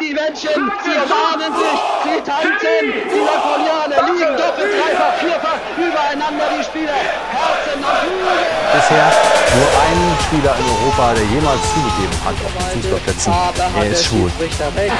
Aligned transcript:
Die 0.00 0.14
Männchen, 0.14 0.72
sie 0.82 0.96
warnen 1.12 1.52
sich, 1.60 1.80
sie 2.04 2.20
tanzen. 2.24 2.84
Die 2.88 3.20
Napoleoner 3.20 4.00
liegen 4.08 4.32
doppelt, 4.34 4.72
dreifach, 4.72 5.14
vierfach 5.20 5.60
übereinander, 5.76 6.48
die 6.56 6.64
Spieler. 6.64 6.96
Herzen 7.28 7.84
und 7.84 7.96
Flügel. 8.00 8.40
Bisher 8.72 9.12
nur 9.60 9.68
ein 9.84 10.00
Spieler 10.24 10.56
in 10.56 10.64
Europa, 10.72 11.12
der 11.12 11.24
jemals 11.24 11.60
zugegeben 11.74 12.16
hat 12.24 12.32
auf 12.32 12.72
den 12.72 12.80
Fußballplätzen, 12.80 13.32
er 13.76 13.90
ist 13.90 14.04
schwul. 14.06 14.30
Die 14.40 14.76
Welt 14.76 14.92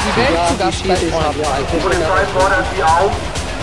zu 0.49 0.57
Gast 0.59 0.87
bei 0.87 0.95
Polizei 1.81 2.27
fordert 2.37 2.67
Sie 2.77 2.83
auf, 2.83 3.13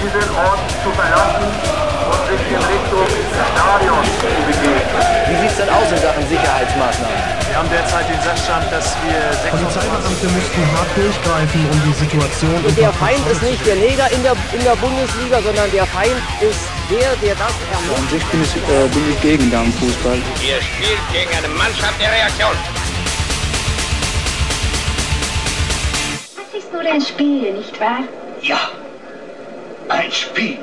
diesen 0.02 0.36
Ort 0.36 0.60
zu 0.82 0.90
verlassen 0.90 1.97
sich 2.28 2.44
in 2.52 2.60
Richtung 2.60 3.08
Stadion 3.32 4.04
zu 4.20 4.28
begeben. 4.44 4.84
Wie 5.28 5.36
sieht 5.40 5.52
es 5.52 5.58
denn 5.58 5.70
aus 5.70 5.88
in 5.92 6.00
Sachen 6.04 6.24
Sicherheitsmaßnahmen? 6.28 7.38
Wir 7.48 7.56
haben 7.56 7.70
derzeit 7.72 8.06
den 8.10 8.22
Sachstand, 8.22 8.68
dass 8.72 8.96
wir 9.08 9.16
26 9.32 9.56
Polizeibeamte 9.56 10.28
mussten 10.36 10.62
hart 10.76 10.92
durchgreifen, 10.96 11.62
um 11.72 11.80
die 11.88 11.96
Situation 11.96 12.58
Der 12.76 12.92
Feind 12.94 13.24
ist 13.32 13.42
nicht 13.42 13.66
der 13.66 13.76
Neger 13.76 14.12
in 14.12 14.22
der, 14.24 14.36
in 14.52 14.64
der 14.64 14.76
Bundesliga, 14.76 15.42
sondern 15.42 15.72
der 15.72 15.86
Feind 15.88 16.20
ist 16.44 16.68
der, 16.92 17.16
der 17.24 17.36
das 17.36 17.56
ermordet. 17.72 17.98
An 17.98 18.08
sich 18.12 18.24
bin 18.28 18.44
ich, 18.44 18.54
äh, 18.56 18.88
bin 18.92 19.04
ich 19.12 19.22
gegen 19.22 19.52
Damenfußball. 19.52 20.20
Ihr 20.44 20.60
spielt 20.62 21.04
gegen 21.16 21.32
eine 21.32 21.48
Mannschaft 21.56 21.96
der 22.02 22.12
Reaktion. 22.12 22.56
Das 26.36 26.50
ist 26.60 26.74
nur 26.74 26.82
ein 26.82 27.02
Spiel, 27.02 27.54
nicht 27.54 27.80
wahr? 27.80 28.04
Ja, 28.42 28.72
ein 29.88 30.12
Spiel. 30.12 30.60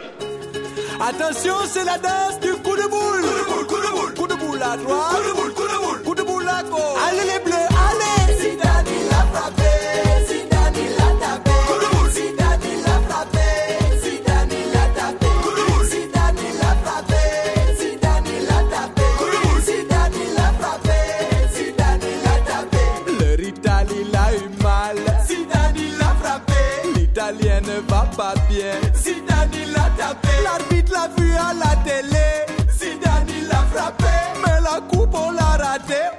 Attention, 1.01 1.55
c'est 1.67 1.85
la 1.85 1.99
danse 1.99 2.39
du 2.41 2.53
coup 2.63 2.77
de 2.77 2.89
boule. 2.89 3.23
Coup 3.23 3.51
de 3.51 3.53
boule, 3.53 3.67
coup 3.67 3.77
de 3.77 3.91
boule. 3.91 4.15
Coup 4.15 4.27
de 4.27 4.35
boule 4.35 4.63
à 4.63 4.77
droite. 4.77 5.11
Coup 5.11 5.29
de 5.29 5.35
boule, 5.35 5.55
coup 5.55 5.63
de 5.63 5.85
boule. 5.85 6.03
Coup 6.03 6.15
de 6.15 6.23
boule 6.23 6.49
à 6.49 6.63
gauche. 6.63 6.81
Allez 7.09 7.25
les 7.33 7.39
bleus, 7.45 7.74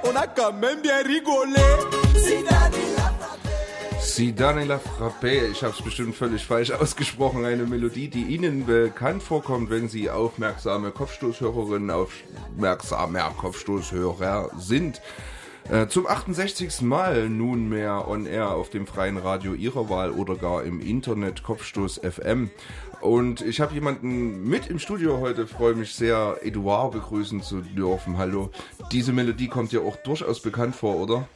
On 0.08 0.14
a 0.14 0.26
quand 0.26 0.52
même 0.52 0.82
bien 0.82 1.02
rigolé. 1.04 1.60
Zidane 4.00 4.64
La 4.66 4.78
Frappe, 4.78 5.48
ich 5.50 5.62
habe 5.62 5.74
es 5.74 5.82
bestimmt 5.82 6.14
völlig 6.14 6.46
falsch 6.46 6.70
ausgesprochen, 6.70 7.44
eine 7.44 7.64
Melodie, 7.64 8.08
die 8.08 8.22
Ihnen 8.22 8.64
bekannt 8.64 9.22
vorkommt, 9.22 9.68
wenn 9.68 9.88
Sie 9.88 10.08
aufmerksame 10.08 10.90
Kopfstoßhörerinnen, 10.90 11.90
aufmerksamer 11.90 13.30
Kopfstoßhörer 13.36 14.52
sind. 14.58 15.02
Äh, 15.68 15.88
Zum 15.88 16.06
68. 16.06 16.80
Mal 16.82 17.28
nunmehr 17.28 18.06
on 18.08 18.24
air 18.24 18.50
auf 18.50 18.70
dem 18.70 18.86
freien 18.86 19.18
Radio 19.18 19.52
Ihrer 19.52 19.90
Wahl 19.90 20.12
oder 20.12 20.36
gar 20.36 20.62
im 20.62 20.80
Internet 20.80 21.42
Kopfstoß 21.42 22.00
FM. 22.08 22.50
Und 23.06 23.40
ich 23.40 23.60
habe 23.60 23.72
jemanden 23.72 24.48
mit 24.48 24.66
im 24.66 24.80
Studio 24.80 25.20
heute, 25.20 25.46
freue 25.46 25.74
mich 25.74 25.94
sehr, 25.94 26.38
Eduard 26.42 26.92
begrüßen 26.92 27.40
zu 27.40 27.60
dürfen. 27.60 28.18
Hallo. 28.18 28.50
Diese 28.90 29.12
Melodie 29.12 29.46
kommt 29.46 29.72
ja 29.72 29.80
auch 29.80 29.94
durchaus 29.96 30.40
bekannt 30.40 30.74
vor, 30.74 30.96
oder? 30.96 31.28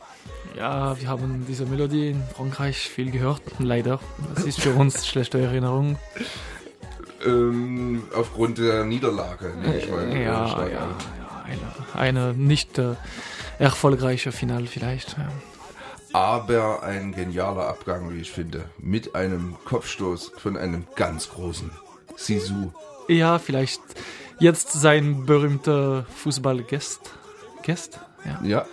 Ja, 0.58 1.00
wir 1.00 1.08
haben 1.08 1.46
diese 1.48 1.66
Melodie 1.66 2.10
in 2.10 2.22
Frankreich 2.36 2.76
viel 2.76 3.12
gehört, 3.12 3.42
leider. 3.60 4.00
Das 4.34 4.44
ist 4.44 4.60
für 4.60 4.74
uns 4.74 5.06
schlechte 5.06 5.40
Erinnerung. 5.40 5.96
Ähm, 7.24 8.02
aufgrund 8.16 8.58
der 8.58 8.84
Niederlage, 8.84 9.52
nehme 9.62 9.78
ich 9.78 9.88
mal 9.88 10.08
Ja, 10.12 10.16
ja, 10.18 10.68
ja, 10.68 10.78
an. 10.80 10.94
eine, 11.94 12.26
eine 12.26 12.34
nicht 12.34 12.78
äh, 12.78 12.94
erfolgreiche 13.60 14.32
Final 14.32 14.66
vielleicht. 14.66 15.16
Ja. 15.18 15.28
Aber 16.12 16.82
ein 16.82 17.12
genialer 17.12 17.68
Abgang, 17.68 18.12
wie 18.12 18.20
ich 18.20 18.32
finde. 18.32 18.64
Mit 18.78 19.14
einem 19.14 19.56
Kopfstoß 19.64 20.32
von 20.36 20.56
einem 20.56 20.86
ganz 20.96 21.30
großen 21.30 21.70
Sisu. 22.16 22.72
ja, 23.08 23.38
vielleicht 23.38 23.80
jetzt 24.40 24.72
sein 24.72 25.24
berühmter 25.26 26.06
Fußballgast. 26.16 27.00
Gast? 27.62 28.00
Ja. 28.24 28.40
Ja. 28.42 28.66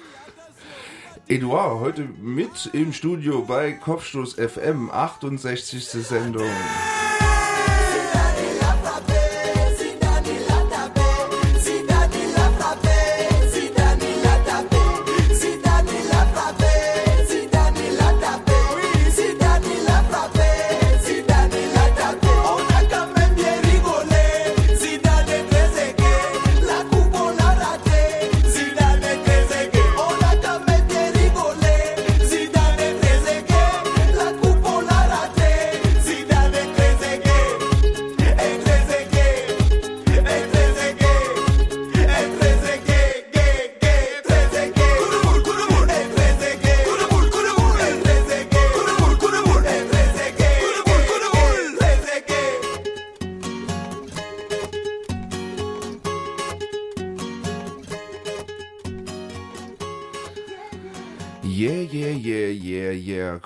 Eduard, 1.28 1.82
heute 1.82 2.08
mit 2.22 2.70
im 2.74 2.94
Studio 2.94 3.44
bei 3.44 3.74
Kopfstoß 3.74 4.36
FM, 4.36 4.90
68. 4.90 5.84
Sendung. 5.86 6.50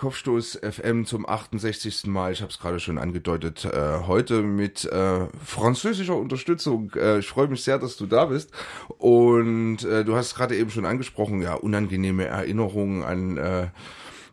Kopfstoß 0.02 0.60
FM 0.64 1.06
zum 1.06 1.30
68. 1.30 2.08
Mal. 2.08 2.34
Ich 2.34 2.42
habe 2.42 2.52
es 2.52 2.58
gerade 2.58 2.80
schon 2.80 2.98
angedeutet. 2.98 3.66
Äh, 3.66 4.00
heute 4.08 4.42
mit 4.42 4.84
äh, 4.86 5.28
französischer 5.46 6.16
Unterstützung. 6.16 6.92
Äh, 6.96 7.20
ich 7.20 7.28
freue 7.28 7.48
mich 7.48 7.64
sehr, 7.64 7.78
dass 7.78 7.98
du 7.98 8.08
da 8.08 8.26
bist. 8.26 8.50
Und 8.98 9.84
äh, 9.84 10.04
du 10.04 10.16
hast 10.16 10.34
gerade 10.34 10.58
eben 10.58 10.72
schon 10.72 10.88
angesprochen, 10.88 11.44
ja, 11.44 11.54
unangenehme 11.54 12.26
Erinnerungen 12.26 13.04
an 13.04 13.38
äh, 13.38 13.68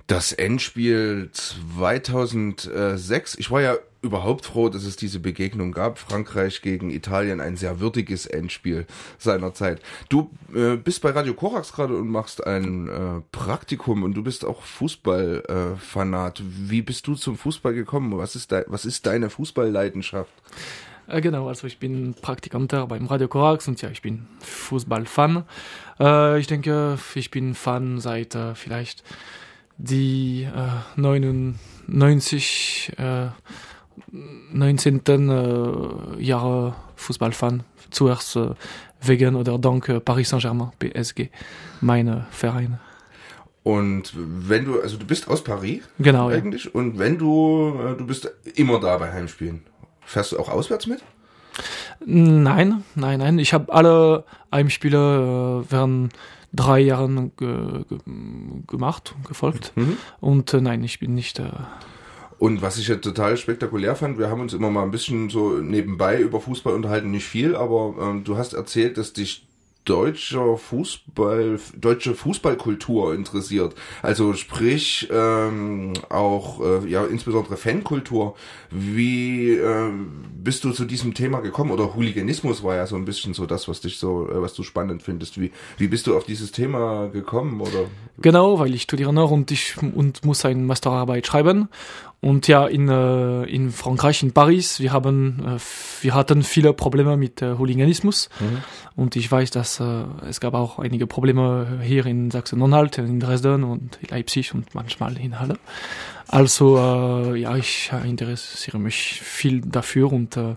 das 0.06 0.32
Endspiel 0.32 1.28
2006. 1.32 3.34
Ich 3.34 3.50
war 3.50 3.60
ja 3.60 3.76
überhaupt 4.08 4.46
froh, 4.46 4.68
dass 4.68 4.84
es 4.84 4.96
diese 4.96 5.20
Begegnung 5.20 5.72
gab. 5.72 5.98
Frankreich 5.98 6.62
gegen 6.62 6.90
Italien, 6.90 7.40
ein 7.40 7.56
sehr 7.56 7.80
würdiges 7.80 8.26
Endspiel 8.26 8.86
seiner 9.18 9.54
Zeit. 9.54 9.80
Du 10.08 10.30
äh, 10.54 10.76
bist 10.76 11.02
bei 11.02 11.10
Radio 11.10 11.34
Korax 11.34 11.72
gerade 11.72 11.96
und 11.96 12.08
machst 12.08 12.46
ein 12.46 12.88
äh, 12.88 13.20
Praktikum 13.32 14.02
und 14.02 14.14
du 14.14 14.22
bist 14.22 14.44
auch 14.44 14.62
Fußballfanat. 14.62 16.40
Äh. 16.40 16.42
Wie 16.44 16.82
bist 16.82 17.06
du 17.06 17.14
zum 17.14 17.36
Fußball 17.36 17.74
gekommen? 17.74 18.16
Was 18.18 18.34
ist, 18.34 18.50
de 18.50 18.64
was 18.66 18.84
ist 18.84 19.06
deine 19.06 19.30
Fußballleidenschaft? 19.30 20.32
Äh, 21.06 21.20
Genau, 21.20 21.48
also 21.48 21.66
ich 21.66 21.78
bin 21.78 22.14
Praktikanter 22.20 22.86
beim 22.86 23.06
Radio 23.06 23.28
Korax 23.28 23.66
und 23.68 23.80
ja, 23.80 23.90
ich 23.90 24.02
bin 24.02 24.26
Fußballfan. 24.40 25.44
Äh, 25.98 26.38
ich 26.38 26.46
denke, 26.46 26.98
ich 27.14 27.30
bin 27.30 27.54
Fan 27.54 27.98
seit 27.98 28.34
äh, 28.34 28.54
vielleicht 28.54 29.02
die 29.78 30.42
äh, 30.42 31.00
99, 31.00 32.92
äh, 32.98 33.28
19. 34.52 35.00
Äh, 35.06 36.22
Jahre 36.22 36.74
Fußballfan. 36.96 37.62
Zuerst 37.90 38.36
äh, 38.36 38.50
wegen 39.00 39.36
oder 39.36 39.58
dank 39.58 39.88
äh, 39.88 40.00
Paris 40.00 40.28
Saint-Germain, 40.30 40.70
PSG, 40.78 41.28
meine 41.80 42.26
Vereine. 42.30 42.80
Und 43.62 44.12
wenn 44.16 44.64
du, 44.64 44.80
also 44.80 44.96
du 44.96 45.06
bist 45.06 45.28
aus 45.28 45.44
Paris 45.44 45.82
Genau, 45.98 46.30
ja. 46.30 46.36
eigentlich, 46.36 46.74
und 46.74 46.98
wenn 46.98 47.18
du, 47.18 47.74
äh, 47.78 47.96
du 47.96 48.06
bist 48.06 48.30
immer 48.54 48.80
da 48.80 48.96
bei 48.96 49.12
Heimspielen. 49.12 49.62
Fährst 50.00 50.32
du 50.32 50.38
auch 50.38 50.48
auswärts 50.48 50.86
mit? 50.86 51.02
Nein, 52.04 52.82
nein, 52.94 53.18
nein. 53.18 53.38
Ich 53.38 53.52
habe 53.52 53.72
alle 53.72 54.24
Heimspiele 54.50 55.64
äh, 55.68 55.70
während 55.70 56.14
drei 56.52 56.80
Jahren 56.80 57.32
ge 57.36 57.84
ge 57.88 57.98
gemacht, 58.66 59.14
gefolgt. 59.26 59.72
Mhm. 59.76 59.98
Und 60.20 60.54
äh, 60.54 60.60
nein, 60.60 60.82
ich 60.82 60.98
bin 60.98 61.14
nicht. 61.14 61.38
Äh, 61.38 61.50
Und 62.38 62.62
was 62.62 62.78
ich 62.78 62.88
ja 62.88 62.96
total 62.96 63.36
spektakulär 63.36 63.96
fand, 63.96 64.18
wir 64.18 64.30
haben 64.30 64.40
uns 64.40 64.52
immer 64.52 64.70
mal 64.70 64.84
ein 64.84 64.90
bisschen 64.90 65.28
so 65.28 65.58
nebenbei 65.58 66.20
über 66.20 66.40
Fußball 66.40 66.74
unterhalten, 66.74 67.10
nicht 67.10 67.26
viel, 67.26 67.56
aber 67.56 67.94
ähm, 68.00 68.24
du 68.24 68.36
hast 68.36 68.52
erzählt, 68.52 68.96
dass 68.96 69.12
dich 69.12 69.48
deutscher 69.88 70.58
Fußball, 70.58 71.58
deutsche 71.74 72.14
Fußballkultur 72.14 73.14
interessiert. 73.14 73.74
Also 74.02 74.34
sprich 74.34 75.08
ähm, 75.10 75.94
auch 76.10 76.60
äh, 76.60 76.88
ja 76.88 77.06
insbesondere 77.06 77.56
Fankultur. 77.56 78.36
Wie 78.70 79.52
äh, 79.52 79.90
bist 80.34 80.64
du 80.64 80.72
zu 80.72 80.84
diesem 80.84 81.14
Thema 81.14 81.40
gekommen? 81.40 81.70
Oder 81.70 81.94
Hooliganismus 81.94 82.62
war 82.62 82.76
ja 82.76 82.86
so 82.86 82.96
ein 82.96 83.06
bisschen 83.06 83.32
so 83.32 83.46
das, 83.46 83.66
was 83.66 83.80
dich 83.80 83.98
so, 83.98 84.28
äh, 84.28 84.42
was 84.42 84.52
du 84.52 84.62
spannend 84.62 85.02
findest. 85.02 85.40
Wie 85.40 85.52
wie 85.78 85.88
bist 85.88 86.06
du 86.06 86.16
auf 86.16 86.24
dieses 86.24 86.52
Thema 86.52 87.08
gekommen? 87.08 87.62
Oder 87.62 87.86
genau, 88.18 88.58
weil 88.58 88.74
ich 88.74 88.82
studiere 88.82 89.14
noch 89.14 89.30
und 89.30 89.50
ich 89.50 89.76
und 89.80 90.22
muss 90.22 90.44
eine 90.44 90.60
Masterarbeit 90.62 91.26
schreiben 91.26 91.68
und 92.20 92.48
ja, 92.48 92.66
in, 92.66 92.88
äh, 92.88 93.44
in 93.44 93.70
Frankreich, 93.70 94.24
in 94.24 94.32
Paris, 94.32 94.80
wir 94.80 94.92
haben, 94.92 95.56
äh, 95.56 96.02
wir 96.02 96.14
hatten 96.14 96.42
viele 96.42 96.72
Probleme 96.72 97.16
mit 97.16 97.42
äh, 97.42 97.56
Hooliganismus. 97.56 98.28
Mhm. 98.40 98.62
Und 98.96 99.14
ich 99.14 99.30
weiß, 99.30 99.52
dass 99.52 99.78
äh, 99.78 100.02
es 100.28 100.40
gab 100.40 100.54
auch 100.54 100.80
einige 100.80 101.06
Probleme 101.06 101.78
hier 101.80 102.06
in 102.06 102.32
Sachsen-Anhalt, 102.32 102.98
in 102.98 103.20
Dresden 103.20 103.62
und 103.62 103.98
Leipzig 104.10 104.52
und 104.52 104.74
manchmal 104.74 105.16
in 105.16 105.38
Halle. 105.38 105.58
Also, 106.26 106.76
äh, 106.76 107.36
ja, 107.40 107.56
ich 107.56 107.92
interessiere 108.04 108.80
mich 108.80 109.20
viel 109.22 109.60
dafür 109.60 110.12
und 110.12 110.36
äh, 110.36 110.56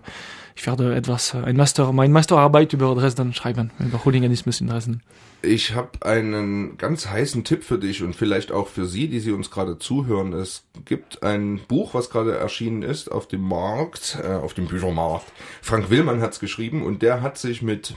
ich 0.54 0.66
werde 0.66 0.94
etwas, 0.94 1.34
äh, 1.34 1.38
ein 1.38 1.56
Master, 1.56 1.92
mein 1.92 2.12
Masterarbeit 2.12 2.72
über 2.72 2.94
Dresden 2.94 3.32
schreiben, 3.34 3.70
über 3.78 4.04
Hooliganismus 4.04 4.60
in 4.60 4.68
Dresden. 4.68 5.02
Ich 5.44 5.74
habe 5.74 6.06
einen 6.06 6.78
ganz 6.78 7.08
heißen 7.08 7.42
Tipp 7.42 7.64
für 7.64 7.78
dich 7.78 8.02
und 8.02 8.14
vielleicht 8.14 8.52
auch 8.52 8.68
für 8.68 8.86
Sie, 8.86 9.08
die 9.08 9.18
Sie 9.18 9.32
uns 9.32 9.50
gerade 9.50 9.78
zuhören. 9.78 10.32
Es 10.32 10.64
gibt 10.84 11.24
ein 11.24 11.60
Buch, 11.66 11.94
was 11.94 12.10
gerade 12.10 12.36
erschienen 12.36 12.82
ist 12.82 13.10
auf 13.10 13.26
dem 13.26 13.42
Markt, 13.42 14.18
äh, 14.22 14.34
auf 14.34 14.54
dem 14.54 14.66
Büchermarkt. 14.66 15.26
Frank 15.60 15.90
Willmann 15.90 16.20
hat 16.20 16.34
es 16.34 16.40
geschrieben 16.40 16.82
und 16.84 17.02
der 17.02 17.22
hat 17.22 17.38
sich 17.38 17.60
mit 17.60 17.96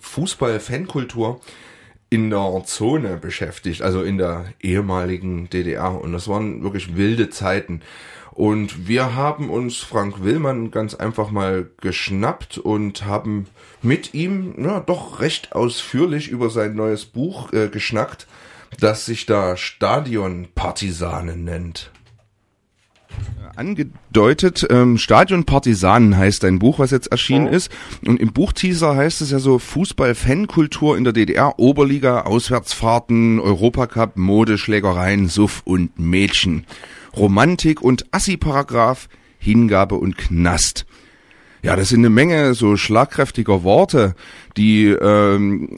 Fußball-Fankultur 0.00 1.40
in 2.10 2.28
der 2.28 2.62
Zone 2.66 3.16
beschäftigt, 3.16 3.80
also 3.80 4.02
in 4.02 4.18
der 4.18 4.44
ehemaligen 4.60 5.48
DDR. 5.48 5.98
Und 5.98 6.12
das 6.12 6.28
waren 6.28 6.62
wirklich 6.62 6.94
wilde 6.94 7.30
Zeiten. 7.30 7.80
Und 8.32 8.88
wir 8.88 9.14
haben 9.14 9.50
uns 9.50 9.76
Frank 9.78 10.24
Willmann 10.24 10.70
ganz 10.70 10.94
einfach 10.94 11.30
mal 11.30 11.70
geschnappt 11.80 12.58
und 12.58 13.04
haben 13.04 13.46
mit 13.82 14.14
ihm 14.14 14.54
ja, 14.58 14.80
doch 14.80 15.20
recht 15.20 15.52
ausführlich 15.52 16.28
über 16.28 16.48
sein 16.48 16.74
neues 16.74 17.04
Buch 17.04 17.52
äh, 17.52 17.68
geschnackt, 17.68 18.26
das 18.80 19.04
sich 19.04 19.26
da 19.26 19.56
Stadionpartisanen 19.56 21.44
nennt. 21.44 21.90
Angedeutet, 23.54 24.66
ähm, 24.70 24.96
Stadion 24.96 25.44
Partisanen 25.44 26.16
heißt 26.16 26.44
ein 26.46 26.58
Buch, 26.58 26.78
was 26.78 26.90
jetzt 26.90 27.08
erschienen 27.08 27.48
oh. 27.48 27.54
ist. 27.54 27.70
Und 28.06 28.18
im 28.18 28.32
Buchteaser 28.32 28.96
heißt 28.96 29.20
es 29.20 29.30
ja 29.30 29.40
so 29.40 29.58
Fußball-Fankultur 29.58 30.96
in 30.96 31.04
der 31.04 31.12
DDR, 31.12 31.58
Oberliga, 31.58 32.22
Auswärtsfahrten, 32.22 33.40
Europacup, 33.40 34.16
Mode, 34.16 34.56
Schlägereien, 34.56 35.28
Suff 35.28 35.60
und 35.66 35.98
Mädchen. 35.98 36.64
Romantik 37.16 37.82
und 37.82 38.06
Assi-Paragraph, 38.12 39.08
Hingabe 39.38 39.96
und 39.96 40.16
Knast. 40.16 40.86
Ja, 41.64 41.76
das 41.76 41.90
sind 41.90 42.00
eine 42.00 42.10
Menge 42.10 42.54
so 42.54 42.76
schlagkräftiger 42.76 43.62
Worte, 43.62 44.14
die 44.56 44.88
ähm, 44.88 45.76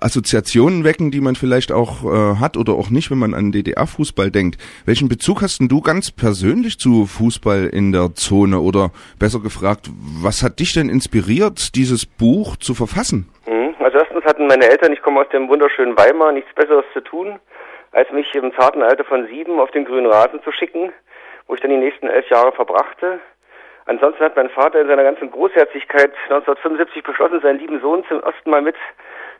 Assoziationen 0.00 0.82
wecken, 0.82 1.12
die 1.12 1.20
man 1.20 1.36
vielleicht 1.36 1.70
auch 1.70 2.04
äh, 2.04 2.40
hat 2.40 2.56
oder 2.56 2.72
auch 2.72 2.90
nicht, 2.90 3.12
wenn 3.12 3.18
man 3.18 3.32
an 3.32 3.52
DDR-Fußball 3.52 4.32
denkt. 4.32 4.60
Welchen 4.86 5.08
Bezug 5.08 5.40
hast 5.40 5.60
denn 5.60 5.68
du 5.68 5.82
ganz 5.82 6.10
persönlich 6.10 6.80
zu 6.80 7.06
Fußball 7.06 7.66
in 7.66 7.92
der 7.92 8.14
Zone? 8.14 8.58
Oder 8.58 8.90
besser 9.20 9.38
gefragt, 9.38 9.88
was 10.20 10.42
hat 10.42 10.58
dich 10.58 10.72
denn 10.72 10.88
inspiriert, 10.88 11.76
dieses 11.76 12.06
Buch 12.06 12.56
zu 12.56 12.74
verfassen? 12.74 13.28
Mhm. 13.46 13.76
Also 13.78 13.98
erstens 13.98 14.24
hatten 14.24 14.48
meine 14.48 14.68
Eltern, 14.68 14.92
ich 14.92 15.00
komme 15.00 15.20
aus 15.20 15.28
dem 15.32 15.48
wunderschönen 15.48 15.96
Weimar, 15.96 16.32
nichts 16.32 16.52
Besseres 16.56 16.86
zu 16.92 17.00
tun 17.00 17.38
als 17.94 18.10
mich 18.10 18.34
im 18.34 18.52
zarten 18.54 18.82
Alter 18.82 19.04
von 19.04 19.26
sieben 19.28 19.60
auf 19.60 19.70
den 19.70 19.84
grünen 19.84 20.10
Rasen 20.10 20.42
zu 20.42 20.52
schicken, 20.52 20.92
wo 21.46 21.54
ich 21.54 21.60
dann 21.60 21.70
die 21.70 21.76
nächsten 21.76 22.08
elf 22.08 22.28
Jahre 22.28 22.52
verbrachte. 22.52 23.20
Ansonsten 23.86 24.24
hat 24.24 24.36
mein 24.36 24.50
Vater 24.50 24.80
in 24.80 24.88
seiner 24.88 25.04
ganzen 25.04 25.30
Großherzigkeit 25.30 26.12
1975 26.24 27.02
beschlossen, 27.02 27.40
seinen 27.40 27.58
lieben 27.58 27.80
Sohn 27.80 28.04
zum 28.08 28.20
ersten 28.22 28.50
Mal 28.50 28.62
mit 28.62 28.76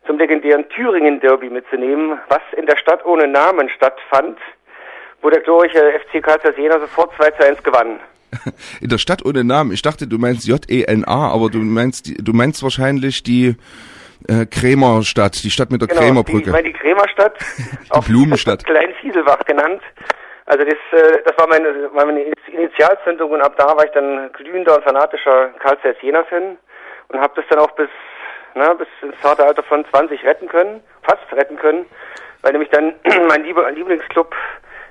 zum 0.07 0.19
legendären 0.19 0.69
Thüringen-Derby 0.69 1.49
mitzunehmen, 1.49 2.19
was 2.29 2.43
in 2.57 2.67
der 2.67 2.77
Stadt 2.77 3.05
ohne 3.05 3.27
Namen 3.27 3.69
stattfand, 3.71 4.39
wo 5.23 5.31
der 5.31 5.41
glorreiche 5.41 5.99
FC 6.01 6.23
Karlsruhe 6.23 6.55
Jena 6.57 6.79
sofort 6.79 7.11
2 7.17 7.31
zu 7.31 7.47
1 7.47 7.63
gewann. 7.63 8.01
In 8.81 8.89
der 8.89 8.99
Stadt 8.99 9.25
ohne 9.25 9.45
Namen. 9.45 9.73
Ich 9.73 9.81
dachte, 9.81 10.07
du 10.07 10.19
meinst 10.19 10.47
J-E-N-A, 10.47 11.33
aber 11.33 11.49
du 11.51 11.59
meinst, 11.59 12.13
du 12.19 12.33
meinst 12.33 12.63
wahrscheinlich 12.63 13.23
die, 13.23 13.55
äh, 14.29 14.47
Krämerstadt, 14.47 15.43
die 15.43 15.51
Stadt 15.51 15.71
mit 15.71 15.81
der 15.81 15.89
genau, 15.89 16.01
Krämerbrücke. 16.01 16.39
Die, 16.39 16.45
ich 16.45 16.53
meine 16.53 16.69
die 16.69 16.73
Krämerstadt, 16.73 17.37
auch 17.91 18.05
Blumenstadt. 18.05 18.65
Klein 18.65 18.95
Fieselbach 19.01 19.45
genannt. 19.45 19.83
Also 20.47 20.65
das, 20.65 20.75
äh, 20.93 21.23
das 21.25 21.37
war 21.39 21.49
meine, 21.49 21.91
meine 21.95 22.23
Initialzündung 22.53 23.31
und 23.31 23.41
ab 23.41 23.55
da 23.57 23.77
war 23.77 23.85
ich 23.85 23.93
dann 23.93 24.31
glühender 24.33 24.77
und 24.77 24.85
fanatischer 24.85 25.49
Karl 25.61 25.79
Zeiss 25.83 25.97
Jena-Fan 26.03 26.59
und 27.09 27.21
habe 27.21 27.33
das 27.37 27.45
dann 27.49 27.59
auch 27.59 27.71
bis, 27.73 27.89
na, 28.55 28.75
bis 28.75 28.89
ins 29.03 29.19
zarte 29.23 29.45
Alter 29.45 29.63
von 29.63 29.85
20 29.91 30.23
retten 30.25 30.49
können, 30.49 30.83
fast 31.03 31.33
retten 31.33 31.57
können, 31.57 31.87
weil 32.43 32.53
nämlich 32.53 32.71
dann 32.71 32.95
mein 33.29 33.45
Lieblingsclub 33.45 34.35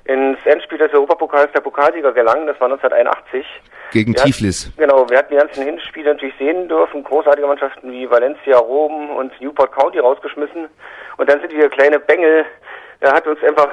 ins 0.04 0.38
Endspiel 0.44 0.78
des 0.78 0.92
Europapokals 0.92 1.50
der 1.52 1.60
Pokalsieger 1.60 2.12
gelangen. 2.12 2.46
Das 2.46 2.60
war 2.60 2.66
1981. 2.70 3.46
Gegen 3.90 4.14
wir 4.14 4.22
Tiflis. 4.22 4.66
Hatten, 4.66 4.76
genau, 4.78 5.08
wir 5.08 5.18
hatten 5.18 5.32
die 5.32 5.38
ganzen 5.38 5.64
Hinspiele 5.64 6.12
natürlich 6.12 6.34
sehen 6.38 6.68
dürfen. 6.68 7.04
Großartige 7.04 7.46
Mannschaften 7.46 7.90
wie 7.90 8.08
Valencia, 8.10 8.58
Rom 8.58 9.10
und 9.10 9.38
Newport 9.40 9.72
County 9.72 9.98
rausgeschmissen. 9.98 10.68
Und 11.16 11.30
dann 11.30 11.40
sind 11.40 11.52
wir 11.52 11.68
kleine 11.70 11.98
Bengel. 12.00 12.44
Er 13.00 13.12
hat 13.12 13.26
uns 13.26 13.42
einfach, 13.42 13.68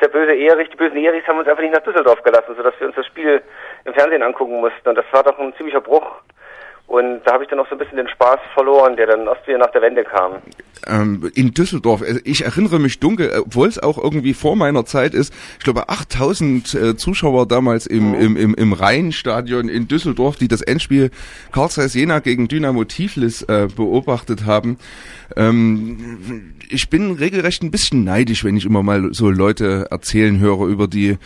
der 0.00 0.08
böse 0.08 0.34
Erich, 0.34 0.70
die 0.70 0.76
bösen 0.76 0.96
Erichs 0.96 1.26
haben 1.26 1.38
uns 1.38 1.48
einfach 1.48 1.62
nicht 1.62 1.74
nach 1.74 1.82
Düsseldorf 1.82 2.22
gelassen, 2.22 2.54
sodass 2.56 2.74
wir 2.78 2.86
uns 2.86 2.96
das 2.96 3.06
Spiel 3.06 3.42
im 3.84 3.94
Fernsehen 3.94 4.22
angucken 4.22 4.60
mussten. 4.60 4.88
Und 4.88 4.96
das 4.96 5.06
war 5.12 5.22
doch 5.22 5.38
ein 5.38 5.54
ziemlicher 5.56 5.80
Bruch. 5.80 6.06
Und 6.86 7.22
da 7.24 7.32
habe 7.32 7.44
ich 7.44 7.50
dann 7.50 7.58
auch 7.58 7.68
so 7.68 7.74
ein 7.74 7.78
bisschen 7.78 7.96
den 7.96 8.08
Spaß 8.08 8.38
verloren, 8.52 8.96
der 8.96 9.06
dann 9.06 9.26
erst 9.26 9.46
wieder 9.48 9.58
nach 9.58 9.70
der 9.72 9.82
Wende 9.82 10.04
kam. 10.04 10.34
Ähm, 10.86 11.30
in 11.34 11.52
Düsseldorf, 11.52 12.02
äh, 12.02 12.20
ich 12.24 12.44
erinnere 12.44 12.78
mich 12.78 13.00
dunkel, 13.00 13.30
äh, 13.30 13.38
obwohl 13.38 13.68
es 13.68 13.82
auch 13.82 13.96
irgendwie 13.96 14.34
vor 14.34 14.54
meiner 14.54 14.84
Zeit 14.84 15.14
ist, 15.14 15.32
ich 15.58 15.64
glaube 15.64 15.88
8000 15.88 16.74
äh, 16.74 16.96
Zuschauer 16.96 17.48
damals 17.48 17.86
im, 17.86 18.10
mhm. 18.10 18.14
im, 18.14 18.36
im, 18.36 18.54
im 18.54 18.72
Rheinstadion 18.74 19.68
in 19.68 19.88
Düsseldorf, 19.88 20.36
die 20.36 20.46
das 20.46 20.60
Endspiel 20.60 21.10
Karl 21.52 21.70
Zeiss 21.70 21.94
Jena 21.94 22.18
gegen 22.18 22.48
Dynamo 22.48 22.84
Tiflis 22.84 23.42
äh, 23.42 23.68
beobachtet 23.74 24.44
haben. 24.44 24.78
Ähm, 25.36 26.54
ich 26.68 26.90
bin 26.90 27.12
regelrecht 27.12 27.62
ein 27.62 27.70
bisschen 27.70 28.04
neidisch, 28.04 28.44
wenn 28.44 28.56
ich 28.56 28.66
immer 28.66 28.82
mal 28.82 29.12
so 29.12 29.30
Leute 29.30 29.86
erzählen 29.90 30.38
höre 30.38 30.66
über 30.66 30.86
die 30.86 31.16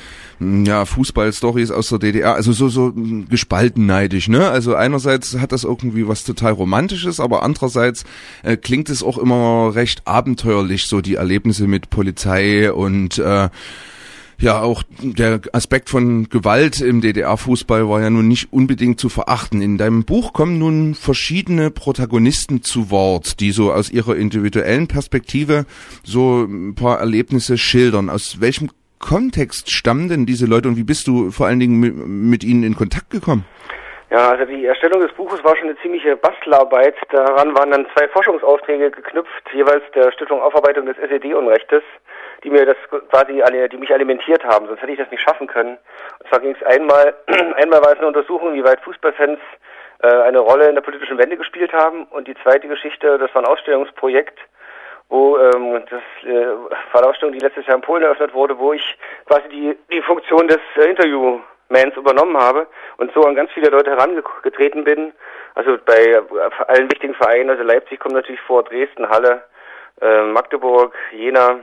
ja, 0.41 0.85
Fußballstories 0.85 1.71
aus 1.71 1.89
der 1.89 1.99
DDR. 1.99 2.35
Also 2.35 2.53
so, 2.53 2.69
so 2.69 2.93
gespalten 3.29 3.87
neidisch, 3.87 4.29
ne? 4.29 4.49
Also 4.49 4.75
einerseits 4.75 5.37
hat 5.39 5.48
das 5.53 5.65
irgendwie 5.65 6.07
was 6.07 6.25
total 6.25 6.53
Romantisches, 6.53 7.21
aber 7.21 7.43
andererseits 7.43 8.05
äh, 8.43 8.57
klingt 8.57 8.91
es 8.91 9.03
auch 9.03 9.19
immer 9.19 9.75
recht 9.75 10.03
abenteuerlich, 10.07 10.87
so 10.87 11.01
die 11.01 11.17
Erlebnisse 11.17 11.67
mit 11.67 11.91
Polizei 11.91 12.73
und 12.73 13.19
äh, 13.19 13.49
ja, 14.41 14.61
auch 14.61 14.85
der 15.01 15.41
Aspekt 15.53 15.91
von 15.91 16.29
Gewalt 16.29 16.81
im 16.81 17.01
DDR-Fußball 17.01 17.89
war 17.89 18.01
ja 18.01 18.09
nun 18.09 18.29
nicht 18.29 18.53
unbedingt 18.53 19.01
zu 19.01 19.09
verachten. 19.09 19.63
In 19.63 19.79
deinem 19.79 20.05
Buch 20.05 20.33
kommen 20.33 20.59
nun 20.59 20.95
verschiedene 20.95 21.73
Protagonisten 21.73 22.63
zu 22.63 22.91
Wort, 22.91 23.41
die 23.41 23.51
so 23.51 23.73
aus 23.73 23.91
ihrer 23.91 24.15
individuellen 24.15 24.87
Perspektive 24.87 25.67
so 26.05 26.45
ein 26.45 26.77
paar 26.77 27.01
Erlebnisse 27.01 27.59
schildern. 27.59 28.11
Aus 28.11 28.41
welchem 28.41 28.71
Kontext 29.01 29.73
stammen 29.73 30.09
denn 30.09 30.25
diese 30.25 30.47
Leute 30.47 30.69
und 30.69 30.77
wie 30.77 30.85
bist 30.85 31.09
du 31.09 31.33
vor 31.33 31.47
allen 31.49 31.61
Dingen 31.61 32.29
mit 32.29 32.45
ihnen 32.45 32.63
in 32.63 32.77
Kontakt 32.77 33.11
gekommen? 33.11 33.45
Ja, 34.11 34.31
also 34.31 34.45
die 34.47 34.65
Erstellung 34.65 35.01
des 35.01 35.13
Buches 35.13 35.45
war 35.45 35.55
schon 35.57 35.69
eine 35.69 35.79
ziemliche 35.81 36.17
Bastelarbeit. 36.17 36.97
Daran 37.11 37.55
waren 37.55 37.71
dann 37.71 37.87
zwei 37.95 38.09
Forschungsaufträge 38.09 38.91
geknüpft, 38.91 39.53
jeweils 39.53 39.85
der 39.95 40.11
Stiftung 40.13 40.41
Aufarbeitung 40.41 40.87
des 40.87 40.97
SED-Unrechtes 40.99 41.83
die 42.45 42.51
mir 42.51 42.67
das 42.67 42.77
quasi 43.11 43.43
alle, 43.43 43.69
die 43.69 43.77
mich 43.77 43.93
alimentiert 43.93 44.45
haben, 44.45 44.67
sonst 44.67 44.81
hätte 44.81 44.93
ich 44.93 44.99
das 44.99 45.11
nicht 45.11 45.23
schaffen 45.23 45.47
können. 45.47 45.79
Und 46.21 46.29
zwar 46.29 46.41
ging 46.41 46.55
es 46.59 46.67
einmal, 46.67 47.15
einmal 47.57 47.83
war 47.83 47.93
es 47.93 47.99
eine 47.99 48.07
Untersuchung, 48.07 48.55
wie 48.55 48.65
weit 48.65 48.81
Fußballfans 48.83 49.41
äh, 50.03 50.07
eine 50.07 50.39
Rolle 50.39 50.69
in 50.69 50.75
der 50.75 50.83
politischen 50.83 51.19
Wende 51.19 51.37
gespielt 51.37 51.73
haben 51.73 52.05
und 52.07 52.29
die 52.29 52.37
zweite 52.43 52.69
Geschichte, 52.69 53.19
das 53.19 53.35
war 53.35 53.43
ein 53.43 53.49
Ausstellungsprojekt, 53.49 54.39
wo 55.09 55.37
ähm, 55.39 55.83
das 55.91 56.03
äh, 56.25 56.47
war 56.93 57.03
eine 57.03 57.11
Ausstellung, 57.11 57.33
die 57.33 57.41
letztes 57.41 57.67
Jahr 57.67 57.77
in 57.77 57.83
Polen 57.83 58.03
eröffnet 58.03 58.35
wurde, 58.35 58.59
wo 58.59 58.73
ich 58.73 58.99
quasi 59.27 59.49
die 59.49 59.77
die 59.91 60.03
Funktion 60.03 60.47
des 60.47 60.61
äh, 60.77 60.95
Interviewmans 61.69 61.97
übernommen 61.97 62.37
habe 62.37 62.67
und 62.97 63.13
so 63.15 63.23
an 63.23 63.35
ganz 63.35 63.51
viele 63.53 63.71
Leute 63.71 63.91
herangetreten 63.91 64.85
bin. 64.85 65.13
Also 65.55 65.79
bei 65.85 66.21
allen 66.67 66.91
wichtigen 66.91 67.15
Vereinen, 67.15 67.51
also 67.51 67.63
Leipzig 67.63 68.01
kommt 68.01 68.15
natürlich 68.15 68.41
vor, 68.43 68.63
Dresden, 68.63 69.09
Halle, 69.09 69.43
äh, 70.01 70.23
Magdeburg, 70.23 70.95
Jena, 71.13 71.61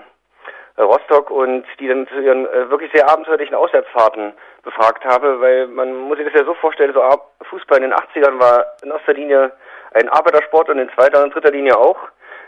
äh, 0.78 0.82
Rostock 0.82 1.32
und 1.32 1.66
die 1.80 1.88
dann 1.88 2.08
zu 2.08 2.20
ihren 2.20 2.46
äh, 2.48 2.70
wirklich 2.70 2.92
sehr 2.94 3.10
abenteuerlichen 3.10 3.56
Auswärtsfahrten 3.56 4.34
befragt 4.64 5.06
habe, 5.06 5.40
weil 5.40 5.68
man 5.68 5.96
muss 5.96 6.18
sich 6.18 6.28
das 6.28 6.40
ja 6.40 6.46
so 6.46 6.54
vorstellen, 6.56 6.94
so 6.94 7.02
Fußball 7.50 7.78
in 7.78 7.90
den 7.90 7.94
80ern 7.94 8.40
war 8.40 8.66
in 8.84 8.92
erster 8.92 9.14
Linie 9.14 9.52
ein 9.94 10.10
Arbeitersport 10.10 10.70
und 10.70 10.80
in 10.80 10.90
zweiter 10.90 11.24
und 11.24 11.34
dritter 11.34 11.52
Linie 11.52 11.78
auch. 11.78 11.98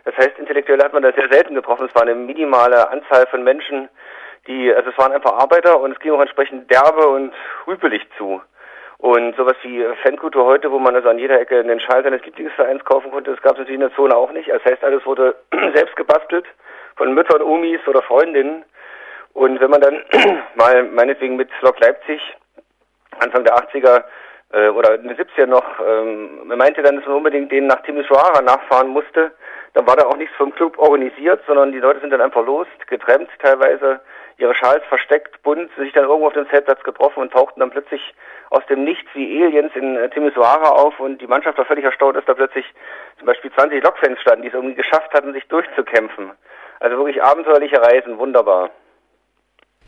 Das 0.04 0.16
heißt, 0.18 0.38
Intellektuelle 0.38 0.84
hat 0.84 0.94
man 0.94 1.04
da 1.04 1.12
sehr 1.14 1.30
selten 1.30 1.56
getroffen. 1.56 1.88
Es 1.88 1.96
war 1.96 2.04
eine 2.04 2.16
minimale 2.16 2.90
Anzahl 2.90 3.28
von 3.28 3.44
Menschen, 3.44 3.90
die, 4.48 4.74
also 4.74 4.90
es 4.90 4.98
waren 4.98 5.12
einfach 5.12 5.34
Arbeiter 5.34 5.80
und 5.80 5.92
es 5.92 6.00
ging 6.00 6.12
auch 6.12 6.22
entsprechend 6.22 6.72
derbe 6.72 7.08
und 7.08 7.34
rüpelig 7.68 8.08
zu. 8.18 8.42
Und 9.00 9.36
sowas 9.36 9.56
wie 9.62 9.86
Fankultur 10.02 10.46
heute, 10.46 10.72
wo 10.72 10.80
man 10.80 10.96
also 10.96 11.10
an 11.10 11.20
jeder 11.20 11.40
Ecke 11.40 11.60
einen 11.60 11.80
Schal 11.80 12.04
seines 12.04 12.26
Lieblingsvereins 12.26 12.84
kaufen 12.84 13.12
konnte, 13.12 13.32
das 13.32 13.42
gab 13.42 13.54
es 13.54 13.60
natürlich 13.60 13.76
in 13.76 13.88
der 13.88 13.96
Zone 13.96 14.16
auch 14.16 14.32
nicht. 14.32 14.50
Das 14.50 14.66
heißt, 14.66 14.84
alles 14.84 15.06
wurde 15.06 15.36
selbst 15.76 15.96
gebastelt 15.96 16.46
von 16.96 17.14
Müttern, 17.14 17.44
Omis 17.44 17.82
oder 17.88 18.02
Freundinnen. 18.02 18.66
Und 19.34 19.60
wenn 19.60 19.70
man 19.70 19.82
dann 19.82 20.04
mal 20.56 20.84
meinetwegen 20.84 21.36
mit 21.36 21.50
Lok 21.62 21.80
Leipzig 21.80 22.20
Anfang 23.20 23.44
der 23.44 23.56
80er 23.56 24.04
äh, 24.54 24.70
oder 24.70 24.96
in 24.96 25.08
den 25.08 25.18
70er 25.18 25.46
noch, 25.46 25.66
ähm, 25.86 26.48
man 26.48 26.58
meinte 26.58 26.82
dann, 26.82 26.98
dass 26.98 27.06
man 27.06 27.18
unbedingt 27.18 27.52
den 27.52 27.68
nach 27.68 27.82
Timisoara 27.82 28.42
nachfahren 28.42 28.90
musste, 28.90 29.32
dann 29.74 29.88
war 29.88 29.96
da 29.96 30.08
auch 30.08 30.18
nichts 30.18 30.36
vom 30.38 30.54
Club 30.56 30.78
organisiert, 30.78 31.42
sondern 31.46 31.72
die 31.72 31.80
Leute 31.80 32.00
sind 32.00 32.10
dann 32.12 32.22
einfach 32.22 32.46
los, 32.46 32.68
getrennt 32.88 33.30
teilweise, 33.40 34.00
ihre 34.38 34.56
Schals 34.56 34.84
versteckt, 34.86 35.42
bunt, 35.44 35.70
sich 35.78 35.94
dann 35.94 36.06
irgendwo 36.06 36.28
auf 36.28 36.34
dem 36.34 36.50
Zeltplatz 36.50 36.84
getroffen 36.84 37.22
und 37.22 37.34
tauchten 37.34 37.60
dann 37.60 37.72
plötzlich 37.72 38.14
aus 38.50 38.66
dem 38.68 38.84
Nichts 38.84 39.10
wie 39.14 39.44
Aliens 39.44 39.76
in 39.76 39.98
äh, 39.98 40.10
Timisoara 40.10 40.70
auf 40.70 41.00
und 41.00 41.20
die 41.22 41.28
Mannschaft 41.28 41.58
war 41.58 41.66
völlig 41.66 41.86
erstaunt, 41.86 42.16
dass 42.16 42.26
da 42.26 42.34
plötzlich 42.34 42.66
zum 43.18 43.26
Beispiel 43.26 43.52
20 43.52 43.84
Lokfans 43.84 44.22
standen, 44.22 44.44
die 44.44 44.50
es 44.50 44.54
irgendwie 44.54 44.76
geschafft 44.76 45.14
hatten, 45.14 45.34
sich 45.34 45.48
durchzukämpfen. 45.48 46.32
Also 46.80 46.98
wirklich 46.98 47.22
abenteuerliche 47.22 47.82
Reisen, 47.82 48.20
wunderbar. 48.20 48.70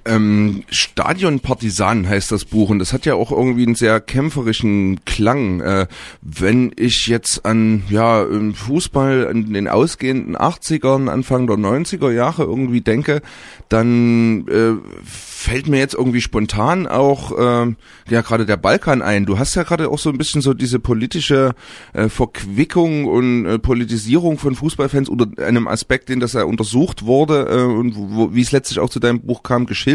Ähm, 0.06 0.64
Stadion 0.70 1.40
Partisan 1.42 2.08
heißt 2.08 2.32
das 2.32 2.46
Buch 2.46 2.70
und 2.70 2.80
das 2.80 2.94
hat 2.94 3.06
ja 3.06 3.16
auch 3.16 3.32
irgendwie 3.32 3.66
einen 3.66 3.76
sehr 3.76 4.00
kämpferischen 4.00 5.04
Klang. 5.06 5.60
Äh, 5.62 5.88
wenn 6.22 6.72
ich 6.78 7.08
jetzt 7.08 7.46
an 7.46 7.84
ja 7.90 8.26
Fußball 8.54 9.30
in 9.32 9.54
den 9.54 9.68
ausgehenden 9.68 10.38
80ern, 10.38 11.10
Anfang 11.10 11.48
der 11.48 11.58
90er 11.58 12.12
Jahre 12.12 12.44
irgendwie 12.44 12.82
denke, 12.82 13.22
dann 13.68 14.48
äh, 14.48 14.74
fällt 15.06 15.68
mir 15.68 15.80
jetzt 15.80 15.94
irgendwie 15.94 16.22
spontan 16.22 16.88
auch 16.88 17.32
äh, 17.38 17.76
ja 18.10 18.22
gerade 18.22 18.46
der 18.46 18.58
Balkan 18.58 19.02
ein. 19.02 19.26
Du 19.26 19.38
hast 19.38 19.56
ja 19.56 19.64
gerade 19.64 19.90
auch 19.90 20.00
so 20.00 20.10
ein 20.10 20.18
bisschen 20.18 20.42
so 20.42 20.54
diese 20.54 20.80
politische 20.80 21.56
äh, 21.94 22.10
Verquickung 22.10 23.06
und 23.06 23.46
äh, 23.46 23.60
Politisierung 23.60 24.38
von 24.38 24.56
Fußballfans 24.56 25.10
unter 25.10 25.44
einem 25.44 25.68
Aspekt, 25.68 26.10
den 26.10 26.20
das 26.20 26.34
ja 26.34 26.44
untersucht 26.44 27.06
wurde 27.06 27.48
äh, 27.50 27.64
und 27.64 27.96
wo, 27.96 28.34
wie 28.34 28.42
es 28.42 28.52
letztlich 28.52 28.80
auch 28.80 28.90
zu 28.90 29.00
deinem 29.00 29.22
Buch 29.22 29.44
kam, 29.44 29.66
geschildert. 29.66 29.89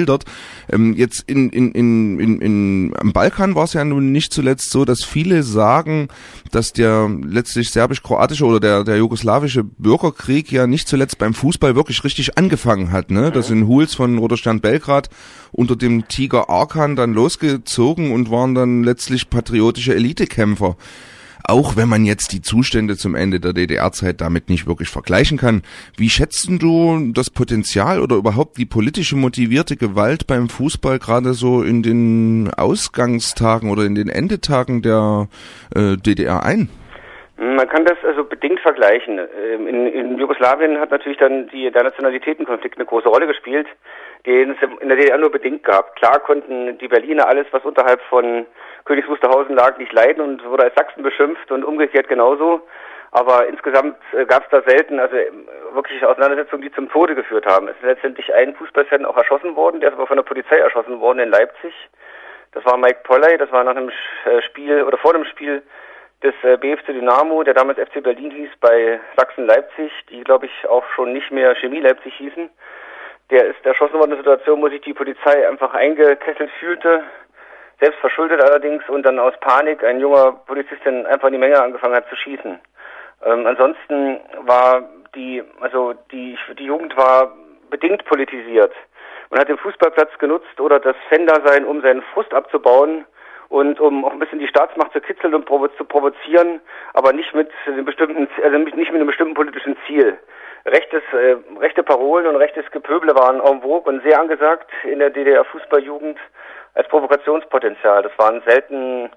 Ähm, 0.71 0.95
jetzt 0.95 1.25
in, 1.27 1.51
in, 1.51 1.73
in, 1.73 2.21
in, 2.21 2.41
in 2.41 2.95
am 2.99 3.13
Balkan 3.13 3.55
war 3.55 3.65
es 3.65 3.73
ja 3.73 3.85
nun 3.85 4.13
nicht 4.13 4.33
zuletzt 4.33 4.71
so, 4.71 4.85
dass 4.85 5.05
viele 5.05 5.43
sagen, 5.43 6.09
dass 6.51 6.73
der 6.73 7.11
letztlich 7.25 7.71
serbisch-kroatische 7.71 8.45
oder 8.45 8.61
der, 8.61 8.85
der 8.85 8.97
jugoslawische 8.97 9.65
Bürgerkrieg 9.65 10.51
ja 10.51 10.67
nicht 10.67 10.89
zuletzt 10.89 11.19
beim 11.19 11.35
Fußball 11.35 11.75
wirklich 11.75 12.05
richtig 12.05 12.39
angefangen 12.39 12.93
hat. 12.93 13.11
Ne? 13.11 13.31
Das 13.31 13.49
sind 13.49 13.67
Huls 13.67 13.95
von 13.95 14.19
Roter 14.19 14.37
Stern 14.37 14.61
Belgrad 14.61 15.11
unter 15.53 15.77
dem 15.77 16.09
Tiger 16.09 16.51
Arkan 16.51 16.97
dann 16.97 17.15
losgezogen 17.15 18.13
und 18.13 18.31
waren 18.31 18.55
dann 18.55 18.83
letztlich 18.83 19.31
patriotische 19.31 19.95
Elitekämpfer. 19.95 20.77
Auch 21.47 21.77
wenn 21.77 21.89
man 21.89 22.05
jetzt 22.05 22.33
die 22.33 22.41
Zustände 22.41 22.97
zum 22.97 23.15
Ende 23.15 23.39
der 23.39 23.53
DDR-Zeit 23.53 24.21
damit 24.23 24.49
nicht 24.49 24.67
wirklich 24.67 24.89
vergleichen 24.89 25.37
kann. 25.37 25.63
Wie 25.97 26.09
schätzt 26.09 26.49
du 26.49 27.13
das 27.13 27.29
Potenzial 27.29 28.01
oder 28.01 28.17
überhaupt 28.17 28.57
die 28.57 28.65
politische 28.65 29.17
motivierte 29.17 29.77
Gewalt 29.77 30.27
beim 30.27 30.49
Fußball 30.49 30.99
gerade 30.99 31.35
so 31.35 31.63
in 31.63 31.83
den 31.83 32.51
Ausgangstagen 32.57 33.71
oder 33.71 33.85
in 33.85 33.95
den 33.95 34.09
Endetagen 34.09 34.81
der 34.81 35.29
äh, 35.77 35.97
DDR 35.97 36.45
ein? 36.45 36.71
Man 37.37 37.69
kann 37.69 37.85
das 37.85 37.99
also 38.05 38.25
bedingt 38.25 38.61
vergleichen. 38.61 39.19
Ähm, 39.19 39.67
in, 39.67 39.87
in 39.87 40.19
Jugoslawien 40.19 40.79
hat 40.79 40.91
natürlich 40.93 41.19
dann 41.19 41.49
die, 41.49 41.71
der 41.71 41.83
Nationalitätenkonflikt 41.83 42.79
eine 42.79 42.87
große 42.87 43.09
Rolle 43.09 43.27
gespielt 43.27 43.67
den 44.27 44.53
es 44.53 44.81
in 44.81 44.89
der 44.89 44.97
DDR 44.97 45.19
nur 45.19 45.31
bedingt 45.31 45.65
gab. 45.65 45.97
Klar 45.97 46.21
konnten 46.21 46.79
die 46.79 46.89
Berliner 46.89 47.29
alles, 47.29 47.47
was 47.51 47.65
unterhalb 47.65 48.01
von 48.03 48.47
Königs 48.85 49.09
Wusterhausen 49.09 49.57
lag, 49.57 49.79
nicht 49.79 49.93
leiden 49.93 50.23
und 50.23 50.45
wurde 50.45 50.65
als 50.65 50.75
Sachsen 50.75 51.03
beschimpft 51.03 51.51
und 51.51 51.65
umgekehrt 51.65 52.09
genauso. 52.09 52.61
Aber 53.13 53.47
insgesamt 53.47 53.97
äh, 54.13 54.27
gab 54.27 54.45
es 54.45 54.51
da 54.51 54.63
selten, 54.69 54.99
also 54.99 55.17
äh, 55.17 55.31
wirklich 55.73 56.05
Auseinandersetzungen, 56.05 56.63
die 56.63 56.73
zum 56.73 56.91
Tode 56.91 57.15
geführt 57.15 57.47
haben. 57.47 57.69
Es 57.69 57.77
ist 57.77 57.85
letztendlich 57.85 58.35
ein 58.35 58.55
Fußballfan 58.57 59.05
auch 59.05 59.17
erschossen 59.17 59.55
worden, 59.57 59.81
der 59.81 59.91
ist 59.91 59.95
aber 59.95 60.07
von 60.07 60.17
der 60.17 60.25
Polizei 60.25 60.57
erschossen 60.57 61.01
worden 61.01 61.21
in 61.21 61.31
Leipzig. 61.31 61.73
Das 62.53 62.65
war 62.65 62.77
Mike 62.77 63.01
Polley, 63.05 63.39
das 63.39 63.51
war 63.53 63.65
nach 63.65 63.77
einem 63.77 63.91
äh, 64.25 64.43
Spiel 64.43 64.83
oder 64.83 64.99
vor 64.99 65.13
dem 65.13 65.25
Spiel 65.25 65.63
des 66.23 66.35
BFC 66.43 66.87
Dynamo, 66.87 67.43
der 67.43 67.53
damals 67.53 67.79
FC 67.79 68.03
Berlin 68.03 68.31
hieß, 68.31 68.51
bei 68.61 68.99
Sachsen-Leipzig, 69.17 69.93
die 70.09 70.25
glaube 70.25 70.47
ich 70.47 70.69
auch 70.69 70.85
schon 70.95 71.13
nicht 71.13 71.31
mehr 71.31 71.55
Chemie 71.55 71.81
Leipzig 71.81 72.15
hießen 72.15 72.49
der 73.31 73.47
ist 73.47 73.65
erschossen 73.65 73.95
worden 73.95 74.13
in 74.13 74.23
der 74.23 74.25
Situation, 74.25 74.63
wo 74.63 74.69
sich 74.69 74.83
die 74.83 74.93
Polizei 74.93 75.49
einfach 75.49 75.73
eingekesselt 75.75 76.51
fühlte, 76.61 77.05
selbst 77.85 78.01
verschuldet 78.01 78.41
allerdings 78.41 78.83
und 78.89 79.05
dann 79.05 79.19
aus 79.19 79.35
Panik 79.41 79.85
ein 79.85 80.01
junger 80.01 80.33
Polizist 80.47 80.81
dann 80.85 81.05
einfach 81.05 81.29
in 81.29 81.35
die 81.35 81.39
Menge 81.39 81.61
angefangen 81.61 81.95
hat 81.95 82.09
zu 82.09 82.17
schießen. 82.17 82.59
Ähm, 83.27 83.47
ansonsten 83.47 84.21
war 84.47 84.89
die, 85.15 85.43
also 85.61 85.93
die, 86.11 86.39
die 86.59 86.65
Jugend 86.65 86.97
war 86.97 87.35
bedingt 87.69 88.05
politisiert. 88.07 88.73
Man 89.31 89.41
hat 89.41 89.49
den 89.49 89.59
Fußballplatz 89.59 90.17
genutzt 90.19 90.61
oder 90.61 90.81
das 90.81 90.97
Fan-Dasein, 91.11 91.67
um 91.67 91.83
seinen 91.83 92.03
Frust 92.15 92.33
abzubauen 92.33 93.05
und 93.51 93.79
um 93.81 94.05
auch 94.05 94.13
ein 94.13 94.19
bisschen 94.19 94.39
die 94.39 94.49
Staatsmacht 94.49 94.93
zu 94.93 95.01
kitzeln 95.01 95.35
und 95.35 95.45
provo 95.45 95.69
zu 95.69 95.85
provozieren, 95.85 96.61
aber 96.95 97.13
nicht 97.13 97.35
mit 97.35 97.51
einem 97.67 97.85
bestimmten, 97.85 98.29
also 98.43 98.57
nicht 98.57 98.77
mit 98.77 98.95
einem 98.95 99.07
bestimmten 99.07 99.35
politischen 99.35 99.77
Ziel 99.87 100.19
rechtes, 100.67 101.03
äh, 101.13 101.37
rechte 101.61 101.83
Parolen 101.83 102.27
und 102.27 102.37
rechtes 102.37 102.65
Gepöble 102.71 103.15
waren 103.15 103.41
en 103.41 103.61
vogue 103.61 103.93
und 103.93 104.03
sehr 104.03 104.19
angesagt 104.21 104.71
in 104.85 104.99
der 104.99 105.11
DDR-Fußballjugend 105.11 106.19
als 106.75 106.89
Provokationspotenzial. 106.89 108.03
Das 108.03 108.13
waren 108.19 108.43
selten 108.47 109.11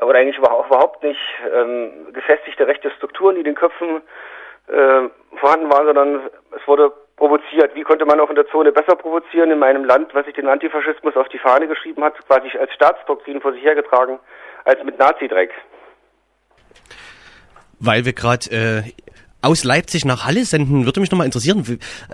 oder 0.00 0.18
eigentlich 0.18 0.38
überhaupt 0.38 1.02
nicht 1.02 1.20
ähm, 1.54 2.12
gefestigte 2.12 2.66
rechte 2.66 2.90
Strukturen, 2.92 3.34
die 3.34 3.40
in 3.40 3.46
den 3.46 3.54
Köpfen 3.54 4.02
äh, 4.68 5.08
vorhanden 5.38 5.70
waren, 5.70 5.86
sondern 5.86 6.30
es 6.56 6.66
wurde 6.66 6.92
provoziert. 7.16 7.74
Wie 7.74 7.82
konnte 7.82 8.04
man 8.04 8.18
auch 8.20 8.30
in 8.30 8.36
der 8.36 8.48
Zone 8.48 8.72
besser 8.72 8.96
provozieren 8.96 9.50
in 9.50 9.62
einem 9.62 9.84
Land, 9.84 10.14
was 10.14 10.24
sich 10.26 10.34
den 10.34 10.48
Antifaschismus 10.48 11.16
auf 11.16 11.28
die 11.28 11.38
Fahne 11.38 11.68
geschrieben 11.68 12.02
hat, 12.02 12.14
quasi 12.26 12.56
als 12.58 12.72
Staatsdoktrin 12.72 13.40
vor 13.40 13.52
sich 13.52 13.62
hergetragen, 13.62 14.18
als 14.64 14.82
mit 14.82 14.98
Nazidreck? 14.98 15.52
Weil 17.78 18.04
wir 18.04 18.12
gerade 18.12 18.50
äh, 18.50 18.82
aus 19.42 19.64
Leipzig 19.64 20.04
nach 20.04 20.24
Halle 20.26 20.44
senden. 20.44 20.86
Würde 20.86 21.00
mich 21.00 21.10
nochmal 21.10 21.26
interessieren, 21.26 21.64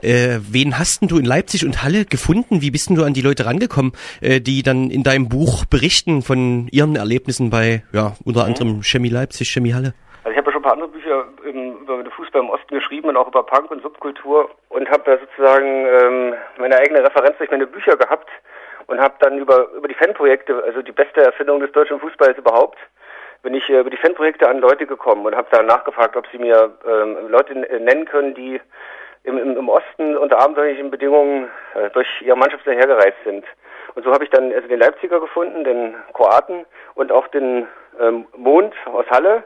äh, 0.03 0.39
wen 0.41 0.79
hast 0.79 1.03
denn 1.03 1.09
du 1.09 1.19
in 1.19 1.25
Leipzig 1.25 1.65
und 1.65 1.83
Halle 1.83 2.05
gefunden? 2.05 2.63
Wie 2.63 2.71
bist 2.71 2.89
denn 2.89 2.97
du 2.97 3.05
an 3.05 3.15
die 3.15 3.23
Leute 3.23 3.47
rangekommen, 3.47 3.93
äh, 4.21 4.41
die 4.41 4.63
dann 4.63 4.91
in 4.91 5.03
deinem 5.03 5.29
Buch 5.29 5.65
berichten 5.67 6.23
von 6.23 6.69
ihren 6.71 6.97
Erlebnissen 6.97 7.51
bei, 7.51 7.83
ja, 7.93 8.17
unter 8.25 8.41
mhm. 8.41 8.47
anderem 8.47 8.83
Chemie 8.83 9.11
Leipzig, 9.11 9.51
Chemie 9.51 9.75
Halle? 9.75 9.95
Also 10.25 10.33
ich 10.33 10.39
habe 10.39 10.49
ja 10.49 10.53
schon 10.53 10.61
ein 10.61 10.65
paar 10.65 10.73
andere 10.73 10.89
Bücher 10.89 11.25
im, 11.45 11.79
über 11.83 12.03
den 12.03 12.13
Fußball 12.13 12.43
im 12.43 12.51
Osten 12.51 12.75
geschrieben 12.75 13.09
und 13.09 13.17
auch 13.17 13.29
über 13.29 13.45
Punk 13.45 13.71
und 13.71 13.83
Subkultur 13.83 14.51
und 14.71 14.89
habe 14.91 15.03
da 15.05 15.19
sozusagen 15.19 15.87
ähm, 15.87 16.35
meine 16.59 16.77
eigene 16.77 17.05
Referenz 17.05 17.37
durch 17.39 17.51
meine 17.51 17.67
Bücher 17.67 17.97
gehabt 17.97 18.29
und 18.87 18.99
habe 18.99 19.15
dann 19.21 19.39
über, 19.39 19.69
über 19.77 19.87
die 19.87 19.95
Fanprojekte, 19.95 20.63
also 20.65 20.83
die 20.83 20.93
beste 20.93 21.21
Erfindung 21.21 21.61
des 21.61 21.73
deutschen 21.73 22.01
Fußballs 22.01 22.39
überhaupt, 22.39 22.79
bin 23.43 23.55
ich 23.55 23.69
äh, 23.69 23.81
über 23.81 23.91
die 23.91 23.97
Fanprojekte 23.97 24.49
an 24.49 24.59
Leute 24.59 24.87
gekommen 24.87 25.27
und 25.27 25.35
habe 25.35 25.49
da 25.51 25.63
nachgefragt, 25.63 26.17
ob 26.17 26.27
sie 26.33 26.39
mir 26.39 26.73
ähm, 26.87 27.29
Leute 27.29 27.55
nennen 27.55 28.05
können, 28.07 28.35
die 28.35 28.61
im, 29.25 29.39
im, 29.39 29.57
im 29.57 29.69
Osten 29.69 30.17
unter 30.17 30.39
abenteuerlichen 30.39 30.91
Bedingungen 30.91 31.49
äh, 31.75 31.91
durch 31.91 32.09
ihre 32.23 32.37
Mannschaft 32.37 32.65
hergereist 32.67 33.19
sind. 33.25 33.45
Und 33.95 34.05
so 34.05 34.13
habe 34.13 34.25
ich 34.25 34.31
dann 34.31 34.53
also 34.53 34.69
den 34.69 34.79
Leipziger 34.79 35.21
gefunden, 35.21 35.65
den 35.65 35.95
Kroaten 36.13 36.67
und 36.95 37.11
auch 37.13 37.27
den 37.29 37.67
ähm, 38.01 38.27
Mond 38.37 38.75
aus 38.87 39.07
Halle, 39.11 39.45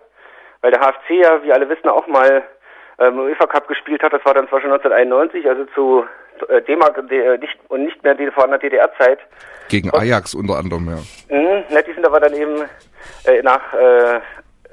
weil 0.61 0.73
der 0.73 0.81
HFC 0.81 1.11
ja, 1.23 1.43
wie 1.43 1.53
alle 1.53 1.69
wissen, 1.69 1.89
auch 1.89 2.07
mal 2.07 2.43
ähm, 2.99 3.19
UEFA 3.19 3.47
Cup 3.47 3.69
gespielt 3.69 4.03
hat. 4.03 4.13
Das 4.13 4.25
war 4.25 4.35
dann 4.35 4.49
zwar 4.49 4.61
schon 4.61 4.73
1991, 4.73 5.49
also 5.49 5.65
zu 5.75 6.05
äh, 6.49 6.63
D-Mark 6.63 6.99
äh, 7.11 7.39
nicht, 7.39 7.59
und 7.69 7.85
nicht 7.85 8.03
mehr 8.03 8.15
die 8.15 8.31
vorhandene 8.31 8.61
DDR-Zeit. 8.61 9.19
Gegen 9.69 9.91
Ajax 9.95 10.35
unter 10.35 10.57
anderem, 10.57 10.89
ja. 10.89 11.37
Mh, 11.37 11.65
ne, 11.71 11.83
die 11.87 11.93
sind 11.93 12.07
aber 12.07 12.21
dann 12.21 12.35
eben 12.35 12.63
äh, 13.25 13.43
nach, 13.43 13.73
äh, 13.75 14.21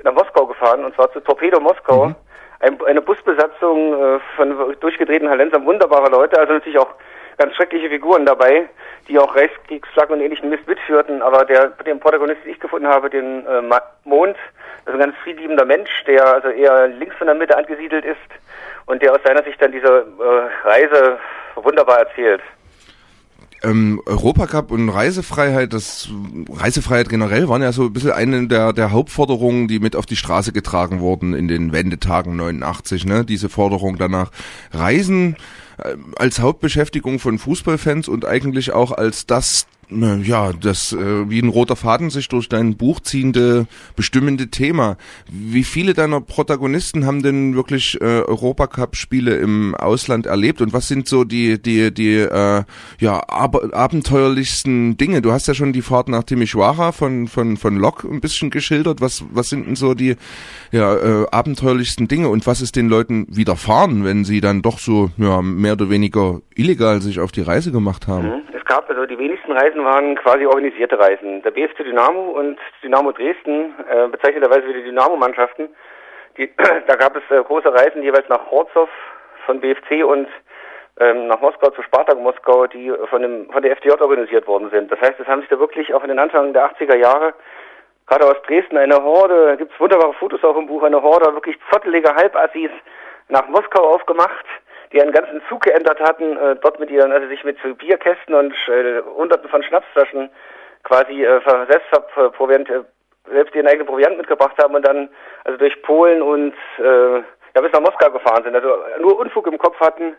nach 0.04 0.14
Moskau 0.14 0.46
gefahren, 0.48 0.84
und 0.86 0.96
zwar 0.96 1.12
zu 1.14 1.20
Torpedo 1.22 1.60
Moskau. 1.60 2.08
Mhm. 2.08 2.16
Ein, 2.62 2.78
eine 2.86 3.02
Busbesatzung 3.02 3.94
äh, 3.94 4.20
von 4.36 4.76
durchgedrehten 4.82 5.30
Hallensern, 5.30 5.66
wunderbare 5.66 6.10
Leute, 6.10 6.38
also 6.38 6.54
natürlich 6.54 6.80
auch 6.80 6.94
ganz 7.40 7.56
schreckliche 7.56 7.90
Figuren 7.90 8.26
dabei, 8.26 8.70
die 9.08 9.18
auch 9.18 9.36
Reichskriegsflaggen 9.36 10.16
und 10.16 10.22
ähnlichen 10.22 10.50
Mist 10.50 10.68
mitführten, 10.68 11.22
aber 11.24 11.46
der, 11.46 11.70
den 11.86 12.00
Protagonisten, 12.00 12.44
den 12.44 12.54
ich 12.54 12.60
gefunden 12.60 12.88
habe, 12.88 13.10
den 13.10 13.46
äh, 13.48 13.62
Mond, 14.04 14.36
das 14.86 14.94
ist 14.94 15.02
ein 15.02 15.06
ganz 15.06 15.16
friedliebender 15.24 15.66
Mensch, 15.66 15.90
der 16.06 16.36
also 16.36 16.50
eher 16.50 16.88
links 16.88 17.16
von 17.16 17.28
der 17.28 17.36
Mitte 17.36 17.58
angesiedelt 17.58 18.06
ist 18.06 18.18
und 18.86 19.02
der 19.02 19.14
aus 19.14 19.20
seiner 19.24 19.44
Sicht 19.44 19.62
dann 19.62 19.72
diese 19.72 19.88
äh, 19.88 20.68
Reise 20.68 21.18
wunderbar 21.56 22.00
erzählt. 22.00 22.42
Ähm, 23.62 24.02
Europacup 24.06 24.72
und 24.72 24.88
Reisefreiheit, 24.90 25.74
das 25.74 26.10
Reisefreiheit 26.50 27.10
generell 27.10 27.50
waren 27.50 27.62
ja 27.62 27.74
so 27.74 27.84
ein 27.84 27.94
bisschen 27.94 28.12
eine 28.12 28.48
der, 28.48 28.72
der 28.72 28.92
Hauptforderungen, 28.92 29.68
die 29.68 29.80
mit 29.80 29.98
auf 29.98 30.06
die 30.06 30.16
Straße 30.16 30.54
getragen 30.54 31.02
wurden 31.02 31.34
in 31.34 31.50
den 31.50 31.74
Wendetagen 31.74 32.38
89, 32.38 33.06
ne? 33.06 33.26
Diese 33.26 33.50
Forderung 33.50 33.98
danach 33.98 34.32
Reisen 34.72 35.36
als 36.16 36.40
Hauptbeschäftigung 36.40 37.20
von 37.20 37.40
Fußballfans 37.40 38.08
und 38.08 38.26
eigentlich 38.26 38.72
auch 38.72 38.92
als 38.92 39.26
das 39.26 39.68
ja, 39.92 40.54
das 40.54 40.94
äh, 40.94 41.30
wie 41.30 41.42
ein 41.42 41.50
roter 41.50 41.76
Faden 41.76 42.10
sich 42.10 42.28
durch 42.28 42.48
dein 42.48 42.78
Buch 42.78 43.00
ziehende, 43.00 43.66
bestimmende 43.96 44.50
Thema. 44.50 44.98
Wie 45.32 45.64
viele 45.64 45.94
deiner 45.94 46.22
Protagonisten 46.22 47.06
haben 47.06 47.24
denn 47.24 47.56
wirklich 47.56 48.00
äh, 48.00 48.22
Europacup-Spiele 48.22 49.36
im 49.38 49.74
Ausland 49.76 50.28
erlebt 50.28 50.62
und 50.62 50.74
was 50.74 50.88
sind 50.88 51.08
so 51.08 51.24
die 51.24 51.60
die 51.60 51.92
die 51.92 52.18
äh, 52.18 52.64
ja 53.00 53.20
ab 53.20 53.58
abenteuerlichsten 53.74 54.98
Dinge? 54.98 55.22
Du 55.22 55.32
hast 55.32 55.48
ja 55.48 55.56
schon 55.56 55.74
die 55.74 55.82
Fahrt 55.82 56.08
nach 56.08 56.24
Timișoara 56.24 56.92
von 56.92 57.28
von 57.28 57.58
von 57.58 57.76
Lok 57.76 58.04
ein 58.04 58.22
bisschen 58.22 58.52
geschildert. 58.52 59.02
Was 59.02 59.24
was 59.32 59.50
sind 59.50 59.66
denn 59.66 59.76
so 59.76 59.96
die 59.96 60.16
ja 60.72 60.96
äh, 60.96 61.26
abenteuerlichsten 61.32 62.08
Dinge 62.08 62.30
und 62.30 62.46
was 62.46 62.62
ist 62.62 62.76
den 62.76 62.90
Leuten 62.90 63.26
widerfahren, 63.30 64.04
wenn 64.04 64.24
sie 64.24 64.40
dann 64.40 64.62
doch 64.62 64.78
so 64.78 65.10
ja 65.18 65.42
mehr 65.42 65.74
oder 65.74 65.90
weniger 65.90 66.42
illegal 66.54 67.02
sich 67.02 67.20
auf 67.20 67.32
die 67.32 67.42
Reise 67.42 67.72
gemacht 67.72 68.08
haben? 68.08 68.28
Mhm. 68.28 68.59
Gab 68.70 68.88
also 68.88 69.08
die 69.08 69.18
wenigsten 69.18 69.52
Reisen 69.52 69.84
waren 69.84 70.16
quasi 70.16 70.46
organisierte 70.46 71.00
Reisen. 71.00 71.42
Der 71.42 71.50
BFC 71.50 71.78
Dynamo 71.78 72.30
und 72.38 72.60
Dynamo 72.84 73.12
Dresden, 73.12 73.74
äh, 73.90 74.08
bezeichneterweise 74.10 74.68
wie 74.68 74.74
die 74.74 74.84
Dynamo-Mannschaften, 74.84 75.70
da 76.88 76.96
gab 76.96 77.16
es 77.16 77.24
äh, 77.32 77.44
große 77.44 77.74
Reisen 77.74 78.04
jeweils 78.04 78.30
nach 78.30 78.52
Horzow 78.52 78.88
von 79.48 79.60
BFC 79.60 80.06
und 80.06 80.28
ähm, 81.00 81.26
nach 81.26 81.42
Moskau 81.42 81.72
zu 81.72 81.82
Spartak 81.82 82.20
Moskau, 82.20 82.68
die 82.68 82.94
von, 83.10 83.24
dem, 83.24 83.50
von 83.52 83.64
der 83.64 83.72
FDJ 83.72 84.00
organisiert 84.00 84.46
worden 84.46 84.70
sind. 84.70 84.92
Das 84.92 85.02
heißt, 85.02 85.20
es 85.20 85.26
haben 85.26 85.42
sich 85.42 85.50
da 85.50 85.58
wirklich 85.58 85.92
auch 85.96 86.04
in 86.04 86.10
den 86.10 86.20
Anfang 86.20 86.54
der 86.54 86.72
80er 86.72 86.96
Jahre 86.96 87.34
gerade 88.06 88.26
aus 88.28 88.40
Dresden 88.46 88.78
eine 88.78 89.04
Horde, 89.04 89.48
da 89.48 89.56
gibt 89.56 89.74
es 89.74 89.80
wunderbare 89.80 90.14
Fotos 90.14 90.44
auch 90.44 90.58
im 90.58 90.68
Buch, 90.68 90.84
eine 90.84 91.02
Horde 91.02 91.34
wirklich 91.34 91.58
zottelige 91.72 92.14
Halbassis 92.14 92.70
nach 93.30 93.48
Moskau 93.48 93.96
aufgemacht, 93.96 94.46
die 94.92 95.02
einen 95.02 95.12
ganzen 95.12 95.42
Zug 95.50 95.64
geändert 95.64 96.00
hatten, 96.00 96.38
äh, 96.38 96.56
dort 96.62 96.80
mit 96.80 96.90
ihren, 96.90 97.12
also 97.12 97.28
sich 97.28 97.44
mit 97.44 97.58
so 97.64 97.74
Bierkästen 97.76 98.34
und 98.34 98.54
äh, 98.68 99.02
hunderten 99.02 99.50
von 99.50 99.64
Schnapsflaschen 99.64 100.30
quasi 100.84 101.24
äh, 101.24 101.40
selbst 101.70 101.92
Proviant, 102.34 102.70
äh, 102.70 102.82
selbst 103.32 103.54
ihren 103.56 103.68
eigenen 103.68 103.88
Proviant 103.88 104.18
mitgebracht 104.18 104.56
haben 104.62 104.76
und 104.76 104.88
dann 104.88 105.10
also 105.44 105.58
durch 105.58 105.82
Polen 105.84 106.22
und 106.22 106.54
äh, 106.80 107.22
ja 107.56 107.62
bis 107.62 107.72
nach 107.72 107.82
Moskau 107.82 108.12
gefahren 108.12 108.44
sind, 108.44 108.56
also 108.56 108.78
nur 109.00 109.20
Unfug 109.20 109.48
im 109.48 109.58
Kopf 109.58 109.80
hatten 109.80 110.16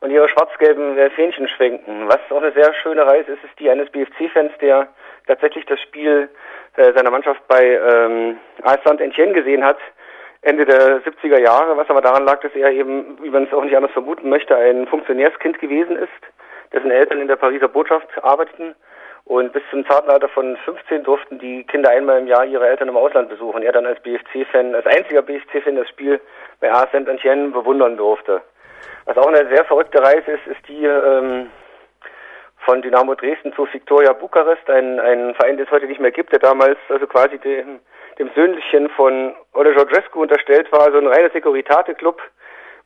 und 0.00 0.10
ihre 0.10 0.28
schwarz-gelben 0.28 0.98
äh, 0.98 1.10
Fähnchen 1.10 1.48
schwenken. 1.48 2.08
Was 2.08 2.18
auch 2.30 2.42
eine 2.42 2.52
sehr 2.52 2.74
schöne 2.74 3.06
Reise 3.06 3.32
ist, 3.32 3.44
ist 3.44 3.58
die 3.58 3.70
eines 3.70 3.88
BFC-Fans, 3.90 4.52
der 4.60 4.88
tatsächlich 5.26 5.64
das 5.66 5.80
Spiel 5.80 6.28
äh, 6.76 6.92
seiner 6.92 7.10
Mannschaft 7.10 7.46
bei 7.48 7.64
ähm, 7.64 8.38
AS 8.62 8.80
Saint-Etienne 8.84 9.32
gesehen 9.32 9.64
hat, 9.64 9.78
Ende 10.42 10.64
der 10.64 11.02
70er 11.02 11.38
Jahre, 11.38 11.76
was 11.76 11.88
aber 11.88 12.00
daran 12.00 12.24
lag, 12.24 12.40
dass 12.40 12.54
er 12.54 12.70
eben, 12.72 13.16
wie 13.22 13.30
man 13.30 13.44
es 13.44 13.52
auch 13.52 13.62
nicht 13.62 13.76
anders 13.76 13.92
vermuten 13.92 14.28
möchte, 14.28 14.56
ein 14.56 14.88
Funktionärskind 14.88 15.60
gewesen 15.60 15.96
ist, 15.96 16.10
dessen 16.72 16.90
Eltern 16.90 17.20
in 17.20 17.28
der 17.28 17.36
Pariser 17.36 17.68
Botschaft 17.68 18.08
arbeiteten 18.22 18.74
und 19.24 19.52
bis 19.52 19.62
zum 19.70 19.86
zarten 19.86 20.10
Alter 20.10 20.28
von 20.28 20.56
15 20.64 21.04
durften 21.04 21.38
die 21.38 21.62
Kinder 21.64 21.90
einmal 21.90 22.18
im 22.18 22.26
Jahr 22.26 22.44
ihre 22.44 22.66
Eltern 22.66 22.88
im 22.88 22.96
Ausland 22.96 23.28
besuchen. 23.28 23.62
Er 23.62 23.70
dann 23.70 23.86
als 23.86 24.00
BFC-Fan, 24.00 24.74
als 24.74 24.86
einziger 24.86 25.22
BFC-Fan 25.22 25.76
das 25.76 25.88
Spiel 25.88 26.20
bei 26.60 26.72
AS 26.72 26.90
Saint-Etienne 26.90 27.50
bewundern 27.50 27.96
durfte. 27.96 28.42
Was 29.04 29.16
auch 29.16 29.28
eine 29.28 29.48
sehr 29.48 29.64
verrückte 29.64 30.02
Reise 30.02 30.32
ist, 30.32 30.46
ist 30.48 30.68
die 30.68 30.84
ähm, 30.84 31.50
von 32.64 32.82
Dynamo 32.82 33.14
Dresden 33.14 33.52
zu 33.52 33.66
Victoria 33.72 34.12
Bukarest, 34.12 34.68
ein, 34.68 34.98
ein 34.98 35.34
Verein, 35.34 35.56
den 35.56 35.66
es 35.66 35.72
heute 35.72 35.86
nicht 35.86 36.00
mehr 36.00 36.10
gibt, 36.10 36.32
der 36.32 36.40
damals 36.40 36.78
also 36.88 37.06
quasi 37.06 37.38
dem, 37.38 37.78
dem 38.18 38.30
Söhnchen 38.34 38.88
von 38.90 39.34
Olle 39.52 39.72
Georgescu 39.72 40.22
unterstellt 40.22 40.70
war, 40.72 40.90
so 40.90 40.98
ein 40.98 41.06
reiner 41.06 41.30
Securitate-Club, 41.30 42.20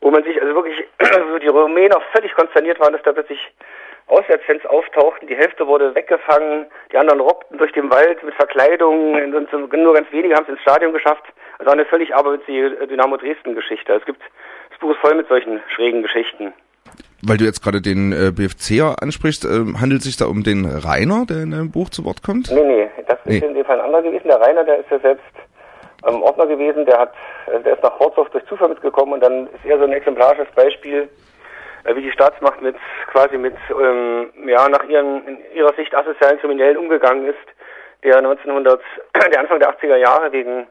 wo 0.00 0.10
man 0.10 0.24
sich 0.24 0.40
also 0.40 0.54
wirklich, 0.54 0.84
also 0.98 1.38
die 1.38 1.48
Rumänen 1.48 1.92
auch 1.92 2.02
völlig 2.14 2.34
konsterniert 2.34 2.80
waren, 2.80 2.92
dass 2.92 3.02
da 3.02 3.12
plötzlich 3.12 3.40
Auswärtsfans 4.08 4.64
auftauchten, 4.66 5.26
die 5.26 5.34
Hälfte 5.34 5.66
wurde 5.66 5.94
weggefangen, 5.94 6.66
die 6.92 6.96
anderen 6.96 7.20
rockten 7.20 7.58
durch 7.58 7.72
den 7.72 7.90
Wald 7.90 8.22
mit 8.22 8.34
Verkleidungen 8.34 9.34
und 9.34 9.72
nur 9.72 9.94
ganz 9.94 10.12
wenige 10.12 10.36
haben 10.36 10.44
es 10.44 10.50
ins 10.50 10.60
Stadion 10.60 10.92
geschafft. 10.92 11.24
Also 11.58 11.72
eine 11.72 11.84
völlig 11.86 12.14
aberwitzige 12.14 12.86
Dynamo 12.86 13.16
Dresden-Geschichte. 13.16 13.92
Es 13.94 14.04
gibt, 14.04 14.22
das 14.70 14.78
Buch 14.78 14.92
ist 14.92 15.00
voll 15.00 15.14
mit 15.14 15.26
solchen 15.26 15.60
schrägen 15.74 16.02
Geschichten 16.02 16.52
weil 17.22 17.36
du 17.36 17.44
jetzt 17.44 17.62
gerade 17.62 17.80
den 17.80 18.12
äh, 18.12 18.30
BFCer 18.30 18.96
ansprichst, 19.02 19.44
äh, 19.44 19.78
handelt 19.80 20.00
es 20.00 20.04
sich 20.04 20.16
da 20.16 20.26
um 20.26 20.42
den 20.42 20.66
Rainer, 20.66 21.24
der 21.26 21.42
in 21.42 21.50
deinem 21.50 21.70
Buch 21.70 21.90
zu 21.90 22.04
Wort 22.04 22.22
kommt? 22.22 22.50
Nee, 22.50 22.64
nee, 22.64 22.90
das 23.06 23.18
nee. 23.24 23.38
ist 23.38 23.44
in 23.44 23.54
dem 23.54 23.64
Fall 23.64 23.80
ein 23.80 23.86
anderer 23.86 24.02
gewesen. 24.02 24.28
Der 24.28 24.40
Rainer, 24.40 24.64
der 24.64 24.80
ist 24.80 24.90
ja 24.90 24.98
selbst 24.98 25.24
ähm, 26.06 26.22
Ordner 26.22 26.46
gewesen, 26.46 26.84
der 26.84 26.98
hat, 26.98 27.14
äh, 27.46 27.60
der 27.60 27.74
ist 27.74 27.82
nach 27.82 27.98
Horzow 27.98 28.28
durch 28.30 28.44
Zufall 28.46 28.68
mitgekommen 28.68 29.14
und 29.14 29.22
dann 29.22 29.46
ist 29.46 29.64
er 29.64 29.78
so 29.78 29.84
ein 29.84 29.92
exemplarisches 29.92 30.48
Beispiel, 30.54 31.08
äh, 31.84 31.96
wie 31.96 32.02
die 32.02 32.12
Staatsmacht 32.12 32.60
mit 32.62 32.76
quasi 33.12 33.38
mit 33.38 33.56
ähm, 33.70 34.30
ja 34.46 34.68
nach 34.68 34.84
ihren 34.84 35.26
in 35.26 35.38
ihrer 35.54 35.74
Sicht 35.74 35.94
asozialen 35.94 36.38
Kriminellen 36.38 36.76
umgegangen 36.76 37.26
ist, 37.26 37.36
der 38.04 38.18
1900, 38.18 38.80
der 39.32 39.40
Anfang 39.40 39.58
der 39.58 39.70
80er 39.70 39.96
Jahre 39.96 40.32
wegen 40.32 40.66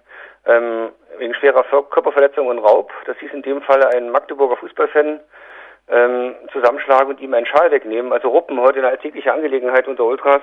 ähm, 0.47 0.89
wegen 1.17 1.34
schwerer 1.34 1.63
Körperverletzung 1.63 2.47
und 2.47 2.60
Raub, 2.60 2.91
das 3.05 3.17
hieß 3.17 3.31
in 3.34 3.41
dem 3.41 3.62
Falle 3.62 3.88
ein 3.89 4.12
Magdeburger 4.12 4.58
Fußballfan, 4.58 5.19
ähm, 5.88 6.36
zusammenschlagen 6.52 7.10
und 7.10 7.21
ihm 7.21 7.34
einen 7.34 7.45
Schal 7.45 7.71
wegnehmen. 7.71 8.12
Also 8.12 8.30
Ruppen 8.30 8.60
heute 8.60 8.80
eine 8.80 8.89
alltägliche 8.89 9.34
Angelegenheit 9.34 9.88
unter 9.88 10.06
Ultras. 10.06 10.41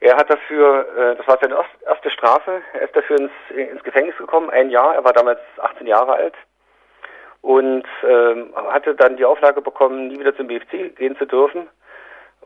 Er 0.00 0.16
hat 0.16 0.30
dafür, 0.30 0.86
äh, 0.96 1.16
das 1.16 1.26
war 1.26 1.38
seine 1.40 1.56
erste 1.86 2.10
Strafe, 2.10 2.62
er 2.72 2.82
ist 2.82 2.96
dafür 2.96 3.18
ins, 3.18 3.32
ins 3.50 3.82
Gefängnis 3.82 4.16
gekommen, 4.16 4.50
ein 4.50 4.70
Jahr, 4.70 4.94
er 4.94 5.04
war 5.04 5.12
damals 5.12 5.40
18 5.58 5.86
Jahre 5.86 6.14
alt 6.14 6.34
und 7.40 7.84
ähm, 8.08 8.54
hatte 8.70 8.94
dann 8.94 9.16
die 9.16 9.24
Auflage 9.24 9.60
bekommen, 9.60 10.08
nie 10.08 10.18
wieder 10.18 10.36
zum 10.36 10.46
BFC 10.46 10.96
gehen 10.96 11.16
zu 11.16 11.26
dürfen 11.26 11.68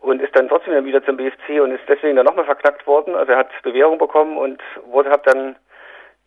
und 0.00 0.20
ist 0.20 0.34
dann 0.36 0.48
trotzdem 0.48 0.84
wieder 0.84 1.04
zum 1.04 1.16
BFC 1.16 1.60
und 1.60 1.72
ist 1.72 1.88
deswegen 1.88 2.16
dann 2.16 2.26
nochmal 2.26 2.44
verknackt 2.44 2.86
worden. 2.86 3.14
Also 3.14 3.32
er 3.32 3.38
hat 3.38 3.50
Bewährung 3.62 3.98
bekommen 3.98 4.36
und 4.36 4.60
wurde, 4.86 5.10
hat 5.10 5.26
dann, 5.26 5.56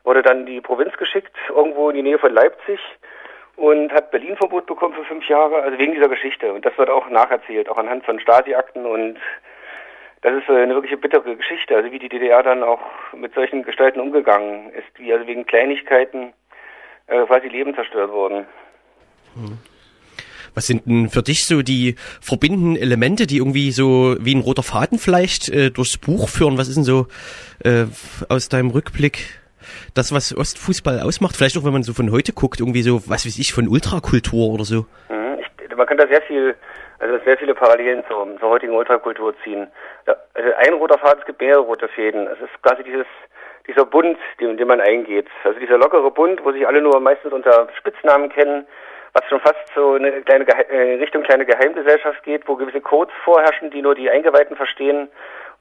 wurde 0.04 0.22
dann 0.22 0.46
die 0.46 0.62
Provinz 0.62 0.96
geschickt, 0.98 1.36
irgendwo 1.50 1.90
in 1.90 1.96
die 1.96 2.04
Nähe 2.04 2.20
von 2.20 2.34
Leipzig 2.34 2.80
und 3.62 3.94
hat 3.94 4.10
Berlin-Verbot 4.10 4.66
bekommen 4.66 4.96
für 4.96 5.04
fünf 5.04 5.30
Jahre, 5.30 5.62
also 5.62 5.78
wegen 5.78 5.94
dieser 5.94 6.10
Geschichte. 6.10 6.52
Und 6.52 6.66
das 6.66 6.76
wird 6.80 6.90
auch 6.90 7.08
nacherzählt, 7.10 7.70
auch 7.70 7.78
anhand 7.78 8.04
von 8.04 8.20
Stasi-Akten 8.20 8.88
und 8.88 9.20
das 10.22 10.34
ist 10.36 10.50
eine 10.50 10.74
wirkliche 10.74 10.98
bittere 10.98 11.36
Geschichte, 11.36 11.76
also 11.76 11.92
wie 11.92 12.00
die 12.00 12.10
DDR 12.10 12.42
dann 12.42 12.64
auch 12.64 12.82
mit 13.16 13.34
solchen 13.36 13.64
Gestalten 13.64 14.00
umgegangen 14.00 14.72
ist, 14.72 14.88
wie 14.98 15.14
also 15.14 15.28
wegen 15.28 15.46
Kleinigkeiten 15.46 16.34
äh, 17.06 17.24
quasi 17.26 17.48
Leben 17.50 17.76
zerstört 17.76 18.12
wurden. 18.12 18.46
Hm. 19.36 19.60
Was 20.54 20.68
sind 20.68 20.86
denn 20.88 21.10
für 21.10 21.22
dich 21.22 21.46
so 21.46 21.62
die 21.62 21.96
verbindenden 22.20 22.76
Elemente, 22.76 23.26
die 23.26 23.38
irgendwie 23.38 23.72
so 23.72 24.16
wie 24.20 24.36
ein 24.36 24.42
roter 24.42 24.64
Faden 24.64 24.98
vielleicht 24.98 25.50
äh, 25.50 25.70
durchs 25.70 25.98
Buch 25.98 26.30
führen? 26.30 26.58
Was 26.58 26.68
ist 26.68 26.76
denn 26.76 26.84
so 26.84 27.08
äh, 27.64 27.86
aus 28.28 28.50
deinem 28.50 28.72
Rückblick 28.72 29.41
das, 29.94 30.14
was 30.14 30.36
Ostfußball 30.36 31.00
ausmacht? 31.00 31.36
Vielleicht 31.36 31.58
auch, 31.58 31.64
wenn 31.64 31.74
man 31.74 31.84
so 31.84 31.94
von 31.94 32.12
heute 32.12 32.34
guckt, 32.34 32.60
irgendwie 32.60 32.82
so, 32.82 33.02
was 33.08 33.26
weiß 33.26 33.38
ich, 33.38 33.54
von 33.54 33.68
Ultrakultur 33.68 34.54
oder 34.54 34.64
so? 34.64 34.86
Mhm, 35.10 35.40
man 35.76 35.88
kann 35.88 35.98
da 35.98 36.08
sehr 36.08 36.22
viel, 36.24 36.56
also 37.00 37.18
sehr 37.26 37.38
viele 37.38 37.56
Parallelen 37.56 38.04
zur, 38.08 38.28
zur 38.40 38.50
heutigen 38.50 38.74
Ultrakultur 38.74 39.34
ziehen. 39.44 39.68
Da, 40.06 40.16
also 40.34 40.50
ein 40.58 40.74
roter 40.74 40.98
Faden, 40.98 41.20
es 41.20 41.26
gibt 41.26 41.42
mehrere 41.42 41.62
rote 41.62 41.88
Fäden. 41.90 42.28
Es 42.28 42.40
ist 42.40 42.62
quasi 42.62 42.84
dieses, 42.84 43.08
dieser 43.68 43.86
Bund, 43.86 44.18
in 44.40 44.58
den 44.58 44.68
man 44.68 44.82
eingeht. 44.82 45.28
Also 45.44 45.60
dieser 45.60 45.78
lockere 45.78 46.12
Bund, 46.12 46.44
wo 46.44 46.52
sich 46.52 46.68
alle 46.68 46.82
nur 46.82 47.00
meistens 47.00 47.34
unter 47.34 47.68
Spitznamen 47.78 48.30
kennen, 48.30 48.66
was 49.14 49.26
schon 49.28 49.42
fast 49.42 49.60
so 49.76 49.94
eine 49.94 50.22
kleine 50.22 50.48
äh, 50.48 50.96
Richtung 50.96 51.24
kleine 51.24 51.46
Geheimgesellschaft 51.46 52.24
geht, 52.24 52.48
wo 52.48 52.56
gewisse 52.56 52.80
Codes 52.80 53.14
vorherrschen, 53.24 53.70
die 53.72 53.82
nur 53.82 53.96
die 53.96 54.10
Eingeweihten 54.10 54.56
verstehen, 54.56 55.10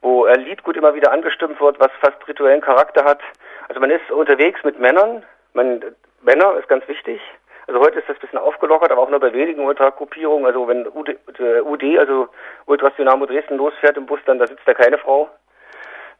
wo 0.01 0.25
ein 0.25 0.41
Liedgut 0.41 0.77
immer 0.77 0.93
wieder 0.95 1.11
angestimmt 1.11 1.59
wird, 1.59 1.79
was 1.79 1.91
fast 2.01 2.27
rituellen 2.27 2.61
Charakter 2.61 3.03
hat. 3.03 3.19
Also 3.67 3.79
man 3.79 3.91
ist 3.91 4.09
unterwegs 4.11 4.63
mit 4.63 4.79
Männern. 4.79 5.23
Man, 5.53 5.83
Männer 6.21 6.55
ist 6.57 6.67
ganz 6.67 6.87
wichtig. 6.87 7.21
Also 7.67 7.79
heute 7.79 7.99
ist 7.99 8.09
das 8.09 8.17
ein 8.17 8.21
bisschen 8.21 8.39
aufgelockert, 8.39 8.91
aber 8.91 9.01
auch 9.01 9.09
nur 9.09 9.19
bei 9.19 9.31
wenigen 9.33 9.63
Ultragruppierungen. 9.63 10.45
Also 10.45 10.67
wenn 10.67 10.87
UD, 10.87 11.17
UD, 11.63 11.99
also 11.99 12.27
Ultras 12.65 12.93
Dynamo 12.97 13.25
Dresden 13.25 13.57
losfährt 13.57 13.97
im 13.97 14.07
Bus, 14.07 14.19
dann 14.25 14.39
da 14.39 14.47
sitzt 14.47 14.67
da 14.67 14.73
keine 14.73 14.97
Frau. 14.97 15.29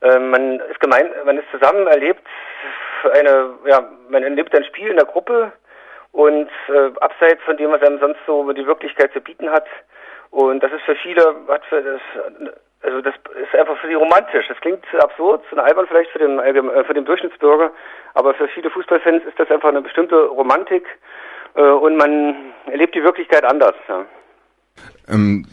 Ähm, 0.01 0.29
man 0.29 0.59
ist 0.59 0.79
gemein, 0.79 1.09
man 1.25 1.37
ist 1.37 1.49
zusammen, 1.51 1.87
erlebt 1.87 2.25
eine, 3.13 3.49
ja, 3.65 3.87
man 4.09 4.23
erlebt 4.23 4.55
ein 4.55 4.63
Spiel 4.65 4.89
in 4.89 4.97
der 4.97 5.05
Gruppe 5.05 5.51
und 6.11 6.49
äh, 6.69 6.91
abseits 6.99 7.41
von 7.43 7.57
dem, 7.57 7.71
was 7.71 7.81
einem 7.81 7.99
sonst 7.99 8.19
so 8.25 8.51
die 8.53 8.65
Wirklichkeit 8.65 9.11
zu 9.13 9.21
bieten 9.21 9.49
hat. 9.49 9.65
Und 10.31 10.63
das 10.63 10.71
ist 10.71 10.81
für 10.83 10.95
viele, 10.95 11.35
hat 11.47 11.63
für 11.65 11.81
das 11.81 12.01
also 12.83 13.01
das 13.01 13.13
ist 13.41 13.55
einfach 13.59 13.77
für 13.79 13.87
sie 13.87 13.93
romantisch. 13.93 14.47
Das 14.47 14.59
klingt 14.59 14.83
absurd, 14.99 15.43
zu 15.49 15.57
albern 15.57 15.85
vielleicht 15.87 16.09
für 16.11 16.19
den, 16.19 16.39
äh, 16.39 16.83
für 16.83 16.93
den 16.93 17.05
Durchschnittsbürger, 17.05 17.71
aber 18.15 18.33
für 18.33 18.47
viele 18.47 18.69
Fußballfans 18.69 19.23
ist 19.25 19.37
das 19.37 19.51
einfach 19.51 19.69
eine 19.69 19.81
bestimmte 19.81 20.15
Romantik 20.15 20.83
äh, 21.55 21.61
und 21.61 21.97
man 21.97 22.53
erlebt 22.65 22.95
die 22.95 23.03
Wirklichkeit 23.03 23.43
anders. 23.45 23.75
Ja. 23.87 24.05
Ähm, 25.07 25.45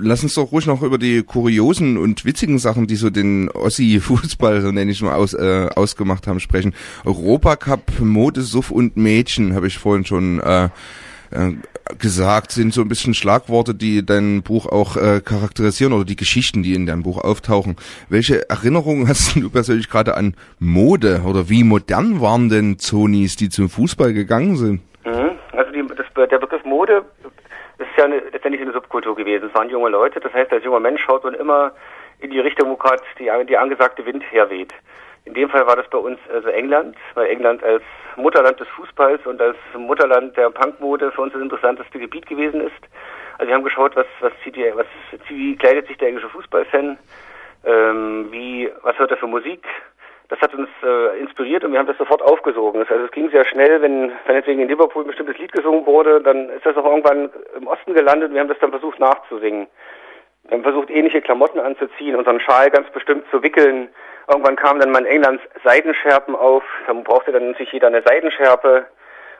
lass 0.00 0.22
uns 0.22 0.34
doch 0.34 0.52
ruhig 0.52 0.66
noch 0.66 0.82
über 0.82 0.98
die 0.98 1.22
kuriosen 1.22 1.96
und 1.96 2.24
witzigen 2.24 2.58
Sachen, 2.58 2.86
die 2.86 2.96
so 2.96 3.10
den 3.10 3.50
Ossi-Fußball, 3.50 4.60
so 4.60 4.70
nenne 4.70 4.90
ich 4.90 5.02
mal, 5.02 5.14
aus, 5.14 5.34
äh, 5.34 5.68
ausgemacht 5.74 6.26
haben, 6.26 6.38
sprechen. 6.38 6.74
Europacup, 7.04 7.98
Mode, 8.00 8.42
Suff 8.42 8.70
und 8.70 8.96
Mädchen, 8.96 9.54
habe 9.54 9.66
ich 9.66 9.78
vorhin 9.78 10.04
schon 10.04 10.40
äh, 10.40 10.68
äh, 11.30 11.52
gesagt, 11.98 12.52
sind 12.52 12.72
so 12.72 12.82
ein 12.82 12.88
bisschen 12.88 13.14
Schlagworte, 13.14 13.74
die 13.74 14.04
dein 14.04 14.42
Buch 14.42 14.66
auch 14.66 14.96
äh, 14.96 15.20
charakterisieren 15.20 15.92
oder 15.92 16.04
die 16.04 16.16
Geschichten, 16.16 16.62
die 16.62 16.74
in 16.74 16.86
deinem 16.86 17.02
Buch 17.02 17.22
auftauchen. 17.22 17.76
Welche 18.08 18.48
Erinnerungen 18.48 19.08
hast 19.08 19.36
du 19.36 19.50
persönlich 19.50 19.88
gerade 19.88 20.16
an 20.16 20.34
Mode 20.58 21.22
oder 21.26 21.48
wie 21.48 21.64
modern 21.64 22.20
waren 22.20 22.48
denn 22.48 22.78
Zonis, 22.78 23.36
die 23.36 23.48
zum 23.48 23.68
Fußball 23.68 24.12
gegangen 24.12 24.56
sind? 24.56 24.80
Mhm. 25.04 25.38
Also 25.52 25.72
die, 25.72 25.84
das, 25.86 26.28
der 26.30 26.38
Begriff 26.38 26.64
Mode 26.64 27.04
ist 27.78 27.88
ja 27.96 28.06
letztendlich 28.06 28.60
eine 28.60 28.72
Subkultur 28.72 29.14
gewesen. 29.14 29.48
Es 29.48 29.54
waren 29.54 29.70
junge 29.70 29.88
Leute, 29.88 30.20
das 30.20 30.32
heißt, 30.32 30.52
als 30.52 30.64
junger 30.64 30.80
Mensch 30.80 31.02
schaut 31.02 31.24
man 31.24 31.34
immer 31.34 31.72
in 32.20 32.30
die 32.30 32.40
Richtung, 32.40 32.70
wo 32.70 32.76
gerade 32.76 33.02
die, 33.18 33.30
die 33.46 33.56
angesagte 33.56 34.04
Wind 34.04 34.24
herweht. 34.30 34.72
In 35.24 35.34
dem 35.34 35.48
Fall 35.48 35.66
war 35.66 35.76
das 35.76 35.88
bei 35.88 35.98
uns 35.98 36.18
also 36.32 36.48
England, 36.48 36.96
weil 37.14 37.26
England 37.26 37.62
als 37.62 37.82
Mutterland 38.18 38.58
des 38.60 38.68
Fußballs 38.68 39.26
und 39.26 39.40
als 39.40 39.56
Mutterland 39.76 40.36
der 40.36 40.50
Punkmode 40.50 41.10
für 41.12 41.22
uns 41.22 41.32
das 41.32 41.42
interessanteste 41.42 41.98
Gebiet 41.98 42.26
gewesen 42.26 42.60
ist. 42.60 42.88
Also 43.38 43.48
wir 43.48 43.54
haben 43.54 43.64
geschaut, 43.64 43.94
was, 43.96 44.06
was 44.20 44.32
zieht 44.42 44.56
die, 44.56 44.70
was, 44.74 44.86
wie 45.28 45.56
kleidet 45.56 45.86
sich 45.86 45.96
der 45.98 46.08
englische 46.08 46.28
Fußballfan, 46.28 46.98
ähm, 47.64 48.28
wie, 48.30 48.70
was 48.82 48.98
hört 48.98 49.10
er 49.10 49.16
für 49.16 49.28
Musik. 49.28 49.64
Das 50.28 50.40
hat 50.40 50.54
uns 50.54 50.68
äh, 50.82 51.18
inspiriert 51.20 51.64
und 51.64 51.72
wir 51.72 51.78
haben 51.78 51.86
das 51.86 51.96
sofort 51.96 52.20
aufgesogen. 52.20 52.80
Also 52.80 53.04
es 53.04 53.10
ging 53.12 53.30
sehr 53.30 53.46
schnell, 53.46 53.80
wenn 53.80 54.12
dann 54.26 54.36
jetzt 54.36 54.46
wegen 54.46 54.60
in 54.60 54.68
Liverpool 54.68 55.04
ein 55.04 55.06
bestimmtes 55.06 55.38
Lied 55.38 55.52
gesungen 55.52 55.86
wurde, 55.86 56.20
dann 56.20 56.50
ist 56.50 56.66
das 56.66 56.76
auch 56.76 56.84
irgendwann 56.84 57.30
im 57.56 57.66
Osten 57.66 57.94
gelandet 57.94 58.28
und 58.28 58.34
wir 58.34 58.40
haben 58.40 58.48
das 58.48 58.58
dann 58.58 58.70
versucht 58.70 58.98
nachzusingen. 58.98 59.68
Wir 60.44 60.62
versucht, 60.62 60.90
ähnliche 60.90 61.20
Klamotten 61.20 61.60
anzuziehen, 61.60 62.16
unseren 62.16 62.40
Schal 62.40 62.70
ganz 62.70 62.88
bestimmt 62.90 63.24
zu 63.30 63.42
wickeln. 63.42 63.88
Irgendwann 64.28 64.56
kamen 64.56 64.80
dann 64.80 64.90
mal 64.90 65.00
in 65.00 65.06
England 65.06 65.40
Seidenschärpen 65.64 66.34
auf. 66.34 66.62
Dann 66.86 67.04
brauchte 67.04 67.32
dann 67.32 67.48
natürlich 67.48 67.72
jeder 67.72 67.88
eine 67.88 68.02
Seidenschärpe. 68.02 68.86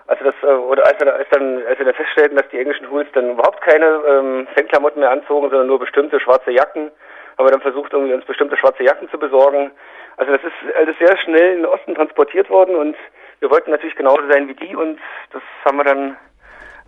Also 0.07 0.25
das, 0.25 0.35
äh, 0.43 0.47
oder 0.47 0.87
als 0.87 0.99
wir, 1.01 1.15
als 1.15 1.29
dann, 1.31 1.63
als 1.67 1.79
wir 1.79 1.85
dann 1.85 1.95
feststellten, 1.95 2.37
dass 2.37 2.49
die 2.49 2.59
englischen 2.59 2.91
Hools 2.91 3.09
dann 3.13 3.33
überhaupt 3.33 3.61
keine 3.61 3.87
ähm, 4.09 4.49
Fanklamotten 4.55 5.01
mehr 5.01 5.11
anzogen, 5.11 5.51
sondern 5.51 5.67
nur 5.67 5.79
bestimmte 5.79 6.19
schwarze 6.19 6.51
Jacken, 6.51 6.91
haben 7.37 7.47
wir 7.47 7.53
dann 7.53 7.61
versucht, 7.61 7.93
irgendwie 7.93 8.15
uns 8.15 8.25
bestimmte 8.25 8.57
schwarze 8.57 8.83
Jacken 8.83 9.11
zu 9.11 9.19
besorgen. 9.19 9.71
Also 10.17 10.33
das 10.33 10.43
ist 10.43 10.77
alles 10.77 10.97
sehr 10.99 11.17
schnell 11.19 11.53
in 11.53 11.63
den 11.63 11.67
Osten 11.67 11.95
transportiert 11.95 12.49
worden 12.51 12.75
und 12.75 12.97
wir 13.41 13.51
wollten 13.51 13.71
natürlich 13.71 13.95
genauso 13.97 14.23
sein 14.31 14.49
wie 14.49 14.55
die 14.55 14.75
und 14.75 14.99
das 15.33 15.43
haben 15.65 15.77
wir 15.77 15.85
dann 15.85 16.17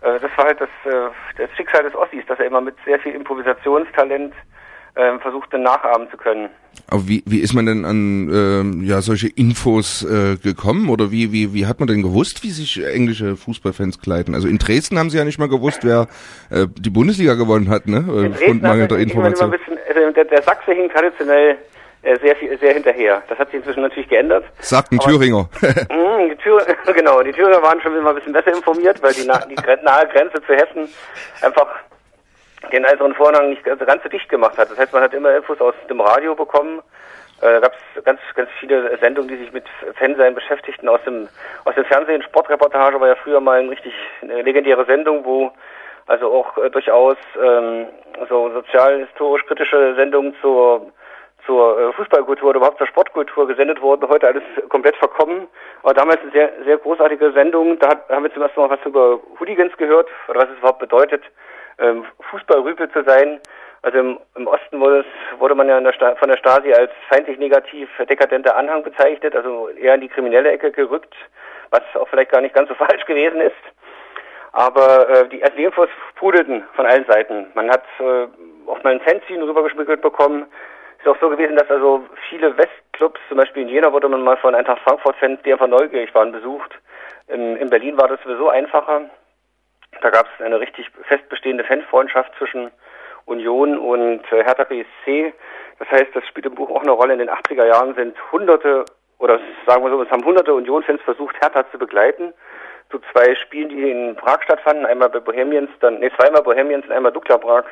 das 0.01 0.31
war 0.35 0.45
halt 0.45 0.59
das, 0.59 0.69
äh, 0.85 1.09
das 1.37 1.49
Schicksal 1.55 1.83
des 1.83 1.95
Ossis, 1.95 2.25
dass 2.27 2.39
er 2.39 2.45
immer 2.45 2.61
mit 2.61 2.75
sehr 2.85 2.99
viel 2.99 3.13
Improvisationstalent 3.13 4.33
äh, 4.95 5.19
versuchte 5.19 5.57
nachahmen 5.57 6.09
zu 6.09 6.17
können. 6.17 6.49
Aber 6.87 7.07
wie, 7.07 7.23
wie 7.25 7.39
ist 7.39 7.53
man 7.53 7.65
denn 7.65 7.85
an 7.85 8.29
ähm, 8.33 8.83
ja 8.83 9.01
solche 9.01 9.27
Infos 9.27 10.03
äh, 10.03 10.37
gekommen 10.37 10.89
oder 10.89 11.11
wie, 11.11 11.31
wie, 11.31 11.53
wie 11.53 11.65
hat 11.65 11.79
man 11.79 11.87
denn 11.87 12.01
gewusst, 12.01 12.43
wie 12.43 12.49
sich 12.49 12.83
englische 12.83 13.35
Fußballfans 13.37 14.01
kleiden? 14.01 14.35
Also 14.35 14.47
in 14.47 14.57
Dresden 14.57 14.97
haben 14.97 15.09
sie 15.09 15.17
ja 15.17 15.25
nicht 15.25 15.39
mal 15.39 15.49
gewusst, 15.49 15.83
wer 15.83 16.07
äh, 16.49 16.67
die 16.77 16.89
Bundesliga 16.89 17.35
gewonnen 17.35 17.69
hat, 17.69 17.87
ne? 17.87 17.97
In 17.97 18.33
Aufgrund 18.33 18.61
mangelnder 18.63 18.97
Information. 18.97 19.51
Bisschen, 19.51 19.77
also 19.87 20.11
der, 20.11 20.25
der 20.25 20.41
Sachse 20.41 20.73
hing 20.73 20.89
traditionell 20.89 21.51
äh, 21.51 21.55
sehr 22.01 22.35
viel, 22.35 22.57
sehr 22.57 22.73
hinterher. 22.73 23.21
Das 23.29 23.37
hat 23.37 23.47
sich 23.49 23.57
inzwischen 23.57 23.83
natürlich 23.83 24.09
geändert. 24.09 24.45
Sagt 24.59 24.91
ein 24.91 24.99
Aber, 24.99 25.09
Thüringer. 25.09 25.49
mh, 25.61 26.27
die 26.29 26.35
Thür, 26.37 26.65
genau, 26.93 27.21
die 27.21 27.31
Thüringer 27.31 27.61
waren 27.61 27.79
schon 27.81 27.95
immer 27.95 28.09
ein 28.09 28.15
bisschen 28.15 28.33
besser 28.33 28.53
informiert, 28.53 29.01
weil 29.03 29.13
die, 29.13 29.23
na, 29.25 29.37
die 29.39 29.55
nahe 29.83 30.07
Grenze 30.07 30.41
zu 30.41 30.53
Hessen 30.53 30.89
einfach 31.41 31.67
den 32.71 32.85
äußeren 32.85 33.13
Vorhang 33.15 33.49
nicht 33.49 33.63
ganz, 33.63 33.83
ganz 33.85 34.03
so 34.03 34.09
dicht 34.09 34.29
gemacht 34.29 34.57
hat. 34.57 34.71
Das 34.71 34.77
heißt, 34.77 34.93
man 34.93 35.03
hat 35.03 35.13
immer 35.13 35.35
Infos 35.35 35.59
aus 35.61 35.75
dem 35.89 36.01
Radio 36.01 36.35
bekommen. 36.35 36.81
Äh, 37.41 37.59
gab 37.59 37.73
es 37.95 38.03
ganz, 38.03 38.19
ganz 38.35 38.49
viele 38.59 38.97
Sendungen, 38.99 39.27
die 39.27 39.37
sich 39.37 39.51
mit 39.51 39.65
Fansein 39.97 40.35
beschäftigten 40.35 40.87
aus 40.87 40.99
dem, 41.05 41.27
aus 41.65 41.73
dem 41.73 41.85
Fernsehen. 41.85 42.21
Sportreportage 42.21 42.99
war 42.99 43.07
ja 43.07 43.15
früher 43.15 43.39
mal 43.39 43.59
eine 43.59 43.71
richtig 43.71 43.93
eine 44.21 44.43
legendäre 44.43 44.85
Sendung, 44.85 45.25
wo 45.25 45.51
also 46.05 46.31
auch 46.31 46.57
äh, 46.57 46.69
durchaus 46.69 47.17
ähm, 47.41 47.87
so 48.29 48.51
sozial-historisch 48.51 49.45
kritische 49.47 49.95
Sendungen 49.95 50.35
zur 50.41 50.91
zur 51.45 51.79
äh, 51.79 51.93
Fußballkultur 51.93 52.49
oder 52.49 52.57
überhaupt 52.57 52.77
zur 52.77 52.87
Sportkultur 52.87 53.47
gesendet 53.47 53.81
wurden. 53.81 54.07
Heute 54.07 54.27
alles 54.27 54.43
komplett 54.69 54.95
verkommen. 54.97 55.47
Aber 55.83 55.93
damals 55.93 56.21
eine 56.21 56.31
sehr, 56.31 56.51
sehr 56.65 56.77
großartige 56.77 57.31
Sendung. 57.31 57.79
Da 57.79 57.89
haben 58.09 58.23
wir 58.23 58.33
zum 58.33 58.43
ersten 58.43 58.59
Mal 58.59 58.69
was 58.69 58.85
über 58.85 59.19
Hooligans 59.39 59.75
gehört 59.77 60.07
oder 60.27 60.41
was 60.41 60.49
es 60.49 60.57
überhaupt 60.59 60.79
bedeutet, 60.79 61.23
ähm, 61.79 62.05
Fußballrüpel 62.29 62.91
zu 62.91 63.03
sein. 63.03 63.39
Also 63.83 63.97
im, 63.97 64.19
im 64.35 64.47
Osten 64.47 64.79
wurde, 64.79 64.99
es, 64.99 65.39
wurde 65.39 65.55
man 65.55 65.67
ja 65.67 65.79
der 65.79 66.15
von 66.17 66.29
der 66.29 66.37
Stasi 66.37 66.71
als 66.71 66.91
feindlich 67.09 67.39
negativ 67.39 67.89
dekadenter 68.07 68.55
Anhang 68.55 68.83
bezeichnet, 68.83 69.35
also 69.35 69.69
eher 69.69 69.95
in 69.95 70.01
die 70.01 70.07
kriminelle 70.07 70.51
Ecke 70.51 70.71
gerückt, 70.71 71.15
was 71.71 71.81
auch 71.95 72.07
vielleicht 72.07 72.31
gar 72.31 72.41
nicht 72.41 72.53
ganz 72.53 72.69
so 72.69 72.75
falsch 72.75 73.05
gewesen 73.05 73.41
ist. 73.41 73.55
Aber 74.51 75.09
äh, 75.09 75.29
die, 75.29 75.41
die 75.57 75.63
Infos 75.63 75.89
prudelten 76.15 76.63
von 76.75 76.85
allen 76.85 77.05
Seiten. 77.05 77.47
Man 77.55 77.69
hat 77.69 77.83
äh, 77.99 78.27
auch 78.67 78.83
mal 78.83 78.93
ein 78.93 79.01
Fanzine 79.01 79.47
rübergeschmickelt 79.47 80.01
bekommen. 80.01 80.45
Ist 81.01 81.07
auch 81.07 81.19
so 81.19 81.29
gewesen, 81.29 81.55
dass 81.55 81.69
also 81.69 82.05
viele 82.29 82.55
Westclubs, 82.55 83.19
zum 83.27 83.37
Beispiel 83.37 83.63
in 83.63 83.69
Jena 83.69 83.91
wurde 83.91 84.07
man 84.07 84.21
mal 84.21 84.37
von 84.37 84.53
Eintracht 84.53 84.83
Frankfurt-Fans, 84.83 85.39
die 85.43 85.51
einfach 85.51 85.67
neugierig 85.67 86.13
waren, 86.13 86.31
besucht. 86.31 86.77
In, 87.27 87.57
in 87.57 87.71
Berlin 87.71 87.97
war 87.97 88.07
das 88.07 88.21
sowieso 88.21 88.49
einfacher. 88.49 89.09
Da 90.01 90.09
gab 90.11 90.27
es 90.27 90.45
eine 90.45 90.59
richtig 90.59 90.91
fest 91.07 91.27
bestehende 91.27 91.63
Fanfreundschaft 91.63 92.31
zwischen 92.37 92.69
Union 93.25 93.79
und 93.79 94.21
äh, 94.31 94.43
Hertha 94.43 94.63
BSC. 94.63 95.33
Das 95.79 95.89
heißt, 95.89 96.15
das 96.15 96.23
spielt 96.27 96.45
im 96.45 96.53
Buch 96.53 96.69
auch 96.69 96.83
eine 96.83 96.91
Rolle. 96.91 97.13
In 97.13 97.19
den 97.19 97.31
80er 97.31 97.65
Jahren 97.65 97.95
sind 97.95 98.15
hunderte, 98.31 98.85
oder 99.17 99.39
sagen 99.65 99.83
wir 99.83 99.89
so, 99.89 100.03
es 100.03 100.11
haben 100.11 100.23
hunderte 100.23 100.53
Union-Fans 100.53 101.01
versucht, 101.01 101.35
Hertha 101.41 101.65
zu 101.71 101.79
begleiten. 101.79 102.31
Zu 102.91 102.99
zwei 103.11 103.33
Spielen, 103.35 103.69
die 103.69 103.89
in 103.89 104.15
Prag 104.17 104.43
stattfanden, 104.43 104.85
einmal 104.85 105.09
bei 105.09 105.19
Bohemians, 105.19 105.71
dann, 105.79 105.99
nee, 105.99 106.11
zweimal 106.15 106.43
Bohemians 106.43 106.85
und 106.85 106.91
einmal 106.91 107.11
Dukla 107.11 107.39
Prag, 107.39 107.63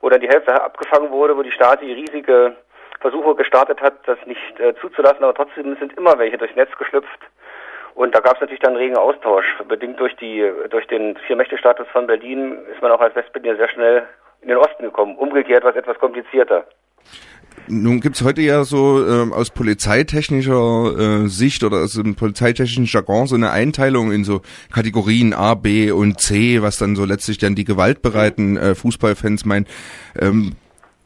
wo 0.00 0.08
dann 0.08 0.20
die 0.20 0.28
Hälfte 0.28 0.62
abgefangen 0.62 1.10
wurde, 1.10 1.36
wo 1.36 1.42
die 1.42 1.50
Stasi 1.50 1.92
riesige 1.92 2.54
Versuche 3.00 3.34
gestartet 3.34 3.80
hat, 3.80 3.94
das 4.06 4.18
nicht 4.26 4.60
äh, 4.60 4.74
zuzulassen, 4.80 5.22
aber 5.24 5.34
trotzdem 5.34 5.76
sind 5.76 5.96
immer 5.96 6.18
welche 6.18 6.38
durchs 6.38 6.56
Netz 6.56 6.70
geschlüpft 6.78 7.20
und 7.98 8.14
da 8.14 8.20
gab 8.20 8.36
es 8.36 8.40
natürlich 8.40 8.62
dann 8.62 8.76
regen 8.76 8.96
Austausch. 8.96 9.44
Bedingt 9.68 9.98
durch 9.98 10.14
die 10.14 10.48
durch 10.70 10.86
den 10.86 11.16
Vier-Mächte-Status 11.26 11.88
von 11.92 12.06
Berlin 12.06 12.56
ist 12.72 12.80
man 12.80 12.92
auch 12.92 13.00
als 13.00 13.16
Westberliner 13.16 13.56
sehr 13.56 13.68
schnell 13.68 14.04
in 14.40 14.48
den 14.48 14.56
Osten 14.56 14.84
gekommen. 14.84 15.16
Umgekehrt 15.16 15.64
war 15.64 15.72
es 15.72 15.76
etwas 15.76 15.98
komplizierter. 15.98 16.64
Nun 17.66 18.00
gibt's 18.00 18.22
heute 18.22 18.40
ja 18.40 18.62
so 18.62 19.04
ähm, 19.04 19.32
aus 19.32 19.50
polizeitechnischer 19.50 20.94
äh, 20.96 21.26
Sicht 21.26 21.64
oder 21.64 21.78
aus 21.78 21.94
dem 21.94 22.14
polizeitechnischen 22.14 22.84
Jargon 22.84 23.26
so 23.26 23.34
eine 23.34 23.50
Einteilung 23.50 24.12
in 24.12 24.22
so 24.22 24.42
Kategorien 24.72 25.34
A, 25.34 25.54
B 25.54 25.90
und 25.90 26.20
C, 26.20 26.62
was 26.62 26.78
dann 26.78 26.94
so 26.94 27.04
letztlich 27.04 27.38
dann 27.38 27.56
die 27.56 27.64
gewaltbereiten 27.64 28.56
äh, 28.56 28.74
Fußballfans 28.76 29.44
meinen. 29.44 29.66
Ähm, 30.20 30.52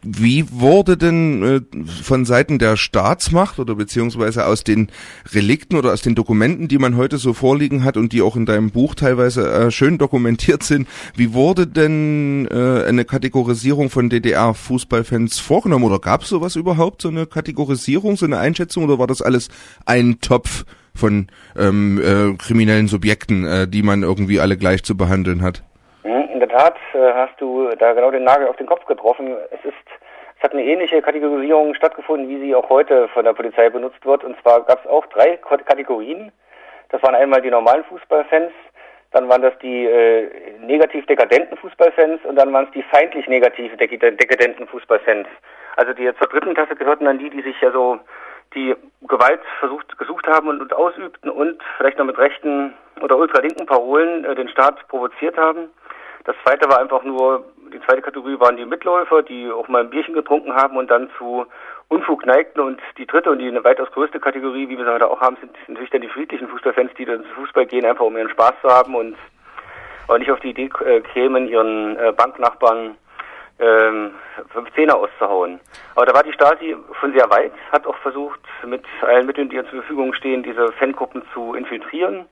wie 0.05 0.51
wurde 0.51 0.97
denn 0.97 1.43
äh, 1.43 1.61
von 2.03 2.25
Seiten 2.25 2.59
der 2.59 2.77
Staatsmacht 2.77 3.59
oder 3.59 3.77
beziehungsweise 3.77 4.47
aus 4.47 4.65
den 4.65 4.89
Relikten 5.33 5.77
oder 5.77 5.93
aus 5.93 6.03
den 6.03 6.17
Dokumenten, 6.17 6.67
die 6.67 6.79
man 6.79 6.97
heute 6.97 7.19
so 7.19 7.33
vorliegen 7.33 7.85
hat 7.85 7.97
und 7.97 8.13
die 8.13 8.21
auch 8.21 8.35
in 8.35 8.45
deinem 8.45 8.71
Buch 8.71 8.95
teilweise 8.95 9.51
äh, 9.51 9.71
schön 9.71 9.99
dokumentiert 9.99 10.65
sind, 10.65 10.89
wie 11.15 11.33
wurde 11.33 11.69
denn 11.69 12.49
äh, 12.51 12.85
eine 12.85 13.05
Kategorisierung 13.05 13.91
von 13.91 14.11
DDR-Fußballfans 14.11 15.39
vorgenommen 15.39 15.85
oder 15.85 16.01
gab 16.01 16.23
es 16.23 16.31
sowas 16.31 16.57
überhaupt, 16.57 17.03
so 17.03 17.09
eine 17.09 17.27
Kategorisierung, 17.27 18.17
so 18.17 18.27
eine 18.27 18.39
Einschätzung 18.39 18.85
oder 18.85 18.99
war 18.99 19.07
das 19.07 19.23
alles 19.23 19.49
ein 19.87 20.21
Topf 20.21 20.65
von 20.95 21.29
ähm, 21.57 22.01
äh, 22.01 22.35
kriminellen 22.37 22.89
Subjekten, 22.89 23.45
äh, 23.45 23.69
die 23.69 23.83
man 23.83 24.03
irgendwie 24.03 24.41
alle 24.41 24.57
gleich 24.57 24.83
zu 24.83 24.97
behandeln 24.97 25.43
hat? 25.43 25.63
Der 26.43 26.49
Tat 26.49 26.77
äh, 26.93 27.13
hast 27.15 27.41
du 27.41 27.69
da 27.79 27.93
genau 27.93 28.11
den 28.11 28.25
Nagel 28.25 28.49
auf 28.49 28.57
den 28.57 28.67
Kopf 28.67 28.85
getroffen. 28.87 29.37
Es 29.51 29.65
ist 29.65 29.77
es 30.37 30.45
hat 30.45 30.55
eine 30.55 30.65
ähnliche 30.65 31.01
Kategorisierung 31.01 31.73
stattgefunden, 31.77 32.29
wie 32.29 32.41
sie 32.41 32.53
auch 32.57 32.69
heute 32.69 33.07
von 33.11 33.25
der 33.25 33.33
Polizei 33.33 33.71
benutzt 33.71 34.05
wird. 34.05 34.25
Und 34.25 34.37
zwar 34.43 34.63
gab 34.63 34.85
es 34.85 34.91
auch 34.91 35.07
drei 35.07 35.37
Kategorien. 35.37 36.33
Das 36.89 37.01
waren 37.05 37.15
einmal 37.15 37.41
die 37.43 37.51
normalen 37.51 37.85
Fußballfans, 37.85 38.51
dann 39.13 39.29
waren 39.29 39.43
das 39.43 39.57
die 39.63 39.87
äh, 39.87 40.59
negativ 40.59 41.07
dekadenten 41.07 41.57
Fußballfans 41.59 42.25
und 42.25 42.35
dann 42.35 42.53
waren 42.53 42.65
es 42.65 42.73
die 42.73 42.83
feindlich 42.83 43.29
negativ 43.29 43.77
dekadenten 43.77 44.67
Fußballfans. 44.67 45.29
Also 45.77 45.93
die 45.93 46.13
zur 46.19 46.27
dritten 46.27 46.55
Klasse 46.55 46.75
gehörten 46.75 47.05
dann 47.05 47.19
die, 47.19 47.31
die 47.31 47.43
sich 47.43 47.61
ja 47.61 47.71
so 47.71 48.01
die 48.55 48.75
Gewalt 49.03 49.41
versucht 49.61 49.97
gesucht 49.97 50.27
haben 50.27 50.49
und, 50.49 50.61
und 50.61 50.73
ausübten 50.73 51.31
und 51.31 51.63
vielleicht 51.77 51.99
noch 51.99 52.05
mit 52.05 52.19
rechten 52.19 52.75
oder 53.01 53.17
ultralinken 53.17 53.67
Parolen 53.67 54.25
äh, 54.25 54.35
den 54.35 54.49
Staat 54.49 54.89
provoziert 54.89 55.37
haben. 55.37 55.71
Das 56.25 56.37
zweite 56.45 56.69
war 56.69 56.79
einfach 56.79 57.03
nur, 57.03 57.45
die 57.73 57.81
zweite 57.81 58.03
Kategorie 58.03 58.39
waren 58.39 58.57
die 58.57 58.65
Mitläufer, 58.65 59.23
die 59.23 59.51
auch 59.51 59.69
mal 59.69 59.83
ein 59.83 59.91
Bierchen 59.91 60.15
getrunken 60.15 60.55
haben 60.55 60.77
und 60.77 60.91
dann 60.91 61.11
zu 61.19 61.47
Unfug 61.89 62.25
neigten. 62.27 62.61
Und 62.61 62.81
die 62.97 63.07
dritte 63.07 63.31
und 63.31 63.39
die 63.39 63.65
weitaus 63.65 63.91
größte 63.91 64.21
Kategorie, 64.21 64.69
wie 64.69 64.79
wir 64.79 64.85
sie 64.85 64.93
heute 64.93 65.11
auch 65.11 65.21
haben, 65.21 65.37
sind 65.41 65.53
natürlich 65.69 65.91
dann 65.91 66.01
die 66.01 66.09
friedlichen 66.09 66.49
Fußballfans, 66.49 66.93
die 66.97 67.05
dann 67.05 67.25
zu 67.25 67.31
Fußball 67.35 67.67
gehen, 67.67 67.85
einfach 67.85 68.05
um 68.05 68.17
ihren 68.17 68.31
Spaß 68.31 68.55
zu 68.63 68.69
haben 68.69 68.95
und 68.95 69.17
auch 70.09 70.19
nicht 70.19 70.31
auf 70.31 70.41
die 70.41 70.51
Idee 70.51 70.71
äh, 70.85 71.01
kämen, 71.01 71.49
ihren 71.49 71.97
äh, 71.97 72.13
Banknachbarn 72.13 72.97
ähm, 73.59 74.13
fünf 74.53 74.73
Zehner 74.75 74.97
auszuhauen. 74.97 75.61
Aber 75.95 76.07
da 76.07 76.15
war 76.15 76.23
die 76.23 76.33
Stasi 76.33 76.77
schon 77.01 77.13
sehr 77.13 77.31
weit, 77.31 77.53
hat 77.71 77.87
auch 77.87 77.97
versucht, 77.99 78.41
mit 78.67 78.85
allen 79.03 79.27
Mitteln, 79.27 79.49
die 79.49 79.57
ihr 79.57 79.65
zur 79.65 79.81
Verfügung 79.81 80.15
stehen, 80.15 80.43
diese 80.43 80.73
Fangruppen 80.73 81.23
zu 81.33 81.55
infiltrieren, 81.55 82.27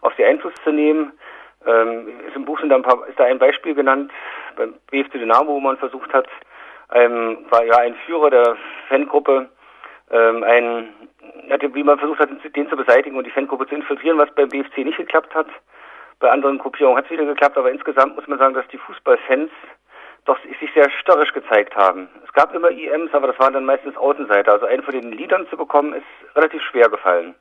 auf 0.00 0.12
sie 0.16 0.24
Einfluss 0.24 0.54
zu 0.64 0.72
nehmen. 0.72 1.12
Ähm, 1.66 2.08
ist 2.26 2.36
im 2.36 2.44
Buch 2.44 2.58
sind 2.60 2.70
da 2.70 2.76
ein 2.76 2.82
paar, 2.82 3.06
ist 3.06 3.18
da 3.18 3.24
ein 3.24 3.38
Beispiel 3.38 3.74
genannt, 3.74 4.10
beim 4.56 4.74
BFC 4.90 5.12
Dynamo, 5.12 5.52
wo 5.52 5.60
man 5.60 5.76
versucht 5.76 6.12
hat, 6.12 6.26
ähm, 6.92 7.38
war 7.50 7.64
ja 7.64 7.78
ein 7.78 7.94
Führer 8.06 8.30
der 8.30 8.56
Fangruppe, 8.88 9.48
ähm, 10.10 10.42
ein, 10.42 10.88
wie 11.74 11.82
man 11.82 11.98
versucht 11.98 12.20
hat, 12.20 12.30
den 12.56 12.68
zu 12.68 12.76
beseitigen 12.76 13.16
und 13.16 13.26
die 13.26 13.30
Fangruppe 13.30 13.66
zu 13.66 13.74
infiltrieren, 13.74 14.18
was 14.18 14.34
beim 14.34 14.48
BFC 14.48 14.78
nicht 14.78 14.96
geklappt 14.96 15.34
hat. 15.34 15.46
Bei 16.18 16.30
anderen 16.30 16.58
Gruppierungen 16.58 16.98
hat 16.98 17.06
es 17.06 17.10
wieder 17.10 17.24
geklappt, 17.24 17.56
aber 17.56 17.70
insgesamt 17.70 18.16
muss 18.16 18.26
man 18.26 18.38
sagen, 18.38 18.54
dass 18.54 18.68
die 18.68 18.78
Fußballfans 18.78 19.50
doch 20.26 20.38
sich 20.42 20.70
sehr 20.74 20.90
störrisch 20.90 21.32
gezeigt 21.32 21.74
haben. 21.76 22.08
Es 22.24 22.32
gab 22.32 22.54
immer 22.54 22.70
IMs, 22.70 23.12
aber 23.14 23.28
das 23.28 23.38
waren 23.38 23.54
dann 23.54 23.64
meistens 23.64 23.96
Außenseiter. 23.96 24.52
Also 24.52 24.66
einen 24.66 24.82
von 24.82 24.92
den 24.92 25.12
Liedern 25.12 25.46
zu 25.48 25.56
bekommen, 25.56 25.94
ist 25.94 26.36
relativ 26.36 26.62
schwer 26.62 26.88
gefallen. 26.88 27.34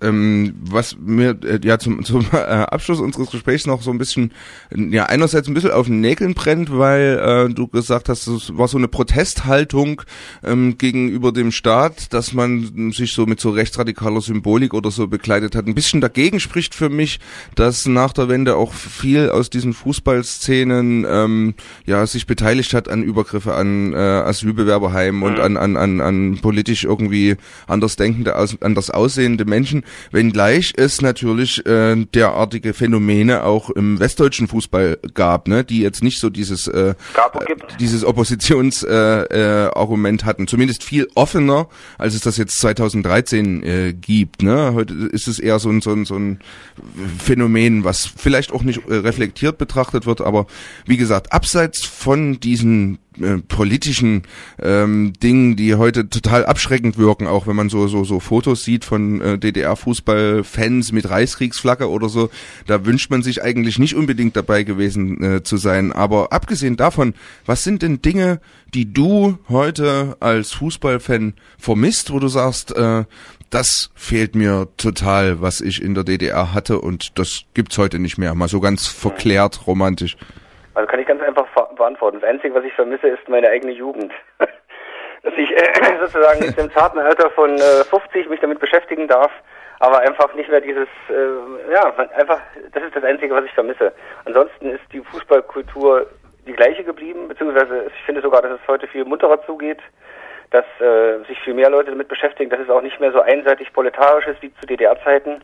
Ähm, 0.00 0.54
was 0.62 0.96
mir 0.98 1.36
äh, 1.44 1.60
ja 1.62 1.78
zum, 1.78 2.04
zum 2.04 2.26
äh, 2.32 2.36
Abschluss 2.36 3.00
unseres 3.00 3.30
Gesprächs 3.30 3.66
noch 3.66 3.82
so 3.82 3.90
ein 3.90 3.98
bisschen, 3.98 4.32
ja 4.70 5.06
einerseits 5.06 5.48
ein 5.48 5.54
bisschen 5.54 5.70
auf 5.72 5.86
den 5.86 6.00
Nägeln 6.00 6.34
brennt, 6.34 6.76
weil 6.76 7.48
äh, 7.50 7.52
du 7.52 7.68
gesagt 7.68 8.08
hast, 8.08 8.26
es 8.26 8.56
war 8.56 8.68
so 8.68 8.78
eine 8.78 8.88
Protesthaltung 8.88 10.02
ähm, 10.42 10.78
gegenüber 10.78 11.32
dem 11.32 11.52
Staat, 11.52 12.12
dass 12.12 12.32
man 12.32 12.92
sich 12.92 13.12
so 13.12 13.26
mit 13.26 13.40
so 13.40 13.50
rechtsradikaler 13.50 14.20
Symbolik 14.20 14.74
oder 14.74 14.90
so 14.90 15.06
bekleidet 15.06 15.54
hat. 15.54 15.66
Ein 15.66 15.74
bisschen 15.74 16.00
dagegen 16.00 16.40
spricht 16.40 16.74
für 16.74 16.88
mich, 16.88 17.20
dass 17.54 17.86
nach 17.86 18.12
der 18.12 18.28
Wende 18.28 18.56
auch 18.56 18.72
viel 18.72 19.30
aus 19.30 19.50
diesen 19.50 19.72
Fußballszenen 19.72 21.06
ähm, 21.08 21.54
ja 21.86 22.06
sich 22.06 22.26
beteiligt 22.26 22.74
hat 22.74 22.88
an 22.88 23.02
Übergriffe 23.02 23.54
an 23.54 23.92
äh, 23.92 23.96
Asylbewerberheimen 23.96 25.20
mhm. 25.20 25.26
und 25.26 25.40
an, 25.40 25.56
an, 25.56 25.76
an, 25.76 26.00
an 26.00 26.38
politisch 26.40 26.84
irgendwie 26.84 27.36
anders 27.66 27.96
denkende, 27.96 28.34
anders 28.34 28.90
aussehende 28.90 29.44
Menschen 29.44 29.84
wenngleich 30.10 30.72
es 30.76 31.00
natürlich 31.00 31.64
äh, 31.66 31.96
derartige 32.14 32.74
Phänomene 32.74 33.44
auch 33.44 33.70
im 33.70 33.98
westdeutschen 34.00 34.48
Fußball 34.48 34.98
gab, 35.14 35.48
ne, 35.48 35.64
die 35.64 35.80
jetzt 35.80 36.02
nicht 36.02 36.20
so 36.20 36.30
dieses 36.30 36.66
äh, 36.66 36.94
dieses 37.78 38.04
Oppositionsargument 38.04 39.32
äh, 39.32 39.66
äh, 39.66 39.70
Argument 39.74 40.24
hatten, 40.24 40.46
zumindest 40.46 40.84
viel 40.84 41.08
offener, 41.14 41.68
als 41.98 42.14
es 42.14 42.20
das 42.20 42.36
jetzt 42.36 42.58
2013 42.60 43.62
äh, 43.62 43.92
gibt. 43.92 44.42
Ne? 44.42 44.72
Heute 44.74 44.94
ist 44.94 45.28
es 45.28 45.38
eher 45.38 45.58
so 45.58 45.70
ein, 45.70 45.80
so 45.80 45.92
ein, 45.92 46.04
so 46.04 46.16
ein 46.16 46.40
Phänomen, 47.18 47.84
was 47.84 48.06
vielleicht 48.06 48.52
auch 48.52 48.62
nicht 48.62 48.88
äh, 48.88 48.94
reflektiert 48.94 49.58
betrachtet 49.58 50.06
wird, 50.06 50.20
aber 50.20 50.46
wie 50.86 50.96
gesagt, 50.96 51.32
abseits 51.32 51.84
von 51.84 52.40
diesen 52.40 52.98
äh, 53.22 53.38
politischen 53.38 54.22
ähm, 54.60 55.12
Dingen, 55.22 55.56
die 55.56 55.74
heute 55.74 56.08
total 56.08 56.46
abschreckend 56.46 56.98
wirken, 56.98 57.26
auch 57.26 57.46
wenn 57.46 57.56
man 57.56 57.68
so 57.68 57.88
so 57.88 58.04
so 58.04 58.20
Fotos 58.20 58.64
sieht 58.64 58.84
von 58.84 59.20
äh, 59.20 59.38
DDR-Fußballfans 59.38 60.92
mit 60.92 61.08
Reichskriegsflagge 61.08 61.88
oder 61.88 62.08
so, 62.08 62.30
da 62.66 62.84
wünscht 62.84 63.10
man 63.10 63.22
sich 63.22 63.42
eigentlich 63.42 63.78
nicht 63.78 63.94
unbedingt 63.94 64.36
dabei 64.36 64.62
gewesen 64.62 65.22
äh, 65.22 65.42
zu 65.42 65.56
sein. 65.56 65.92
Aber 65.92 66.32
abgesehen 66.32 66.76
davon, 66.76 67.14
was 67.46 67.64
sind 67.64 67.82
denn 67.82 68.02
Dinge, 68.02 68.40
die 68.74 68.92
du 68.92 69.38
heute 69.48 70.16
als 70.20 70.52
Fußballfan 70.52 71.34
vermisst, 71.58 72.12
wo 72.12 72.18
du 72.18 72.28
sagst, 72.28 72.76
äh, 72.76 73.04
das 73.50 73.90
fehlt 73.94 74.36
mir 74.36 74.68
total, 74.76 75.40
was 75.40 75.60
ich 75.60 75.82
in 75.82 75.94
der 75.94 76.04
DDR 76.04 76.54
hatte 76.54 76.80
und 76.80 77.18
das 77.18 77.42
gibt's 77.52 77.76
heute 77.78 77.98
nicht 77.98 78.16
mehr. 78.16 78.34
Mal 78.34 78.48
so 78.48 78.60
ganz 78.60 78.86
verklärt 78.86 79.66
romantisch. 79.66 80.16
Also 80.74 80.86
kann 80.86 81.00
ich 81.00 81.06
ganz 81.06 81.22
einfach 81.22 81.46
beantworten. 81.74 82.20
Das 82.20 82.28
Einzige, 82.28 82.54
was 82.54 82.64
ich 82.64 82.72
vermisse, 82.74 83.08
ist 83.08 83.28
meine 83.28 83.48
eigene 83.48 83.72
Jugend. 83.72 84.12
Dass 85.22 85.34
ich 85.36 85.50
äh, 85.50 85.98
sozusagen 86.00 86.42
jetzt 86.42 86.58
im 86.58 86.70
zarten 86.70 86.98
Alter 86.98 87.30
von 87.30 87.56
äh, 87.56 87.84
50 87.84 88.28
mich 88.28 88.40
damit 88.40 88.58
beschäftigen 88.58 89.08
darf, 89.08 89.30
aber 89.80 90.00
einfach 90.00 90.32
nicht 90.34 90.48
mehr 90.48 90.60
dieses, 90.60 90.88
äh, 91.08 91.72
ja, 91.72 91.92
einfach, 92.14 92.40
das 92.72 92.82
ist 92.84 92.96
das 92.96 93.04
Einzige, 93.04 93.34
was 93.34 93.44
ich 93.44 93.52
vermisse. 93.52 93.92
Ansonsten 94.24 94.70
ist 94.70 94.84
die 94.92 95.00
Fußballkultur 95.00 96.06
die 96.46 96.52
gleiche 96.52 96.84
geblieben, 96.84 97.28
beziehungsweise 97.28 97.86
ich 97.94 98.04
finde 98.04 98.22
sogar, 98.22 98.42
dass 98.42 98.52
es 98.52 98.68
heute 98.68 98.86
viel 98.86 99.04
munterer 99.04 99.44
zugeht, 99.44 99.80
dass 100.50 100.64
äh, 100.80 101.18
sich 101.28 101.38
viel 101.40 101.54
mehr 101.54 101.70
Leute 101.70 101.90
damit 101.90 102.08
beschäftigen, 102.08 102.50
dass 102.50 102.60
es 102.60 102.70
auch 102.70 102.82
nicht 102.82 102.98
mehr 103.00 103.12
so 103.12 103.20
einseitig 103.20 103.72
proletarisch 103.72 104.26
ist 104.26 104.42
wie 104.42 104.52
zu 104.54 104.66
DDR-Zeiten 104.66 105.42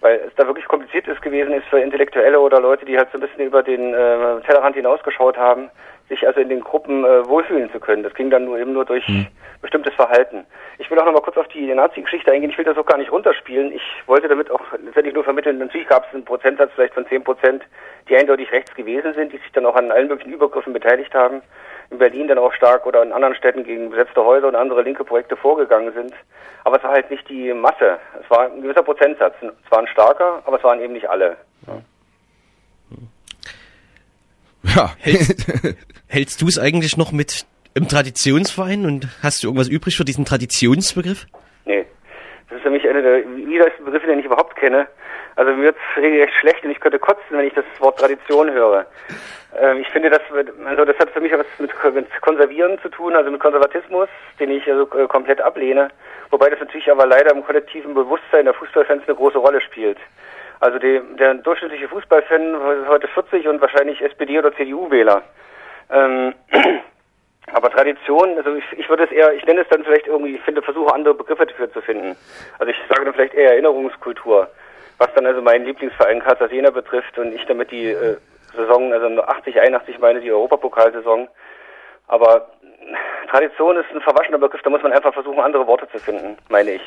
weil 0.00 0.20
es 0.26 0.34
da 0.36 0.46
wirklich 0.46 0.66
kompliziert 0.66 1.08
ist 1.08 1.22
gewesen 1.22 1.52
ist 1.52 1.66
für 1.68 1.80
Intellektuelle 1.80 2.38
oder 2.38 2.60
Leute, 2.60 2.84
die 2.84 2.96
halt 2.96 3.08
so 3.10 3.18
ein 3.18 3.20
bisschen 3.20 3.46
über 3.46 3.62
den 3.62 3.94
äh, 3.94 4.40
Tellerrand 4.46 4.76
hinausgeschaut 4.76 5.36
haben, 5.36 5.70
sich 6.08 6.26
also 6.26 6.40
in 6.40 6.48
den 6.48 6.60
Gruppen 6.60 7.04
äh, 7.04 7.26
wohlfühlen 7.26 7.70
zu 7.72 7.80
können. 7.80 8.02
Das 8.02 8.14
ging 8.14 8.30
dann 8.30 8.44
nur 8.44 8.58
eben 8.58 8.72
nur 8.72 8.84
durch 8.84 9.06
mhm. 9.08 9.26
bestimmtes 9.62 9.94
Verhalten. 9.94 10.46
Ich 10.78 10.90
will 10.90 10.98
auch 10.98 11.06
noch 11.06 11.12
mal 11.12 11.22
kurz 11.22 11.36
auf 11.36 11.48
die 11.48 11.72
Nazi-Geschichte 11.74 12.30
eingehen. 12.30 12.50
Ich 12.50 12.58
will 12.58 12.64
das 12.64 12.76
auch 12.76 12.86
gar 12.86 12.98
nicht 12.98 13.10
runterspielen. 13.10 13.72
Ich 13.72 13.82
wollte 14.06 14.28
damit 14.28 14.50
auch 14.50 14.60
letztendlich 14.84 15.14
nur 15.14 15.24
vermitteln, 15.24 15.58
natürlich 15.58 15.88
gab 15.88 16.06
es 16.06 16.14
einen 16.14 16.24
Prozentsatz 16.24 16.70
vielleicht 16.74 16.94
von 16.94 17.06
10 17.06 17.24
Prozent, 17.24 17.64
die 18.08 18.16
eindeutig 18.16 18.52
rechts 18.52 18.74
gewesen 18.74 19.14
sind, 19.14 19.32
die 19.32 19.38
sich 19.38 19.50
dann 19.52 19.66
auch 19.66 19.76
an 19.76 19.90
allen 19.90 20.08
möglichen 20.08 20.32
Übergriffen 20.32 20.72
beteiligt 20.72 21.14
haben 21.14 21.42
in 21.90 21.98
Berlin 21.98 22.28
dann 22.28 22.38
auch 22.38 22.52
stark 22.52 22.86
oder 22.86 23.02
in 23.02 23.12
anderen 23.12 23.34
Städten 23.34 23.64
gegen 23.64 23.90
besetzte 23.90 24.24
Häuser 24.24 24.48
und 24.48 24.56
andere 24.56 24.82
linke 24.82 25.04
Projekte 25.04 25.36
vorgegangen 25.36 25.92
sind. 25.92 26.12
Aber 26.64 26.76
es 26.78 26.82
war 26.82 26.90
halt 26.90 27.10
nicht 27.10 27.28
die 27.28 27.52
Masse. 27.52 27.98
Es 28.22 28.30
war 28.30 28.46
ein 28.46 28.62
gewisser 28.62 28.82
Prozentsatz. 28.82 29.34
Es 29.40 29.70
waren 29.70 29.86
starker, 29.86 30.42
aber 30.44 30.56
es 30.56 30.64
waren 30.64 30.80
eben 30.80 30.92
nicht 30.92 31.08
alle. 31.08 31.36
Ja. 34.74 34.94
Hältst, 34.98 35.46
hältst 36.08 36.42
du 36.42 36.46
es 36.48 36.58
eigentlich 36.58 36.96
noch 36.96 37.12
mit 37.12 37.46
im 37.74 37.88
Traditionsverein 37.88 38.84
und 38.86 39.06
hast 39.22 39.42
du 39.42 39.48
irgendwas 39.48 39.68
übrig 39.68 39.96
für 39.96 40.04
diesen 40.04 40.24
Traditionsbegriff? 40.24 41.26
Nee. 41.66 41.84
Das 42.48 42.58
ist 42.58 42.62
für 42.62 42.70
mich 42.70 42.88
einer 42.88 43.02
der 43.02 43.24
widerlichsten 43.36 43.84
Begriffe, 43.84 44.06
den 44.06 44.18
ich 44.18 44.24
überhaupt 44.24 44.56
kenne. 44.56 44.88
Also 45.36 45.52
mir 45.52 45.64
wird 45.64 45.76
regelrecht 45.96 46.34
schlecht 46.40 46.64
und 46.64 46.70
ich 46.70 46.80
könnte 46.80 46.98
kotzen, 46.98 47.36
wenn 47.36 47.46
ich 47.46 47.54
das 47.54 47.64
Wort 47.78 47.98
Tradition 47.98 48.50
höre. 48.50 48.86
Ähm, 49.60 49.80
ich 49.80 49.88
finde, 49.88 50.08
das, 50.08 50.22
also 50.64 50.84
das 50.86 50.98
hat 50.98 51.10
für 51.10 51.20
mich 51.20 51.32
was 51.32 51.46
mit, 51.58 51.70
mit 51.94 52.20
Konservieren 52.22 52.78
zu 52.80 52.88
tun, 52.88 53.14
also 53.14 53.30
mit 53.30 53.40
Konservatismus, 53.40 54.08
den 54.40 54.50
ich 54.50 54.66
also 54.70 54.88
äh, 54.98 55.06
komplett 55.06 55.42
ablehne. 55.42 55.90
Wobei 56.30 56.48
das 56.48 56.60
natürlich 56.60 56.90
aber 56.90 57.06
leider 57.06 57.32
im 57.32 57.44
kollektiven 57.44 57.92
Bewusstsein 57.92 58.46
der 58.46 58.54
Fußballfans 58.54 59.02
eine 59.06 59.14
große 59.14 59.36
Rolle 59.36 59.60
spielt. 59.60 59.98
Also 60.60 60.78
die, 60.78 61.02
der 61.18 61.34
durchschnittliche 61.34 61.88
Fußballfan 61.88 62.54
ist 62.54 62.88
heute 62.88 63.06
40 63.08 63.46
und 63.46 63.60
wahrscheinlich 63.60 64.00
SPD- 64.00 64.38
oder 64.38 64.54
CDU-Wähler. 64.56 65.22
Ähm, 65.90 66.32
aber 67.52 67.70
Tradition, 67.70 68.38
also 68.38 68.54
ich, 68.54 68.64
ich 68.78 68.88
würde 68.88 69.04
es 69.04 69.12
eher, 69.12 69.34
ich 69.34 69.44
nenne 69.44 69.60
es 69.60 69.68
dann 69.68 69.84
vielleicht 69.84 70.06
irgendwie, 70.06 70.36
ich 70.36 70.42
finde, 70.42 70.62
versuche 70.62 70.94
andere 70.94 71.12
Begriffe 71.12 71.44
dafür 71.44 71.70
zu 71.70 71.82
finden. 71.82 72.16
Also 72.58 72.70
ich 72.70 72.78
sage 72.88 73.04
dann 73.04 73.12
vielleicht 73.12 73.34
eher 73.34 73.50
Erinnerungskultur 73.50 74.48
was 74.98 75.12
dann 75.14 75.26
also 75.26 75.42
meinen 75.42 75.64
Lieblingsverein 75.64 76.20
Cartagena 76.20 76.70
betrifft 76.70 77.18
und 77.18 77.32
ich 77.34 77.44
damit 77.46 77.70
die 77.70 77.90
äh, 77.90 78.16
Saison, 78.54 78.92
also 78.92 79.22
80, 79.22 79.60
81 79.60 79.98
meine 79.98 80.20
die 80.20 80.32
Europapokalsaison. 80.32 81.28
Aber 82.08 82.48
Tradition 83.30 83.76
ist 83.76 83.90
ein 83.92 84.00
verwaschener 84.00 84.38
Begriff, 84.38 84.62
da 84.62 84.70
muss 84.70 84.82
man 84.82 84.92
einfach 84.92 85.12
versuchen, 85.12 85.40
andere 85.40 85.66
Worte 85.66 85.88
zu 85.90 85.98
finden, 85.98 86.36
meine 86.48 86.72
ich 86.72 86.82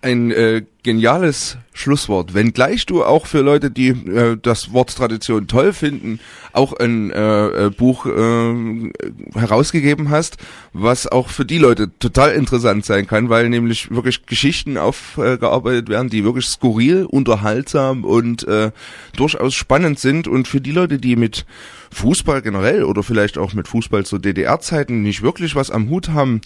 ein 0.00 0.30
äh, 0.30 0.62
geniales 0.84 1.58
Schlusswort. 1.72 2.32
Wenngleich 2.32 2.86
du 2.86 3.04
auch 3.04 3.26
für 3.26 3.40
Leute, 3.40 3.70
die 3.70 3.88
äh, 3.88 4.36
das 4.40 4.72
Wort 4.72 4.94
Tradition 4.94 5.48
toll 5.48 5.72
finden, 5.72 6.20
auch 6.52 6.72
ein 6.72 7.10
äh, 7.10 7.66
äh, 7.66 7.70
Buch 7.70 8.06
äh, 8.06 8.92
herausgegeben 9.34 10.10
hast, 10.10 10.36
was 10.72 11.08
auch 11.08 11.28
für 11.28 11.44
die 11.44 11.58
Leute 11.58 11.90
total 11.98 12.32
interessant 12.32 12.84
sein 12.84 13.06
kann, 13.08 13.28
weil 13.28 13.48
nämlich 13.48 13.90
wirklich 13.90 14.24
Geschichten 14.26 14.78
aufgearbeitet 14.78 15.88
werden, 15.88 16.10
die 16.10 16.24
wirklich 16.24 16.46
skurril, 16.46 17.04
unterhaltsam 17.04 18.04
und 18.04 18.46
äh, 18.46 18.70
durchaus 19.16 19.54
spannend 19.54 19.98
sind 19.98 20.28
und 20.28 20.46
für 20.46 20.60
die 20.60 20.72
Leute, 20.72 20.98
die 20.98 21.16
mit 21.16 21.44
Fußball 21.90 22.42
generell 22.42 22.84
oder 22.84 23.02
vielleicht 23.02 23.38
auch 23.38 23.54
mit 23.54 23.66
Fußball 23.66 24.04
zu 24.04 24.18
DDR-Zeiten 24.18 25.02
nicht 25.02 25.22
wirklich 25.22 25.56
was 25.56 25.70
am 25.70 25.88
Hut 25.88 26.10
haben, 26.10 26.40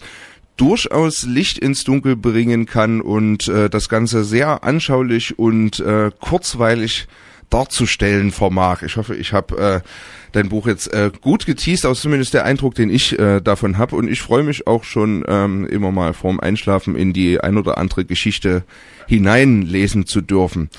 durchaus 0.57 1.23
Licht 1.23 1.57
ins 1.57 1.83
Dunkel 1.83 2.15
bringen 2.15 2.65
kann 2.65 3.01
und 3.01 3.47
äh, 3.47 3.69
das 3.69 3.89
Ganze 3.89 4.23
sehr 4.23 4.63
anschaulich 4.63 5.37
und 5.39 5.79
äh, 5.79 6.11
kurzweilig 6.19 7.07
darzustellen 7.49 8.31
vermag. 8.31 8.81
Ich 8.81 8.97
hoffe, 8.97 9.15
ich 9.15 9.31
habe 9.31 9.57
äh, 9.57 9.87
dein 10.31 10.49
Buch 10.49 10.67
jetzt 10.67 10.91
äh, 10.91 11.11
gut 11.21 11.45
geteased, 11.45 11.85
aus 11.85 12.01
zumindest 12.01 12.33
der 12.33 12.45
Eindruck, 12.45 12.75
den 12.75 12.89
ich 12.89 13.17
äh, 13.17 13.41
davon 13.41 13.77
habe. 13.77 13.95
Und 13.95 14.09
ich 14.09 14.21
freue 14.21 14.43
mich 14.43 14.65
auch 14.65 14.83
schon 14.83 15.23
ähm, 15.27 15.67
immer 15.67 15.91
mal 15.91 16.13
vorm 16.13 16.39
Einschlafen 16.39 16.95
in 16.95 17.13
die 17.13 17.39
ein 17.39 17.57
oder 17.57 17.77
andere 17.77 18.05
Geschichte 18.05 18.63
hineinlesen 19.07 20.07
zu 20.07 20.21
dürfen. 20.21 20.69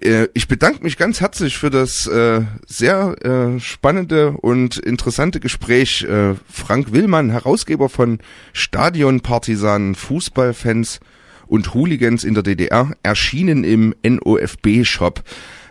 Äh, 0.00 0.28
ich 0.34 0.48
bedanke 0.48 0.82
mich 0.82 0.96
ganz 0.96 1.20
herzlich 1.20 1.58
für 1.58 1.70
das 1.70 2.06
äh, 2.06 2.42
sehr 2.66 3.16
äh, 3.24 3.60
spannende 3.60 4.32
und 4.32 4.78
interessante 4.78 5.40
Gespräch. 5.40 6.02
Äh, 6.02 6.34
Frank 6.50 6.92
Willmann, 6.92 7.30
Herausgeber 7.30 7.88
von 7.88 8.18
Stadion 8.52 9.20
Partisanen, 9.20 9.94
Fußballfans 9.94 11.00
und 11.46 11.74
Hooligans 11.74 12.24
in 12.24 12.34
der 12.34 12.42
DDR, 12.42 12.92
erschienen 13.02 13.64
im 13.64 13.94
NOFB-Shop. 14.02 15.22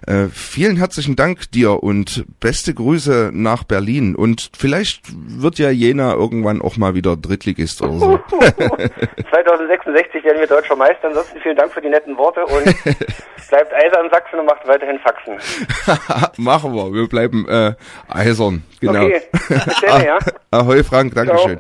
Äh, 0.07 0.27
vielen 0.31 0.77
herzlichen 0.77 1.15
Dank 1.15 1.51
dir 1.51 1.83
und 1.83 2.25
beste 2.39 2.73
Grüße 2.73 3.31
nach 3.33 3.63
Berlin. 3.63 4.15
Und 4.15 4.49
vielleicht 4.57 5.01
wird 5.13 5.59
ja 5.59 5.69
Jena 5.69 6.13
irgendwann 6.13 6.62
auch 6.62 6.77
mal 6.77 6.95
wieder 6.95 7.17
Drittligist 7.17 7.81
oder 7.81 7.93
so. 7.93 8.19
2066 8.29 10.23
werden 10.23 10.39
wir 10.39 10.47
deutscher 10.47 10.75
Meister. 10.75 11.07
Ansonsten 11.07 11.39
vielen 11.41 11.57
Dank 11.57 11.73
für 11.73 11.81
die 11.81 11.89
netten 11.89 12.17
Worte 12.17 12.45
und 12.45 12.65
bleibt 13.49 13.73
eisern 13.73 14.09
Sachsen 14.12 14.39
und 14.39 14.45
macht 14.45 14.67
weiterhin 14.67 14.99
Faxen. 14.99 15.38
Machen 16.38 16.73
wir. 16.73 16.93
Wir 16.93 17.07
bleiben 17.07 17.47
äh, 17.47 17.73
eisern. 18.07 18.63
Genau. 18.79 19.05
Okay. 19.05 19.21
Bis 19.31 19.81
dann, 19.81 20.03
ja. 20.03 20.19
Ahoi 20.51 20.83
Frank, 20.83 21.13
Dankeschön. 21.13 21.59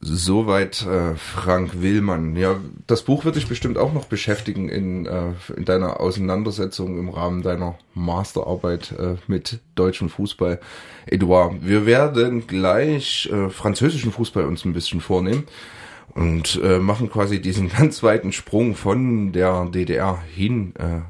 Soweit 0.00 0.86
äh, 0.86 1.16
Frank 1.16 1.82
Willmann. 1.82 2.36
Ja, 2.36 2.56
das 2.86 3.02
Buch 3.02 3.24
wird 3.24 3.34
dich 3.34 3.48
bestimmt 3.48 3.78
auch 3.78 3.92
noch 3.92 4.04
beschäftigen 4.04 4.68
in, 4.68 5.06
äh, 5.06 5.32
in 5.56 5.64
deiner 5.64 5.98
Auseinandersetzung 5.98 6.98
im 6.98 7.08
Rahmen 7.08 7.42
deiner 7.42 7.76
Masterarbeit 7.94 8.92
äh, 8.92 9.16
mit 9.26 9.58
deutschem 9.74 10.08
Fußball. 10.08 10.60
Edouard, 11.06 11.66
wir 11.66 11.84
werden 11.84 12.46
gleich 12.46 13.28
äh, 13.32 13.50
französischen 13.50 14.12
Fußball 14.12 14.44
uns 14.44 14.64
ein 14.64 14.72
bisschen 14.72 15.00
vornehmen 15.00 15.48
und 16.14 16.60
äh, 16.62 16.78
machen 16.78 17.10
quasi 17.10 17.40
diesen 17.40 17.68
ganz 17.76 18.04
weiten 18.04 18.30
Sprung 18.30 18.76
von 18.76 19.32
der 19.32 19.64
DDR 19.64 20.22
hin 20.32 20.74
äh, 20.78 21.00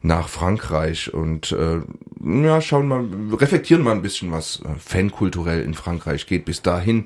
nach 0.00 0.30
Frankreich 0.30 1.12
und 1.12 1.52
äh, 1.52 1.80
ja, 2.24 2.62
schauen 2.62 2.88
mal, 2.88 3.04
reflektieren 3.36 3.82
mal 3.82 3.92
ein 3.92 4.02
bisschen, 4.02 4.32
was 4.32 4.62
äh, 4.62 4.78
fankulturell 4.78 5.62
in 5.62 5.74
Frankreich 5.74 6.26
geht. 6.26 6.46
Bis 6.46 6.62
dahin 6.62 7.04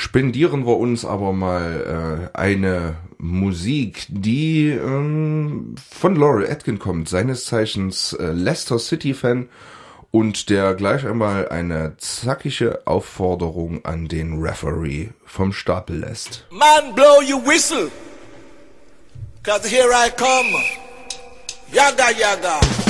spendieren 0.00 0.66
wir 0.66 0.78
uns 0.78 1.04
aber 1.04 1.34
mal 1.34 2.30
äh, 2.32 2.36
eine 2.36 2.96
Musik, 3.18 4.06
die 4.08 4.68
ähm, 4.68 5.74
von 5.90 6.16
Laurel 6.16 6.50
Atkin 6.50 6.78
kommt, 6.78 7.10
seines 7.10 7.44
Zeichens 7.44 8.14
äh, 8.14 8.32
Leicester 8.32 8.78
City 8.78 9.12
Fan 9.12 9.50
und 10.10 10.48
der 10.48 10.74
gleich 10.74 11.06
einmal 11.06 11.50
eine 11.50 11.98
zackige 11.98 12.80
Aufforderung 12.86 13.84
an 13.84 14.08
den 14.08 14.40
Referee 14.40 15.10
vom 15.26 15.52
Stapel 15.52 15.98
lässt. 15.98 16.46
Man, 16.50 16.94
blow 16.94 17.20
your 17.20 17.44
whistle. 17.46 17.90
Cause 19.42 19.68
here 19.68 19.90
I 19.92 20.10
come. 20.10 20.64
Yaga, 21.72 22.10
yaga. 22.18 22.89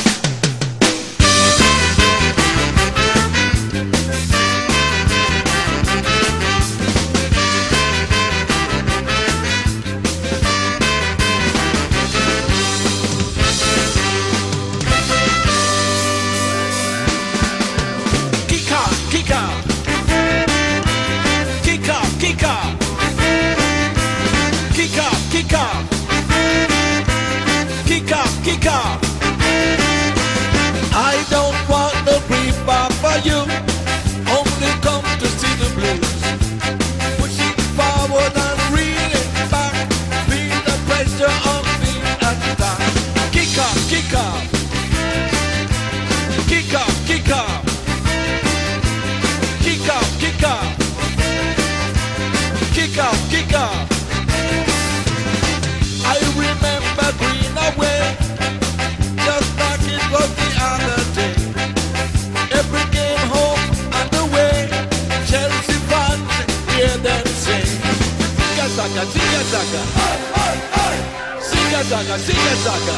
zaga, 72.00 72.18
ziga 72.18 72.54
zaga. 72.64 72.96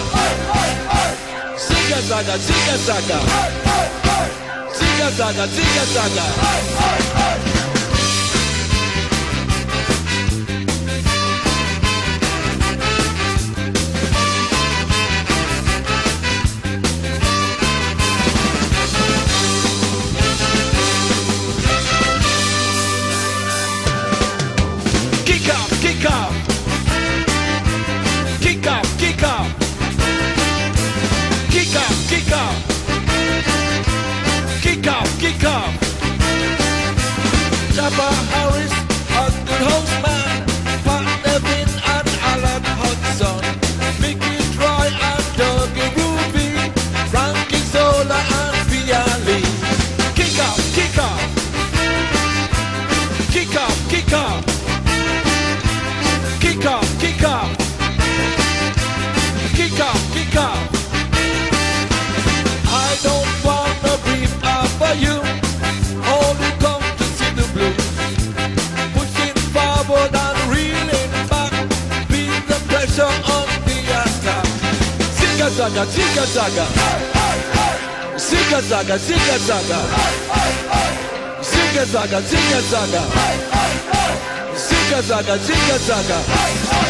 Ziga 1.59 2.01
zaga, 2.09 2.39
ziga 2.39 2.77
zaga. 2.87 3.19
Ziga 4.79 5.11
zaga, 5.11 5.47
ziga 5.47 5.85
zaga. 5.95 7.52
my. 37.97 38.42
Zigga 76.27 76.35
zagga. 76.35 76.67
Zigga 78.17 78.61
zagga, 78.63 78.99
zigga 78.99 79.39
zagga. 79.47 79.79
Zigga 81.43 81.85
zagga, 81.87 82.21
zigga 82.21 82.61
zagga. 82.71 83.03
Zigga 84.57 85.03
zagga, 85.03 85.37
zigga 85.39 85.79
zagga. 85.79 86.82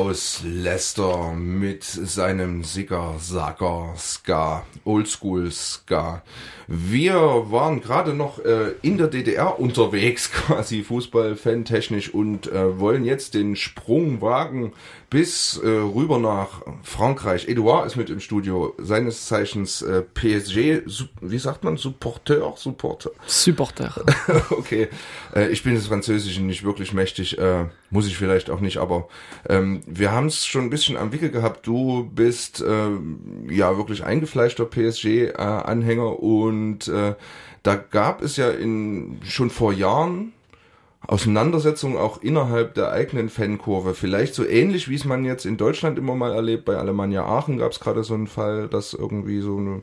Aus 0.00 0.40
Leicester 0.46 1.34
mit 1.34 1.84
seinem 1.84 2.64
Sigger 2.64 3.16
Sacker 3.18 3.92
Ska, 3.98 4.64
Oldschool 4.84 5.50
Ska. 5.50 6.22
Wir 6.66 7.16
waren 7.50 7.82
gerade 7.82 8.14
noch 8.14 8.42
äh, 8.42 8.72
in 8.80 8.96
der 8.96 9.08
DDR 9.08 9.60
unterwegs, 9.60 10.32
quasi 10.46 10.82
Fußball-Fan 10.84 11.66
technisch 11.66 12.14
und 12.14 12.50
äh, 12.50 12.80
wollen 12.80 13.04
jetzt 13.04 13.34
den 13.34 13.56
Sprung 13.56 14.22
wagen 14.22 14.72
bis 15.10 15.58
äh, 15.58 15.68
rüber 15.68 16.18
nach 16.18 16.62
Frankreich. 16.84 17.48
Eduard 17.48 17.86
ist 17.86 17.96
mit 17.96 18.10
im 18.10 18.20
Studio, 18.20 18.74
seines 18.78 19.26
Zeichens 19.26 19.82
äh, 19.82 20.02
PSG, 20.02 20.82
wie 21.20 21.38
sagt 21.38 21.64
man, 21.64 21.76
Supporteur, 21.76 22.54
Supporter? 22.56 23.10
Supporter. 23.26 23.92
okay, 24.50 24.88
äh, 25.34 25.48
ich 25.48 25.64
bin 25.64 25.74
des 25.74 25.88
Französischen 25.88 26.46
nicht 26.46 26.62
wirklich 26.62 26.92
mächtig, 26.92 27.38
äh, 27.38 27.66
muss 27.90 28.06
ich 28.06 28.16
vielleicht 28.16 28.50
auch 28.50 28.60
nicht, 28.60 28.78
aber 28.78 29.08
ähm, 29.48 29.82
wir 29.84 30.12
haben 30.12 30.26
es 30.26 30.46
schon 30.46 30.62
ein 30.62 30.70
bisschen 30.70 30.96
am 30.96 31.12
Wickel 31.12 31.30
gehabt. 31.30 31.66
Du 31.66 32.08
bist 32.14 32.60
äh, 32.60 32.90
ja 33.48 33.76
wirklich 33.76 34.04
eingefleischter 34.04 34.64
PSG-Anhänger 34.64 36.22
und 36.22 36.86
äh, 36.86 37.16
da 37.64 37.74
gab 37.74 38.22
es 38.22 38.36
ja 38.36 38.48
in 38.50 39.20
schon 39.24 39.50
vor 39.50 39.72
Jahren 39.72 40.32
Auseinandersetzungen 41.06 41.96
auch 41.96 42.22
innerhalb 42.22 42.74
der 42.74 42.92
eigenen 42.92 43.30
Fankurve. 43.30 43.94
Vielleicht 43.94 44.34
so 44.34 44.46
ähnlich, 44.46 44.88
wie 44.88 44.94
es 44.94 45.04
man 45.04 45.24
jetzt 45.24 45.46
in 45.46 45.56
Deutschland 45.56 45.98
immer 45.98 46.14
mal 46.14 46.32
erlebt. 46.32 46.66
Bei 46.66 46.76
Alemannia 46.76 47.24
Aachen 47.24 47.58
gab 47.58 47.72
es 47.72 47.80
gerade 47.80 48.04
so 48.04 48.14
einen 48.14 48.26
Fall, 48.26 48.68
dass 48.68 48.92
irgendwie 48.92 49.40
so 49.40 49.56
eine 49.56 49.82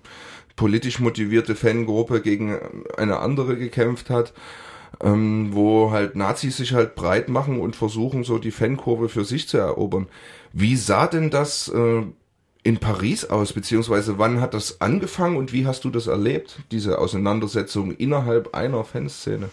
politisch 0.56 1.00
motivierte 1.00 1.56
Fangruppe 1.56 2.22
gegen 2.22 2.58
eine 2.98 3.20
andere 3.20 3.58
gekämpft 3.58 4.10
hat, 4.10 4.34
ähm, 5.02 5.50
wo 5.52 5.92
halt 5.92 6.16
Nazis 6.16 6.58
sich 6.58 6.74
halt 6.74 6.96
breit 6.96 7.30
machen 7.30 7.60
und 7.62 7.76
versuchen, 7.76 8.24
so 8.24 8.38
die 8.38 8.52
Fankurve 8.52 9.10
für 9.10 9.26
sich 9.26 9.48
zu 9.48 9.58
erobern. 9.58 10.08
Wie 10.54 10.76
sah 10.76 11.08
denn 11.08 11.30
das 11.30 11.68
äh, 11.70 12.04
in 12.64 12.78
Paris 12.78 13.26
aus, 13.26 13.54
beziehungsweise 13.54 14.18
wann 14.18 14.42
hat 14.42 14.54
das 14.54 14.82
angefangen 14.82 15.38
und 15.38 15.54
wie 15.54 15.66
hast 15.66 15.84
du 15.84 15.90
das 15.90 16.08
erlebt, 16.08 16.60
diese 16.72 17.00
Auseinandersetzung 17.00 17.92
innerhalb 17.92 18.56
einer 18.56 18.84
Fanszene? 18.84 19.50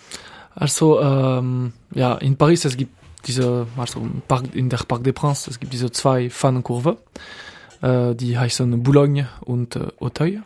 Also, 0.54 1.00
ähm, 1.00 1.72
ja, 1.94 2.14
in 2.14 2.36
Paris, 2.36 2.64
es 2.64 2.76
gibt 2.76 2.92
diese, 3.26 3.66
also 3.76 4.06
in 4.52 4.68
der 4.68 4.78
Parc 4.78 5.04
des 5.04 5.14
Princes, 5.14 5.48
es 5.48 5.60
gibt 5.60 5.72
diese 5.72 5.90
zwei 5.90 6.30
Fankurve, 6.30 6.98
äh, 7.82 8.14
die 8.14 8.38
heißen 8.38 8.82
Boulogne 8.82 9.28
und 9.40 9.76
äh, 9.76 9.88
Auteuil. 9.98 10.42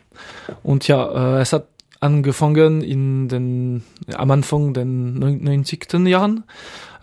Und 0.63 0.87
ja, 0.87 1.37
äh, 1.37 1.41
es 1.41 1.53
hat 1.53 1.67
angefangen 1.99 2.81
in 2.81 3.27
den, 3.27 3.83
am 4.13 4.31
Anfang 4.31 4.73
den 4.73 5.19
90. 5.19 5.93
Jahren, 6.07 6.43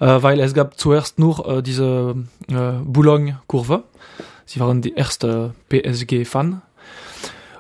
äh, 0.01 0.23
weil 0.23 0.41
es 0.41 0.55
gab 0.55 0.79
zuerst 0.79 1.19
nur 1.19 1.47
äh, 1.47 1.63
diese 1.63 2.17
äh, 2.49 2.73
Boulogne-Kurve. 2.85 3.85
Sie 4.47 4.61
waren 4.61 4.81
die 4.81 4.95
erste 4.95 5.55
PSG-Fan. 5.69 6.63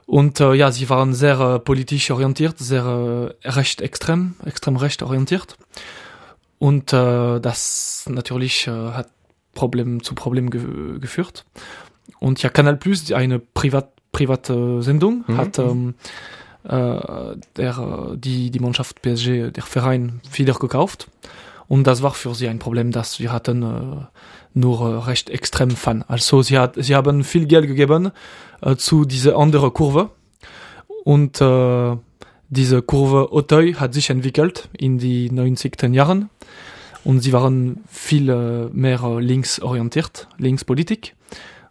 Und 0.06 0.40
äh, 0.40 0.54
ja, 0.54 0.70
sie 0.70 0.88
waren 0.88 1.12
sehr 1.12 1.40
äh, 1.40 1.58
politisch 1.58 2.10
orientiert, 2.10 2.58
sehr 2.58 3.34
äh, 3.42 3.48
recht 3.48 3.80
extrem, 3.80 4.36
extrem 4.44 4.76
recht 4.76 5.02
orientiert. 5.02 5.56
Und 6.58 6.92
äh, 6.92 7.40
das 7.40 8.06
natürlich 8.08 8.68
äh, 8.68 8.70
hat 8.70 9.08
Problem 9.54 10.02
zu 10.02 10.14
Problemen 10.14 10.50
ge 10.50 10.98
geführt. 11.00 11.44
Und 12.20 12.42
ja, 12.42 12.50
Canal 12.50 12.76
Plus, 12.76 13.10
eine 13.12 13.40
privat, 13.40 13.90
private 14.12 14.80
Sendung, 14.82 15.24
mhm. 15.26 15.36
hat 15.36 15.58
ähm, 15.58 15.94
äh, 16.64 17.36
der, 17.56 18.14
die, 18.16 18.50
die 18.50 18.60
Mannschaft 18.60 19.02
PSG, 19.02 19.50
der 19.50 19.62
Verein, 19.62 20.20
wieder 20.32 20.54
gekauft. 20.54 21.08
Und 21.68 21.86
das 21.86 22.02
war 22.02 22.12
für 22.12 22.34
sie 22.34 22.48
ein 22.48 22.60
Problem, 22.60 22.92
dass 22.92 23.18
wir 23.18 23.32
hatten 23.32 23.62
äh, 23.62 24.06
nur 24.56 24.80
äh, 24.80 25.04
recht 25.04 25.30
extrem 25.30 25.70
Fan. 25.70 26.04
Also 26.08 26.42
sie, 26.42 26.58
hat, 26.58 26.74
sie 26.76 26.94
haben 26.94 27.22
viel 27.22 27.46
Geld 27.46 27.66
gegeben 27.66 28.10
äh, 28.62 28.76
zu 28.76 29.04
dieser 29.04 29.36
anderen 29.36 29.72
Kurve. 29.72 30.10
Und 31.04 31.40
äh, 31.40 31.96
diese 32.48 32.82
Kurve 32.82 33.32
Auteuil 33.32 33.78
hat 33.78 33.94
sich 33.94 34.10
entwickelt 34.10 34.68
in 34.76 34.98
die 34.98 35.30
90. 35.30 35.82
Jahren. 35.92 36.30
Und 37.04 37.20
sie 37.20 37.32
waren 37.32 37.84
viel 37.88 38.28
äh, 38.28 38.68
mehr 38.72 39.20
linksorientiert, 39.20 40.26
linkspolitik. 40.38 41.14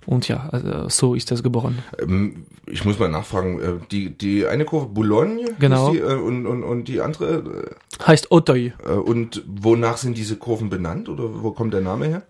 Und 0.06 0.28
ja, 0.28 0.48
also 0.52 0.88
so 0.90 1.16
ist 1.16 1.32
das 1.32 1.42
geboren. 1.42 1.80
Ähm, 2.00 2.46
ich 2.68 2.86
muss 2.86 3.00
mal 3.00 3.10
nachfragen, 3.10 3.60
äh, 3.60 3.74
die, 3.92 4.12
die 4.12 4.46
eine 4.46 4.64
Kurve 4.64 4.88
Boulogne 4.88 5.56
genau. 5.60 5.92
Die, 5.92 5.98
äh, 5.98 6.14
und, 6.14 6.46
und, 6.46 6.64
und 6.64 6.88
die 6.88 7.02
andere 7.02 7.76
heißt 8.06 8.32
Auteuil. 8.32 8.74
Und 9.06 9.44
wonach 9.48 9.98
sind 9.98 10.18
diese 10.18 10.38
Kurven 10.38 10.70
benannt 10.70 11.10
oder 11.10 11.42
wo 11.44 11.52
kommt 11.52 11.74
der 11.74 11.82
Name 11.82 12.06
her? 12.06 12.22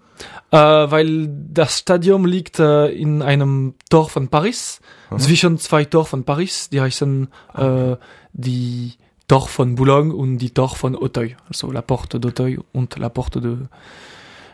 Äh, 0.52 0.58
weil 0.58 1.28
das 1.28 1.80
Stadion 1.80 2.26
liegt 2.26 2.60
äh, 2.60 2.88
in 2.88 3.22
einem 3.22 3.76
Tor 3.90 4.10
von 4.10 4.30
Paris, 4.30 4.80
Aha. 5.10 5.18
zwischen 5.18 5.58
zwei 5.58 5.86
Tor 5.86 6.06
von 6.06 6.24
Paris, 6.24 6.70
die 6.70 6.82
heißen 6.82 7.28
äh, 7.56 7.96
die 8.34 8.94
Tor 9.28 9.48
von 9.48 9.76
Boulogne 9.76 10.14
und 10.14 10.38
die 10.38 10.52
Tor 10.52 10.70
von 10.70 10.96
Auteuil, 10.96 11.36
also 11.48 11.72
la 11.72 11.82
Porte 11.82 12.20
d'Auteuil 12.20 12.60
und 12.74 12.98
la 12.98 13.10
Porte 13.10 13.42
de 13.42 13.58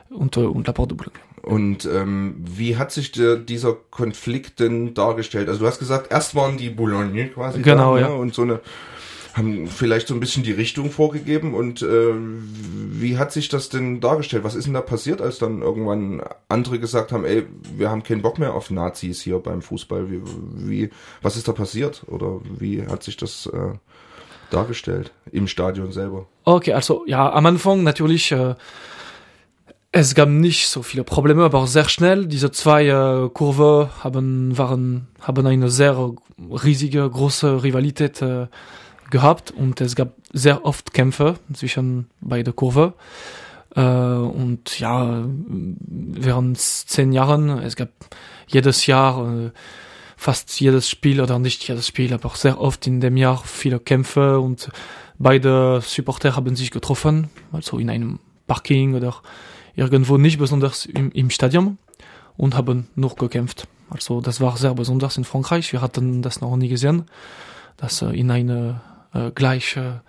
und, 0.10 0.38
äh, 0.38 0.42
und 0.42 0.68
la 0.68 0.74
Porte 0.74 0.96
de 0.96 0.98
Boulogne. 0.98 1.20
Und 1.42 1.86
ähm, 1.86 2.36
wie 2.38 2.78
hat 2.78 2.92
sich 2.92 3.12
der, 3.12 3.36
dieser 3.36 3.74
Konflikt 3.74 4.60
denn 4.60 4.94
dargestellt? 4.94 5.50
Also 5.50 5.62
du 5.62 5.68
hast 5.68 5.80
gesagt, 5.80 6.12
erst 6.12 6.36
waren 6.36 6.58
die 6.58 6.70
Boulogne 6.70 7.30
quasi 7.30 7.62
genau, 7.62 7.96
da, 7.96 8.02
ja. 8.02 8.10
Ne? 8.10 8.16
und 8.16 8.34
so 8.34 8.44
eine 8.44 8.62
haben 9.34 9.68
vielleicht 9.68 10.08
so 10.08 10.14
ein 10.14 10.20
bisschen 10.20 10.44
die 10.44 10.52
Richtung 10.52 10.92
vorgegeben 10.92 11.54
und 11.54 11.82
äh, 11.82 12.14
wie 12.14 13.18
hat 13.18 13.32
sich 13.32 13.50
das 13.50 13.70
denn 13.70 14.02
dargestellt? 14.02 14.44
Was 14.44 14.56
ist 14.56 14.66
denn 14.66 14.74
da 14.74 14.82
passiert, 14.82 15.22
als 15.22 15.40
dann 15.40 15.62
irgendwann 15.62 16.22
andere 16.50 16.80
gesagt 16.80 17.12
haben, 17.12 17.26
ey, 17.26 17.46
wir 17.76 17.90
haben 17.90 18.04
keinen 18.04 18.22
Bock 18.22 18.40
mehr 18.40 18.54
auf 18.54 18.72
Nazis 18.72 19.22
hier 19.22 19.40
beim 19.40 19.62
Fußball? 19.62 20.12
Wie, 20.12 20.22
wie 20.56 20.90
was 21.22 21.38
ist 21.38 21.48
da 21.48 21.54
passiert 21.54 22.04
oder 22.08 22.40
wie 22.60 22.86
hat 22.86 23.04
sich 23.04 23.18
das 23.18 23.48
äh, 23.48 23.74
dargestellt 24.50 25.12
im 25.32 25.48
Stadion 25.48 25.92
selber? 25.92 26.28
Okay, 26.44 26.74
also 26.74 27.04
ja, 27.08 27.32
am 27.32 27.46
Anfang 27.46 27.84
natürlich 27.84 28.32
äh, 28.32 28.56
es 29.94 30.16
gab 30.16 30.30
nicht 30.30 30.70
so 30.70 30.84
viele 30.84 31.04
Probleme, 31.04 31.44
aber 31.44 31.68
sehr 31.68 31.90
schnell. 31.90 32.26
Diese 32.26 32.52
zwei 32.52 32.88
äh, 32.88 33.30
Kurve 33.30 33.90
haben, 34.00 34.58
waren, 34.58 35.08
haben 35.20 35.46
eine 35.46 35.70
sehr 35.70 36.14
riesige, 36.40 37.10
große 37.10 37.64
Rivalität 37.64 38.22
äh, 38.22 38.48
gehabt 39.12 39.52
und 39.52 39.82
es 39.82 39.96
gab 39.96 40.16
sehr 40.34 40.66
oft 40.66 40.94
Kämpfe 40.94 41.36
zwischen 41.54 42.10
beide 42.22 42.54
Kurve. 42.54 42.94
Äh, 43.76 43.82
und 43.82 44.80
ja, 44.80 45.24
während 45.28 46.58
zehn 46.58 47.12
Jahren, 47.12 47.50
es 47.60 47.76
gab 47.76 47.90
jedes 48.48 48.86
Jahr 48.86 49.46
äh, 49.46 49.52
fast 50.18 50.60
jedes 50.60 50.90
Spiel 50.90 51.22
oder 51.22 51.40
nicht 51.40 51.68
jedes 51.68 51.88
Spiel, 51.88 52.14
aber 52.14 52.30
sehr 52.36 52.60
oft 52.60 52.86
in 52.88 53.02
dem 53.02 53.18
Jahr 53.18 53.42
viele 53.44 53.80
Kämpfe 53.80 54.40
und 54.40 54.70
beide 55.18 55.82
Supporter 55.82 56.36
haben 56.36 56.56
sich 56.56 56.72
getroffen, 56.72 57.30
also 57.52 57.80
in 57.80 57.90
einem 57.90 58.20
Parking 58.48 58.96
oder 58.96 59.16
irgendwo 59.76 60.18
nicht 60.18 60.38
besonders 60.38 60.86
im, 60.86 61.12
im 61.12 61.30
Stadion 61.30 61.78
und 62.38 62.56
haben 62.56 62.88
nur 62.96 63.16
gekämpft. 63.16 63.68
Also 63.90 64.22
das 64.22 64.42
war 64.42 64.58
sehr 64.58 64.74
besonders 64.74 65.18
in 65.18 65.24
Frankreich. 65.24 65.74
Wir 65.74 65.82
hatten 65.82 66.22
das 66.22 66.42
noch 66.42 66.56
nie 66.56 66.70
gesehen, 66.70 67.06
dass 67.78 68.02
äh, 68.02 68.08
in 68.08 68.32
eine 68.32 68.82
äh, 69.14 69.32
gleiche 69.32 70.02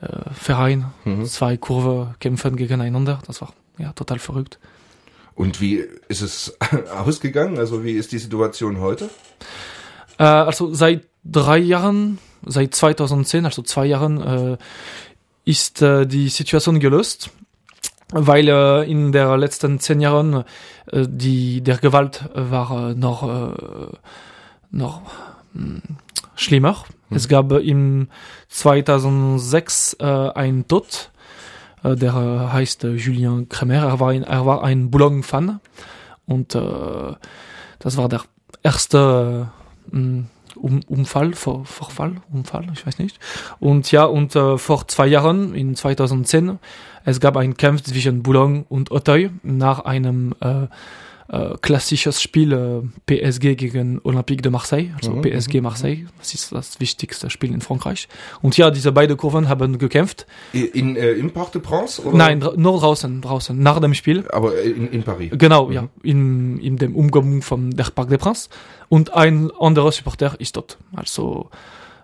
äh, 0.00 0.30
Verein 0.32 0.86
mhm. 1.04 1.24
zwei 1.26 1.56
Kurve 1.56 2.14
kämpfen 2.20 2.56
gegeneinander. 2.56 3.20
Das 3.26 3.40
war 3.40 3.52
ja 3.78 3.92
total 3.92 4.18
verrückt. 4.18 4.58
Und 5.34 5.60
wie 5.60 5.82
ist 6.08 6.20
es 6.20 6.56
ausgegangen? 7.04 7.58
Also 7.58 7.84
wie 7.84 7.92
ist 7.92 8.12
die 8.12 8.18
Situation 8.18 8.80
heute? 8.80 9.10
Äh, 10.18 10.24
also 10.24 10.74
seit 10.74 11.04
drei 11.24 11.58
Jahren, 11.58 12.18
seit 12.44 12.74
2010, 12.74 13.44
also 13.44 13.62
zwei 13.62 13.86
Jahren, 13.86 14.20
äh, 14.20 14.56
ist 15.44 15.82
äh, 15.82 16.06
die 16.06 16.28
Situation 16.28 16.78
gelöst 16.78 17.30
weil 18.12 18.48
äh, 18.48 18.90
in 18.90 19.12
der 19.12 19.36
letzten 19.36 19.80
zehn 19.80 20.00
Jahren 20.00 20.44
äh, 20.86 21.06
die 21.08 21.62
der 21.62 21.78
Gewalt 21.78 22.28
war 22.34 22.90
äh, 22.90 22.94
noch 22.94 23.22
äh, 23.22 23.96
noch 24.70 25.02
mh, 25.54 25.62
hm, 25.64 25.82
schlimmer. 26.36 26.84
Mhm. 27.12 27.16
Es 27.16 27.28
gab 27.28 27.52
im 27.52 28.08
2006 28.48 29.96
äh, 30.00 30.04
ein 30.04 30.66
Tod, 30.66 31.10
äh, 31.84 31.94
der 31.94 32.14
äh, 32.14 32.52
heißt 32.52 32.84
äh, 32.84 32.94
Julien 32.94 33.48
Kremer. 33.48 33.74
Er 33.86 34.00
war 34.00 34.10
ein, 34.10 34.22
er 34.24 34.46
war 34.46 34.64
ein 34.64 34.90
Boulogne-Fan 34.90 35.60
und 36.26 36.54
äh, 36.54 37.14
das 37.78 37.96
war 37.96 38.08
der 38.08 38.22
erste 38.62 39.48
äh, 39.92 39.96
um, 40.56 40.80
Unfall, 40.86 41.32
Vor, 41.34 41.64
Vorfall, 41.64 42.16
Unfall, 42.32 42.66
ich 42.72 42.86
weiß 42.86 42.98
nicht. 42.98 43.18
Und 43.58 43.90
ja, 43.90 44.04
und 44.04 44.36
äh, 44.36 44.58
vor 44.58 44.86
zwei 44.88 45.06
Jahren, 45.06 45.54
in 45.54 45.74
2010, 45.74 46.58
es 47.04 47.20
gab 47.20 47.36
einen 47.36 47.56
Kampf 47.56 47.82
zwischen 47.82 48.22
Boulogne 48.22 48.64
und 48.68 48.92
Auteuil 48.92 49.30
nach 49.42 49.80
einem 49.80 50.34
äh, 50.40 50.66
äh, 51.32 51.54
klassisches 51.62 52.20
Spiel 52.20 52.52
äh, 52.52 52.82
PSG 53.06 53.56
gegen 53.56 54.00
Olympique 54.04 54.42
de 54.42 54.52
Marseille, 54.52 54.92
also 54.96 55.12
Mhm, 55.12 55.22
PSG 55.22 55.54
mhm, 55.54 55.62
Marseille. 55.62 56.06
Das 56.18 56.34
ist 56.34 56.52
das 56.52 56.78
wichtigste 56.78 57.30
Spiel 57.30 57.52
in 57.54 57.62
Frankreich. 57.62 58.06
Und 58.42 58.56
ja, 58.58 58.70
diese 58.70 58.92
beiden 58.92 59.16
Kurven 59.16 59.48
haben 59.48 59.78
gekämpft. 59.78 60.26
In, 60.52 60.94
äh, 60.96 61.12
im 61.12 61.30
Parc 61.30 61.52
de 61.52 61.62
Prince? 61.62 62.02
Oder? 62.02 62.16
Nein, 62.16 62.44
nur 62.56 62.78
draußen, 62.78 63.22
draußen, 63.22 63.58
nach 63.58 63.80
dem 63.80 63.94
Spiel. 63.94 64.24
Aber 64.30 64.60
in, 64.60 64.88
in 64.88 65.02
Paris. 65.02 65.30
Genau, 65.32 65.70
ja, 65.70 65.88
in, 66.02 66.58
in 66.58 66.76
dem 66.76 66.94
Umgebung 66.94 67.40
von 67.40 67.70
der 67.70 67.84
Parc 67.84 68.10
des 68.10 68.18
Princes. 68.18 68.50
Und 68.90 69.14
ein 69.14 69.50
anderer 69.58 69.90
Supporter 69.90 70.38
ist 70.38 70.56
dort. 70.56 70.76
Also, 70.94 71.48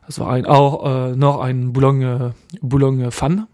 es 0.09 0.19
war 0.19 0.33
ein, 0.33 0.47
auch 0.47 1.11
äh, 1.11 1.17
noch 1.17 1.41
ein 1.41 1.75
Boulogne, 1.75 2.35
Boulogne 2.63 3.11
Fan. 3.11 3.47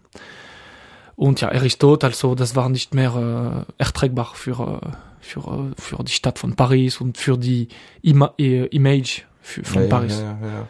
Und 1.17 1.41
ja, 1.41 1.49
er 1.49 1.63
ist 1.63 1.79
tot, 1.79 2.03
also 2.03 2.35
das 2.35 2.55
war 2.55 2.69
nicht 2.69 2.93
mehr 2.93 3.65
äh, 3.67 3.83
erträgbar 3.83 4.31
für, 4.33 4.81
äh, 4.81 4.89
für, 5.25 5.71
für 5.77 6.03
die 6.03 6.11
Stadt 6.11 6.39
von 6.39 6.55
Paris 6.55 7.01
und 7.01 7.17
für 7.17 7.37
die 7.37 7.67
Ima 8.01 8.33
äh, 8.37 8.65
Image 8.67 9.23
für, 9.41 9.63
von 9.63 9.83
Ja, 9.83 9.87
Paris. 9.89 10.19
ja, 10.19 10.37
ja. 10.47 10.67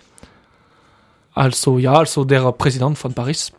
Also 1.34 1.78
ja, 1.78 1.94
also 1.94 2.24
der 2.24 2.52
Präsident 2.54 2.98
von 2.98 3.14
Paris 3.14 3.52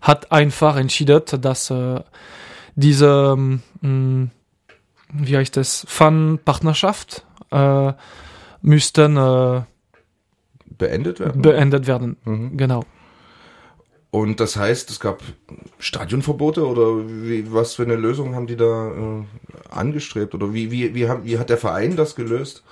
hat 0.00 0.32
einfach 0.32 0.76
entschieden, 0.76 1.22
dass 1.40 1.70
äh, 1.70 2.00
diese, 2.74 3.36
ähm, 3.82 4.30
wie 5.12 5.36
heißt 5.36 5.56
es, 5.56 5.84
Fan-Partnerschaft 5.88 7.24
äh, 7.52 7.92
müssten 8.62 9.16
äh, 9.16 9.62
Beendet 10.78 11.20
werden? 11.20 11.42
beendet 11.42 11.86
werden. 11.86 12.16
Mhm. 12.24 12.56
Genau. 12.56 12.84
Und 14.14 14.40
das 14.40 14.56
heißt, 14.56 14.90
es 14.90 15.00
gab 15.00 15.22
Stadionverbote 15.78 16.66
oder 16.66 16.98
wie, 17.08 17.50
was 17.50 17.74
für 17.76 17.84
eine 17.84 17.96
Lösung 17.96 18.34
haben 18.34 18.46
die 18.46 18.56
da 18.56 18.90
äh, 18.90 19.24
angestrebt? 19.70 20.34
Oder 20.34 20.52
wie, 20.52 20.70
wie, 20.70 20.94
wie, 20.94 21.08
haben, 21.08 21.24
wie 21.24 21.38
hat 21.38 21.48
der 21.48 21.56
Verein 21.56 21.96
das 21.96 22.14
gelöst? 22.14 22.62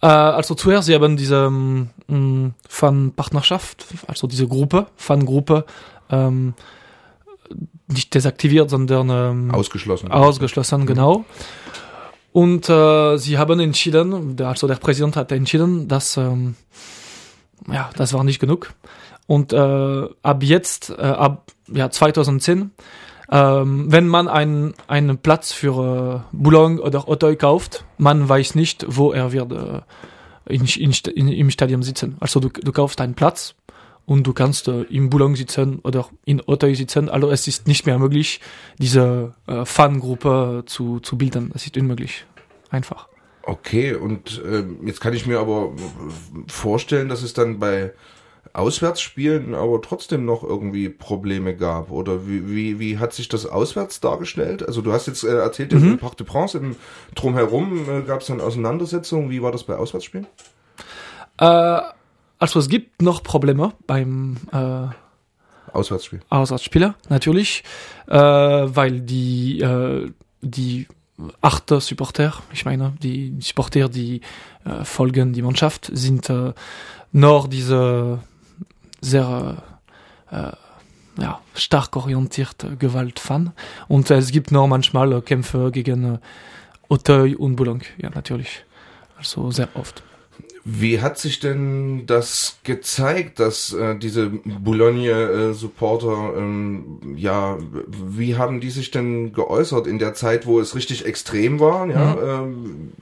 Äh, 0.00 0.06
also 0.06 0.54
zuerst, 0.54 0.86
sie 0.86 0.94
haben 0.94 1.16
diese 1.16 1.46
ähm, 1.46 2.54
Fan-Partnerschaft, 2.68 3.84
also 4.06 4.28
diese 4.28 4.46
Gruppe, 4.46 4.86
Fangruppe, 4.94 5.64
ähm, 6.08 6.54
nicht 7.88 8.14
desaktiviert, 8.14 8.70
sondern 8.70 9.10
ähm, 9.10 9.50
Ausgeschlossen. 9.50 10.12
Ausgeschlossen, 10.12 10.86
genau. 10.86 11.24
Und 12.30 12.68
äh, 12.68 13.16
sie 13.16 13.38
haben 13.38 13.58
entschieden, 13.58 14.40
also 14.40 14.68
der 14.68 14.76
Präsident 14.76 15.16
hat 15.16 15.32
entschieden, 15.32 15.88
dass 15.88 16.16
ähm, 16.16 16.54
ja, 17.66 17.90
das 17.96 18.12
war 18.12 18.22
nicht 18.22 18.38
genug. 18.38 18.72
Und 19.26 19.52
äh, 19.52 20.08
ab 20.22 20.42
jetzt, 20.42 20.90
äh, 20.90 21.02
ab 21.02 21.52
ja, 21.68 21.90
2010, 21.90 22.70
ähm, 23.30 23.90
wenn 23.90 24.08
man 24.08 24.28
einen, 24.28 24.74
einen 24.88 25.18
Platz 25.18 25.52
für 25.52 26.24
äh, 26.32 26.36
Boulogne 26.36 26.80
oder 26.80 27.08
Auteuil 27.08 27.36
kauft, 27.36 27.84
man 27.98 28.28
weiß 28.28 28.54
nicht, 28.54 28.84
wo 28.88 29.12
er 29.12 29.32
wird 29.32 29.52
äh, 29.52 29.80
in, 30.52 30.64
in, 30.64 30.92
in, 31.14 31.28
im 31.28 31.50
Stadion 31.50 31.82
sitzen. 31.82 32.16
Also 32.20 32.40
du, 32.40 32.48
du 32.48 32.72
kaufst 32.72 33.00
einen 33.00 33.14
Platz 33.14 33.54
und 34.04 34.26
du 34.26 34.32
kannst 34.32 34.68
äh, 34.68 34.82
im 34.82 35.08
Boulogne 35.08 35.36
sitzen 35.36 35.78
oder 35.82 36.08
in 36.24 36.46
Auteuil 36.46 36.74
sitzen. 36.74 37.08
Also 37.08 37.30
es 37.30 37.46
ist 37.48 37.66
nicht 37.66 37.86
mehr 37.86 37.98
möglich, 37.98 38.40
diese 38.78 39.34
äh, 39.46 39.64
Fangruppe 39.64 40.64
zu, 40.66 41.00
zu 41.00 41.16
bilden. 41.16 41.50
Das 41.52 41.64
ist 41.64 41.76
unmöglich. 41.76 42.26
Einfach. 42.70 43.08
Okay, 43.44 43.94
und 43.94 44.42
äh, 44.44 44.64
jetzt 44.84 45.00
kann 45.00 45.14
ich 45.14 45.26
mir 45.26 45.38
aber 45.38 45.72
vorstellen, 46.46 47.08
dass 47.08 47.22
es 47.22 47.32
dann 47.32 47.58
bei 47.58 47.92
Auswärtsspielen 48.54 49.54
aber 49.54 49.80
trotzdem 49.80 50.24
noch 50.24 50.42
irgendwie 50.42 50.88
Probleme 50.88 51.56
gab. 51.56 51.90
Oder 51.90 52.26
wie, 52.26 52.48
wie, 52.50 52.78
wie 52.78 52.98
hat 52.98 53.12
sich 53.12 53.28
das 53.28 53.46
auswärts 53.46 54.00
dargestellt? 54.00 54.66
Also 54.66 54.82
du 54.82 54.92
hast 54.92 55.06
jetzt 55.06 55.24
äh, 55.24 55.36
erzählt, 55.36 55.72
Mhm. 55.72 55.92
im 55.92 55.98
Parc 55.98 56.16
de 56.18 56.26
Prince, 56.26 56.58
im 56.58 56.76
Drumherum 57.14 57.88
äh, 57.88 58.02
gab 58.02 58.20
es 58.20 58.26
dann 58.26 58.40
Auseinandersetzungen. 58.40 59.30
Wie 59.30 59.40
war 59.42 59.52
das 59.52 59.64
bei 59.64 59.76
Auswärtsspielen? 59.76 60.26
Äh, 61.38 61.80
also 62.38 62.58
es 62.58 62.68
gibt 62.68 63.00
noch 63.00 63.22
Probleme 63.22 63.72
beim 63.86 64.36
äh, 64.52 64.86
Auswärtsspiel. 65.72 66.20
Auswärtsspieler, 66.28 66.94
natürlich, 67.08 67.64
äh, 68.08 68.18
weil 68.18 69.00
die, 69.00 69.60
äh, 69.60 70.10
die 70.42 70.88
achte 71.40 71.80
Supporter, 71.80 72.34
ich 72.52 72.64
meine, 72.64 72.92
die 73.02 73.36
Supporter, 73.40 73.88
die 73.88 74.20
äh, 74.64 74.84
folgen 74.84 75.32
die 75.32 75.40
Mannschaft, 75.42 75.90
sind 75.94 76.28
äh, 76.28 76.52
noch 77.12 77.46
diese 77.46 78.18
sehr 79.02 79.62
äh, 80.30 80.52
ja, 81.20 81.40
stark 81.54 81.94
orientierte 81.96 82.76
Gewaltfan. 82.76 83.52
Und 83.88 84.10
es 84.10 84.32
gibt 84.32 84.50
noch 84.50 84.66
manchmal 84.66 85.12
äh, 85.12 85.20
Kämpfe 85.20 85.70
gegen 85.70 86.14
äh, 86.14 86.18
Auteuil 86.88 87.36
und 87.36 87.56
Boulogne, 87.56 87.84
ja, 87.98 88.10
natürlich. 88.10 88.64
Also 89.18 89.50
sehr 89.50 89.68
oft. 89.74 90.02
Wie 90.64 91.00
hat 91.00 91.18
sich 91.18 91.40
denn 91.40 92.04
das 92.06 92.58
gezeigt, 92.62 93.40
dass 93.40 93.72
äh, 93.72 93.96
diese 93.96 94.30
Boulogne-Supporter, 95.06 96.34
ähm, 96.36 97.00
ja, 97.16 97.58
wie 97.90 98.36
haben 98.36 98.60
die 98.60 98.70
sich 98.70 98.90
denn 98.90 99.32
geäußert 99.32 99.86
in 99.86 99.98
der 99.98 100.14
Zeit, 100.14 100.46
wo 100.46 100.60
es 100.60 100.74
richtig 100.74 101.04
extrem 101.06 101.58
war? 101.60 101.88
Ja, 101.88 102.42
ähm, 102.42 102.92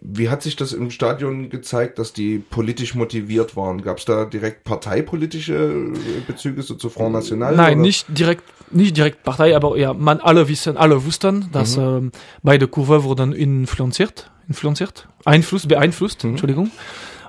wie 0.00 0.28
hat 0.30 0.42
sich 0.42 0.56
das 0.56 0.72
im 0.72 0.90
Stadion 0.90 1.50
gezeigt, 1.50 1.98
dass 1.98 2.12
die 2.12 2.38
politisch 2.38 2.94
motiviert 2.94 3.56
waren? 3.56 3.82
Gab 3.82 3.98
es 3.98 4.04
da 4.04 4.24
direkt 4.24 4.64
parteipolitische 4.64 5.54
äh, 5.54 6.20
Bezüge 6.26 6.62
so 6.62 6.74
zu 6.74 6.88
Front 6.88 7.12
National? 7.12 7.54
Nein, 7.54 7.74
oder? 7.74 7.82
nicht 7.82 8.06
direkt, 8.08 8.44
nicht 8.70 8.96
direkt 8.96 9.22
Partei, 9.24 9.54
aber 9.54 9.76
ja, 9.76 9.92
man 9.94 10.20
alle 10.20 10.48
wissen, 10.48 10.76
alle 10.76 11.04
wussten, 11.04 11.48
dass 11.52 11.76
Mhm. 11.76 11.82
ähm, 11.82 12.12
beide 12.42 12.66
Kurve 12.68 13.04
wurden 13.04 13.32
influenziert, 13.32 14.30
influenziert, 14.48 15.08
Einfluss, 15.24 15.66
beeinflusst, 15.66 16.24
Mhm. 16.24 16.30
Entschuldigung. 16.30 16.70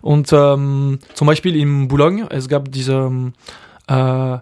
Und 0.01 0.31
ähm, 0.33 0.99
zum 1.13 1.27
Beispiel 1.27 1.55
in 1.55 1.87
Boulogne, 1.87 2.27
es 2.29 2.47
gab 2.47 2.71
diese, 2.71 2.93
ähm, 2.93 3.33
äh, 3.87 4.37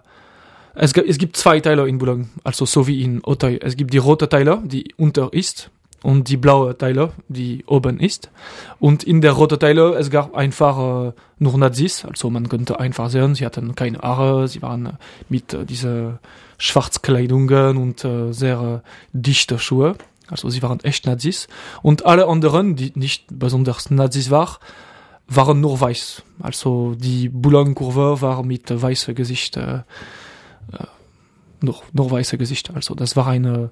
es, 0.74 0.92
es 0.92 1.18
gibt 1.18 1.36
zwei 1.36 1.60
Teile 1.60 1.88
in 1.88 1.98
Boulogne, 1.98 2.28
also 2.44 2.64
so 2.64 2.86
wie 2.86 3.02
in 3.02 3.22
Auteuil. 3.24 3.58
Es 3.62 3.76
gibt 3.76 3.92
die 3.92 3.98
rote 3.98 4.28
Teile, 4.28 4.62
die 4.64 4.94
unter 4.96 5.32
ist, 5.32 5.70
und 6.02 6.28
die 6.28 6.36
blaue 6.36 6.76
Teile, 6.76 7.12
die 7.28 7.64
oben 7.66 8.00
ist. 8.00 8.30
Und 8.78 9.04
in 9.04 9.20
der 9.20 9.32
roten 9.32 9.58
Teile, 9.58 9.94
es 9.94 10.10
gab 10.10 10.34
einfach 10.34 11.08
äh, 11.08 11.12
nur 11.38 11.58
Nazis, 11.58 12.04
also 12.04 12.30
man 12.30 12.48
könnte 12.48 12.80
einfach 12.80 13.10
sehen, 13.10 13.34
sie 13.34 13.44
hatten 13.44 13.74
keine 13.74 13.98
Haare, 13.98 14.48
sie 14.48 14.62
waren 14.62 14.86
äh, 14.86 14.92
mit 15.28 15.52
äh, 15.52 15.64
diese 15.64 16.18
Schwarzkleidungen 16.58 17.76
und 17.76 18.04
äh, 18.04 18.32
sehr 18.32 18.82
äh, 18.82 18.88
dichte 19.12 19.58
Schuhe. 19.58 19.96
Also 20.28 20.48
sie 20.48 20.62
waren 20.62 20.80
echt 20.80 21.06
Nazis. 21.06 21.48
Und 21.82 22.06
alle 22.06 22.28
anderen, 22.28 22.76
die 22.76 22.92
nicht 22.94 23.26
besonders 23.30 23.90
Nazis 23.90 24.30
waren, 24.30 24.58
waren 25.30 25.60
nur 25.60 25.80
weiß. 25.80 26.22
Also 26.40 26.94
die 26.96 27.28
Boulogne-Kurve 27.28 28.20
war 28.20 28.42
mit 28.42 28.68
weißem 28.70 29.14
Gesicht, 29.14 29.56
äh, 29.56 29.82
nur, 31.62 31.76
nur 31.92 32.10
weiße 32.10 32.36
Gesicht. 32.36 32.70
Also 32.74 32.94
das 32.94 33.16
war 33.16 33.28
eine, 33.28 33.70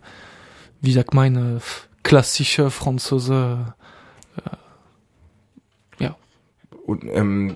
wie 0.80 0.92
sagt 0.92 1.14
man, 1.14 1.60
klassische 2.04 2.70
Franzose. 2.70 3.74
Äh, 4.36 6.04
ja. 6.04 6.16
Und 6.88 7.04
ähm, 7.04 7.54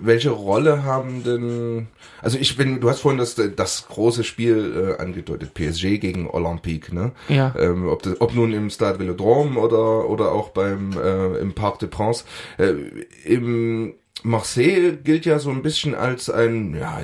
welche 0.00 0.30
Rolle 0.30 0.82
haben 0.82 1.22
denn, 1.22 1.86
also 2.20 2.36
ich 2.36 2.56
bin, 2.56 2.80
du 2.80 2.90
hast 2.90 2.98
vorhin 2.98 3.20
das, 3.20 3.36
das 3.54 3.86
große 3.86 4.24
Spiel 4.24 4.96
äh, 4.98 5.00
angedeutet, 5.00 5.54
PSG 5.54 6.00
gegen 6.00 6.28
Olympique, 6.28 6.92
ne? 6.92 7.12
Ja. 7.28 7.54
Ähm, 7.56 7.88
ob, 7.88 8.02
das, 8.02 8.20
ob 8.20 8.34
nun 8.34 8.52
im 8.52 8.70
Stade 8.70 8.98
Velodrome 8.98 9.56
oder, 9.60 10.10
oder 10.10 10.32
auch 10.32 10.48
beim, 10.48 10.94
äh, 11.00 11.36
im 11.38 11.52
Parc 11.52 11.78
de 11.78 11.88
Prince. 11.88 12.24
Äh, 12.58 12.72
Im 13.24 13.94
Marseille 14.24 14.96
gilt 14.96 15.26
ja 15.26 15.38
so 15.38 15.50
ein 15.50 15.62
bisschen 15.62 15.94
als 15.94 16.28
ein, 16.28 16.74
ja, 16.74 16.98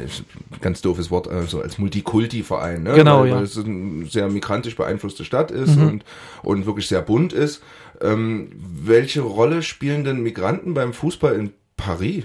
ganz 0.60 0.82
doofes 0.82 1.12
Wort, 1.12 1.28
also 1.28 1.60
als 1.60 1.78
Multikulti-Verein, 1.78 2.82
ne? 2.82 2.94
Genau, 2.94 3.20
weil, 3.20 3.28
ja. 3.28 3.36
weil 3.36 3.44
es 3.44 3.56
eine 3.56 4.04
sehr 4.06 4.28
migrantisch 4.28 4.74
beeinflusste 4.74 5.24
Stadt 5.24 5.52
ist 5.52 5.76
Mhm. 5.76 5.86
und, 5.86 6.04
und 6.42 6.66
wirklich 6.66 6.88
sehr 6.88 7.02
bunt 7.02 7.32
ist. 7.32 7.62
Ähm, 8.00 8.50
welche 8.60 9.20
Rolle 9.20 9.62
spielen 9.62 10.02
denn 10.02 10.22
Migranten 10.24 10.74
beim 10.74 10.92
Fußball 10.92 11.34
in 11.34 11.52
Paris? 11.78 12.24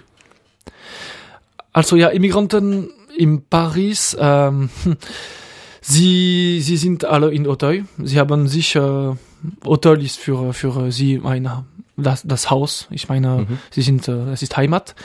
Also 1.71 1.95
ja, 1.95 2.09
Immigranten 2.09 2.89
in 3.17 3.45
Paris, 3.45 4.17
ähm, 4.19 4.69
sie, 5.81 6.59
sie 6.61 6.77
sind 6.77 7.05
alle 7.05 7.31
in 7.31 7.47
Auteuil. 7.47 7.85
Sie 8.03 8.19
haben 8.19 8.47
sich, 8.49 8.75
äh, 8.75 9.15
Auteuil 9.63 10.03
ist 10.03 10.19
für, 10.19 10.53
für 10.53 10.91
sie 10.91 11.21
ein, 11.23 11.49
das, 11.95 12.23
das 12.23 12.49
Haus. 12.49 12.87
Ich 12.89 13.07
meine, 13.09 13.45
Mhm. 13.47 13.59
sie 13.69 13.81
sind, 13.83 14.07
äh, 14.07 14.31
es 14.31 14.41
ist 14.41 14.57
Heimat. 14.57 14.95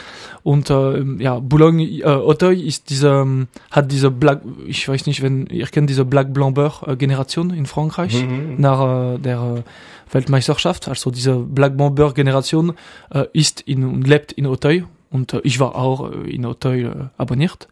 Und 0.43 0.71
äh, 0.71 1.03
ja, 1.19 1.39
Boulogne, 1.39 1.85
äh, 1.85 2.05
Auteuil 2.05 2.61
ist 2.67 2.89
diese, 2.91 3.09
ähm, 3.09 3.49
hat 3.71 3.93
diese 3.93 4.11
Black, 4.11 4.41
ich 4.67 4.89
weiß 4.89 5.07
nicht, 5.07 5.23
wenn 5.23 5.47
ihr 5.49 5.67
kennt 5.67 5.91
diese 5.91 6.05
Black 6.05 6.33
Blamber 6.33 6.73
äh, 6.87 6.97
Generation 6.97 7.51
in 7.51 7.67
Frankreich 7.67 8.15
Mhm. 8.25 8.55
nach 8.59 9.15
äh, 9.15 9.19
der 9.19 9.39
äh, 9.59 10.15
Weltmeisterschaft. 10.15 10.89
Also 10.89 11.11
diese 11.11 11.37
Black 11.37 11.77
Blamber 11.77 12.13
Generation 12.15 12.73
äh, 13.11 13.25
ist 13.33 13.61
in 13.63 13.85
und 13.85 14.07
lebt 14.07 14.33
in 14.33 14.47
Auteuil 14.47 14.87
und 15.11 15.35
äh, 15.35 15.41
ich 15.45 15.61
war 15.61 15.75
auch 15.77 16.11
äh, 16.11 16.31
in 16.31 16.47
Auteuil 16.47 16.87
äh, 16.87 17.21
abonniert. 17.21 17.69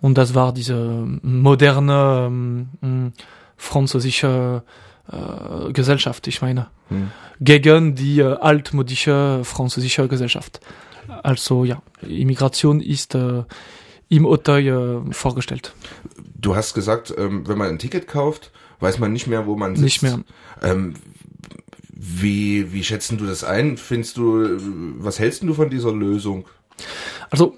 Und 0.00 0.18
das 0.18 0.34
war 0.34 0.52
diese 0.52 1.06
moderne 1.22 2.24
ähm, 2.26 2.68
mh, 2.80 3.12
französische 3.56 4.62
äh, 4.66 4.70
Gesellschaft, 5.72 6.26
ich 6.26 6.40
meine, 6.40 6.68
hm. 6.88 7.10
gegen 7.40 7.94
die 7.94 8.20
äh, 8.20 8.36
altmodische 8.36 9.40
französische 9.44 10.08
Gesellschaft. 10.08 10.60
Also 11.22 11.64
ja, 11.64 11.82
Immigration 12.02 12.80
ist 12.80 13.14
äh, 13.14 13.44
im 14.08 14.26
Auteuil 14.26 15.04
äh, 15.08 15.12
vorgestellt. 15.12 15.74
Du 16.36 16.56
hast 16.56 16.74
gesagt, 16.74 17.12
ähm, 17.16 17.46
wenn 17.46 17.58
man 17.58 17.68
ein 17.68 17.78
Ticket 17.78 18.08
kauft, 18.08 18.50
weiß 18.80 18.98
man 18.98 19.12
nicht 19.12 19.26
mehr, 19.26 19.46
wo 19.46 19.56
man 19.56 19.76
sitzt. 19.76 19.84
Nicht 19.84 20.02
mehr. 20.02 20.20
Ähm, 20.62 20.94
wie, 21.90 22.72
wie 22.72 22.84
schätzen 22.84 23.18
du 23.18 23.26
das 23.26 23.44
ein? 23.44 23.76
Findest 23.76 24.16
du, 24.16 24.58
was 24.98 25.18
hältst 25.18 25.42
du 25.42 25.54
von 25.54 25.70
dieser 25.70 25.92
Lösung? 25.92 26.46
Also, 27.30 27.56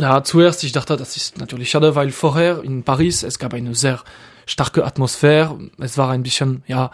ja, 0.00 0.24
zuerst, 0.24 0.64
ich 0.64 0.72
dachte, 0.72 0.96
das 0.96 1.16
ist 1.16 1.38
natürlich 1.38 1.70
schade, 1.70 1.94
weil 1.94 2.10
vorher 2.10 2.62
in 2.62 2.82
Paris, 2.82 3.22
es 3.22 3.38
gab 3.38 3.54
eine 3.54 3.74
sehr 3.74 4.02
starke 4.46 4.84
Atmosphäre. 4.84 5.58
Es 5.78 5.98
war 5.98 6.10
ein 6.10 6.22
bisschen, 6.22 6.62
ja, 6.66 6.90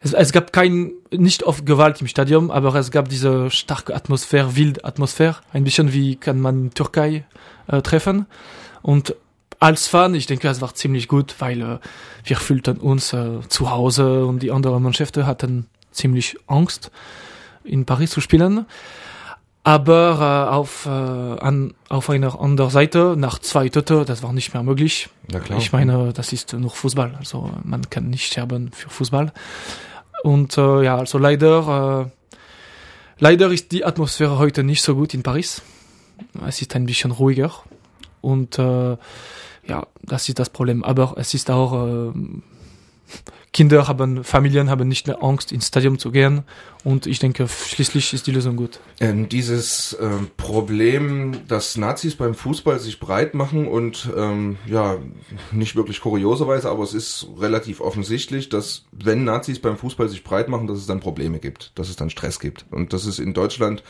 es, 0.00 0.12
es 0.12 0.32
gab 0.32 0.52
kein, 0.52 0.92
nicht 1.10 1.42
oft 1.42 1.66
Gewalt 1.66 2.00
im 2.00 2.06
Stadion, 2.06 2.50
aber 2.50 2.74
es 2.74 2.90
gab 2.90 3.08
diese 3.08 3.50
starke 3.50 3.94
Atmosphäre, 3.94 4.56
wilde 4.56 4.84
Atmosphäre. 4.84 5.36
Ein 5.52 5.64
bisschen 5.64 5.92
wie 5.92 6.16
kann 6.16 6.40
man 6.40 6.66
in 6.66 6.70
Türkei 6.74 7.24
äh, 7.68 7.82
treffen. 7.82 8.26
Und 8.82 9.14
als 9.58 9.88
Fan, 9.88 10.14
ich 10.14 10.26
denke, 10.26 10.48
es 10.48 10.60
war 10.60 10.74
ziemlich 10.74 11.08
gut, 11.08 11.34
weil 11.38 11.62
äh, 11.62 11.78
wir 12.24 12.36
fühlten 12.36 12.78
uns 12.78 13.12
äh, 13.12 13.40
zu 13.48 13.70
Hause 13.70 14.26
und 14.26 14.42
die 14.42 14.52
anderen 14.52 14.82
Mannschaften 14.82 15.26
hatten 15.26 15.66
ziemlich 15.92 16.36
Angst, 16.46 16.90
in 17.64 17.84
Paris 17.84 18.10
zu 18.10 18.20
spielen. 18.20 18.66
Aber 19.66 20.46
äh, 20.48 20.54
auf, 20.54 20.86
äh, 20.86 20.90
an, 20.90 21.74
auf 21.88 22.08
einer 22.08 22.40
anderen 22.40 22.70
Seite, 22.70 23.16
nach 23.18 23.40
zwei 23.40 23.68
Tote, 23.68 24.04
das 24.04 24.22
war 24.22 24.32
nicht 24.32 24.54
mehr 24.54 24.62
möglich. 24.62 25.08
Ja, 25.32 25.40
klar. 25.40 25.58
Ich 25.58 25.72
meine, 25.72 26.12
das 26.12 26.32
ist 26.32 26.52
nur 26.52 26.70
Fußball. 26.70 27.16
Also 27.18 27.50
man 27.64 27.90
kann 27.90 28.08
nicht 28.08 28.26
sterben 28.26 28.70
für 28.70 28.88
Fußball. 28.88 29.32
Und 30.22 30.56
äh, 30.56 30.84
ja, 30.84 30.96
also 30.96 31.18
leider, 31.18 32.06
äh, 32.06 32.30
leider 33.18 33.50
ist 33.50 33.72
die 33.72 33.84
Atmosphäre 33.84 34.38
heute 34.38 34.62
nicht 34.62 34.82
so 34.82 34.94
gut 34.94 35.14
in 35.14 35.24
Paris. 35.24 35.62
Es 36.46 36.62
ist 36.62 36.76
ein 36.76 36.86
bisschen 36.86 37.10
ruhiger. 37.10 37.50
Und 38.20 38.60
äh, 38.60 38.96
ja, 39.66 39.86
das 40.00 40.28
ist 40.28 40.38
das 40.38 40.50
Problem. 40.50 40.84
Aber 40.84 41.14
es 41.16 41.34
ist 41.34 41.50
auch 41.50 41.88
äh, 41.88 42.12
Kinder 43.56 43.88
haben, 43.88 44.22
Familien 44.22 44.68
haben 44.68 44.86
nicht 44.86 45.06
mehr 45.06 45.22
Angst, 45.22 45.50
ins 45.50 45.68
Stadion 45.68 45.98
zu 45.98 46.10
gehen. 46.10 46.42
Und 46.84 47.06
ich 47.06 47.20
denke, 47.20 47.48
schließlich 47.48 48.12
ist 48.12 48.26
die 48.26 48.30
Lösung 48.30 48.54
gut. 48.54 48.80
Ähm, 49.00 49.30
dieses 49.30 49.94
äh, 49.94 50.08
Problem, 50.36 51.46
dass 51.48 51.78
Nazis 51.78 52.16
beim 52.16 52.34
Fußball 52.34 52.78
sich 52.78 53.00
breit 53.00 53.34
machen 53.34 53.66
und 53.66 54.10
ähm, 54.14 54.58
ja, 54.66 54.98
nicht 55.52 55.74
wirklich 55.74 56.02
kurioserweise, 56.02 56.68
aber 56.68 56.84
es 56.84 56.92
ist 56.92 57.28
relativ 57.38 57.80
offensichtlich, 57.80 58.50
dass 58.50 58.84
wenn 58.92 59.24
Nazis 59.24 59.58
beim 59.58 59.78
Fußball 59.78 60.08
sich 60.10 60.22
breit 60.22 60.48
machen, 60.48 60.66
dass 60.66 60.76
es 60.76 60.86
dann 60.86 61.00
Probleme 61.00 61.38
gibt, 61.38 61.72
dass 61.76 61.88
es 61.88 61.96
dann 61.96 62.10
Stress 62.10 62.38
gibt. 62.38 62.66
Und 62.70 62.92
das 62.92 63.06
ist 63.06 63.18
in 63.18 63.32
Deutschland 63.32 63.82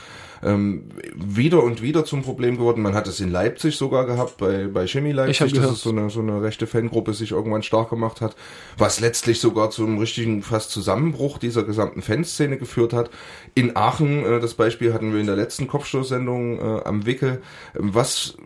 ähm, 0.42 0.88
wieder 1.14 1.62
und 1.62 1.82
wieder 1.82 2.04
zum 2.04 2.22
Problem 2.22 2.56
geworden. 2.56 2.82
Man 2.82 2.94
hat 2.94 3.06
es 3.06 3.20
in 3.20 3.30
Leipzig 3.30 3.76
sogar 3.76 4.06
gehabt, 4.06 4.36
bei, 4.38 4.66
bei 4.66 4.86
Chemie 4.86 5.12
Leipzig, 5.12 5.52
dass 5.52 5.70
es 5.70 5.80
so 5.80 5.90
eine, 5.90 6.10
so 6.10 6.20
eine 6.20 6.42
rechte 6.42 6.66
Fangruppe 6.66 7.14
sich 7.14 7.32
irgendwann 7.32 7.62
stark 7.62 7.90
gemacht 7.90 8.20
hat, 8.20 8.36
was 8.78 9.00
letztlich 9.00 9.40
sogar 9.40 9.70
zum 9.70 9.98
richtigen 9.98 10.42
fast 10.42 10.70
Zusammenbruch 10.70 11.38
dieser 11.38 11.64
gesamten 11.64 12.02
Fanszene 12.02 12.58
geführt 12.58 12.92
hat. 12.92 13.10
In 13.54 13.76
Aachen, 13.76 14.24
äh, 14.24 14.40
das 14.40 14.54
Beispiel 14.54 14.92
hatten 14.92 15.12
wir 15.12 15.20
in 15.20 15.26
der 15.26 15.36
letzten 15.36 15.66
Kopfstoßsendung 15.66 16.58
äh, 16.58 16.84
am 16.84 17.06
Wickel. 17.06 17.42
Was 17.74 18.36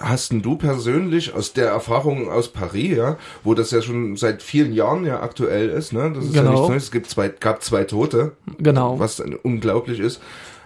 hast 0.00 0.32
denn 0.32 0.42
du 0.42 0.56
persönlich 0.56 1.34
aus 1.34 1.52
der 1.52 1.68
Erfahrung 1.68 2.30
aus 2.30 2.48
Paris, 2.48 2.96
ja, 2.96 3.16
wo 3.44 3.54
das 3.54 3.70
ja 3.70 3.82
schon 3.82 4.16
seit 4.16 4.42
vielen 4.42 4.72
Jahren 4.72 5.04
ja 5.04 5.20
aktuell 5.20 5.68
ist, 5.68 5.92
ne? 5.92 6.12
Das 6.14 6.24
ist 6.24 6.32
genau. 6.32 6.44
ja 6.44 6.50
nichts 6.50 6.68
Neues. 6.68 6.82
Es 6.84 6.90
gibt 6.90 7.08
zwei, 7.08 7.28
gab 7.28 7.62
zwei 7.62 7.84
Tote. 7.84 8.32
Genau. 8.58 8.98
Was 8.98 9.22
unglaublich 9.42 10.00
ist. 10.00 10.20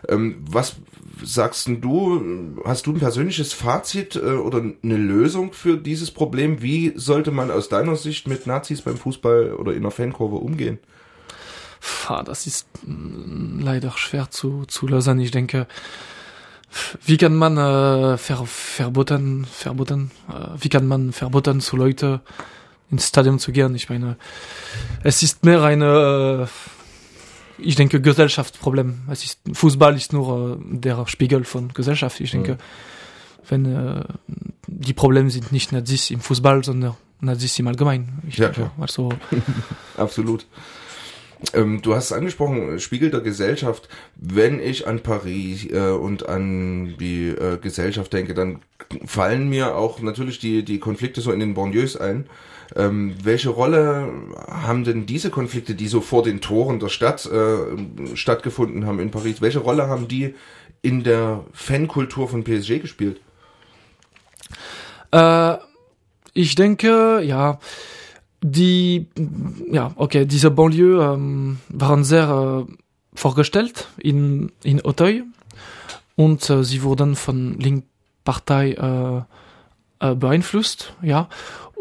Ähm, 0.08 0.42
was 0.48 0.76
sagst 1.22 1.68
du, 1.68 2.56
hast 2.64 2.86
du 2.86 2.92
ein 2.92 2.98
persönliches 2.98 3.52
Fazit 3.52 4.16
äh, 4.16 4.20
oder 4.20 4.58
eine 4.58 4.96
Lösung 4.96 5.52
für 5.52 5.76
dieses 5.76 6.10
Problem? 6.10 6.62
Wie 6.62 6.92
sollte 6.96 7.30
man 7.30 7.50
aus 7.50 7.68
deiner 7.68 7.96
Sicht 7.96 8.26
mit 8.26 8.46
Nazis 8.46 8.82
beim 8.82 8.96
Fußball 8.96 9.54
oder 9.54 9.74
in 9.74 9.82
der 9.82 9.90
Fankurve 9.90 10.36
umgehen? 10.36 10.78
Das 12.26 12.46
ist 12.46 12.66
mm, 12.86 13.60
leider 13.60 13.92
schwer 13.92 14.30
zu, 14.30 14.64
zu 14.66 14.86
lösen. 14.86 15.18
Ich 15.20 15.30
denke, 15.30 15.66
wie 17.04 17.16
kann 17.16 17.34
man 17.34 17.56
äh, 17.56 18.16
ver, 18.18 18.44
verboten, 18.46 19.44
verboten, 19.44 20.10
äh, 20.28 20.48
wie 20.58 20.68
kann 20.68 20.86
man 20.86 21.12
verboten 21.12 21.60
zu 21.60 21.76
Leute 21.76 22.20
ins 22.90 23.08
Stadion 23.08 23.38
zu 23.38 23.52
gehen? 23.52 23.74
Ich 23.74 23.88
meine, 23.88 24.16
es 25.02 25.22
ist 25.22 25.44
mehr 25.44 25.62
eine 25.62 26.46
äh, 26.46 26.81
ich 27.62 27.76
denke, 27.76 28.00
Gesellschaftsproblem. 28.00 29.02
Es 29.10 29.24
ist, 29.24 29.40
Fußball 29.52 29.96
ist 29.96 30.12
nur 30.12 30.60
äh, 30.60 30.78
der 30.78 31.06
Spiegel 31.06 31.44
von 31.44 31.72
Gesellschaft. 31.72 32.20
Ich 32.20 32.30
denke, 32.32 32.52
mhm. 32.52 32.58
wenn 33.48 33.76
äh, 33.76 34.04
die 34.66 34.92
Probleme 34.92 35.30
sind 35.30 35.52
nicht 35.52 35.72
Nazis 35.72 36.10
im 36.10 36.20
Fußball, 36.20 36.64
sondern 36.64 36.96
Nazis 37.20 37.58
im 37.58 37.68
Allgemeinen. 37.68 38.22
Ich 38.28 38.38
ja, 38.38 38.48
denke, 38.48 38.70
also 38.78 39.10
absolut. 39.96 40.46
Ähm, 41.54 41.82
du 41.82 41.94
hast 41.94 42.06
es 42.06 42.12
angesprochen, 42.12 42.78
Spiegel 42.78 43.10
der 43.10 43.20
Gesellschaft. 43.20 43.88
Wenn 44.16 44.60
ich 44.60 44.86
an 44.86 45.00
Paris 45.00 45.66
äh, 45.70 45.90
und 45.90 46.28
an 46.28 46.96
die 46.98 47.28
äh, 47.28 47.58
Gesellschaft 47.58 48.12
denke, 48.12 48.34
dann 48.34 48.60
fallen 49.06 49.48
mir 49.48 49.76
auch 49.76 50.00
natürlich 50.00 50.38
die, 50.38 50.64
die 50.64 50.78
Konflikte 50.78 51.20
so 51.20 51.32
in 51.32 51.40
den 51.40 51.54
Banlieues 51.54 51.96
ein. 51.96 52.26
Ähm, 52.76 53.14
welche 53.22 53.50
Rolle 53.50 54.10
haben 54.48 54.84
denn 54.84 55.06
diese 55.06 55.30
Konflikte, 55.30 55.74
die 55.74 55.88
so 55.88 56.00
vor 56.00 56.22
den 56.22 56.40
Toren 56.40 56.80
der 56.80 56.88
Stadt 56.88 57.26
äh, 57.26 58.16
stattgefunden 58.16 58.86
haben 58.86 59.00
in 59.00 59.10
Paris, 59.10 59.40
welche 59.40 59.58
Rolle 59.58 59.88
haben 59.88 60.08
die 60.08 60.34
in 60.80 61.02
der 61.02 61.44
Fankultur 61.52 62.28
von 62.28 62.44
PSG 62.44 62.80
gespielt? 62.80 63.20
Äh, 65.10 65.56
ich 66.34 66.54
denke, 66.54 67.20
ja, 67.22 67.58
die, 68.40 69.06
ja, 69.70 69.92
okay, 69.96 70.26
diese 70.26 70.50
Banlieue 70.50 71.14
ähm, 71.14 71.58
waren 71.68 72.04
sehr 72.04 72.66
äh, 72.68 72.72
vorgestellt 73.14 73.88
in, 73.98 74.50
in 74.64 74.84
Auteuil 74.84 75.24
und 76.16 76.48
äh, 76.50 76.64
sie 76.64 76.82
wurden 76.82 77.14
von 77.14 77.58
Linkpartei 77.58 78.72
äh, 78.72 79.22
äh, 80.10 80.14
beeinflusst, 80.14 80.94
ja. 81.02 81.28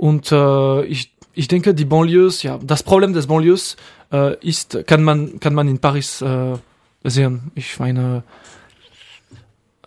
Und 0.02 0.32
äh, 0.32 0.84
ich, 0.86 1.16
ich 1.34 1.48
denke, 1.48 1.76
die 1.76 1.86
Banlieues, 1.86 2.42
ja, 2.42 2.58
das 2.58 2.82
Problem 2.82 3.14
des 3.14 3.28
Banlieues 3.28 3.78
äh, 4.12 4.36
ist, 4.40 4.88
kann 4.88 5.04
man, 5.04 5.40
kann 5.40 5.54
man 5.54 5.68
in 5.68 5.78
Paris 5.78 6.24
äh, 6.24 6.58
sehen. 7.04 7.52
Ich 7.54 7.78
meine, 7.78 8.24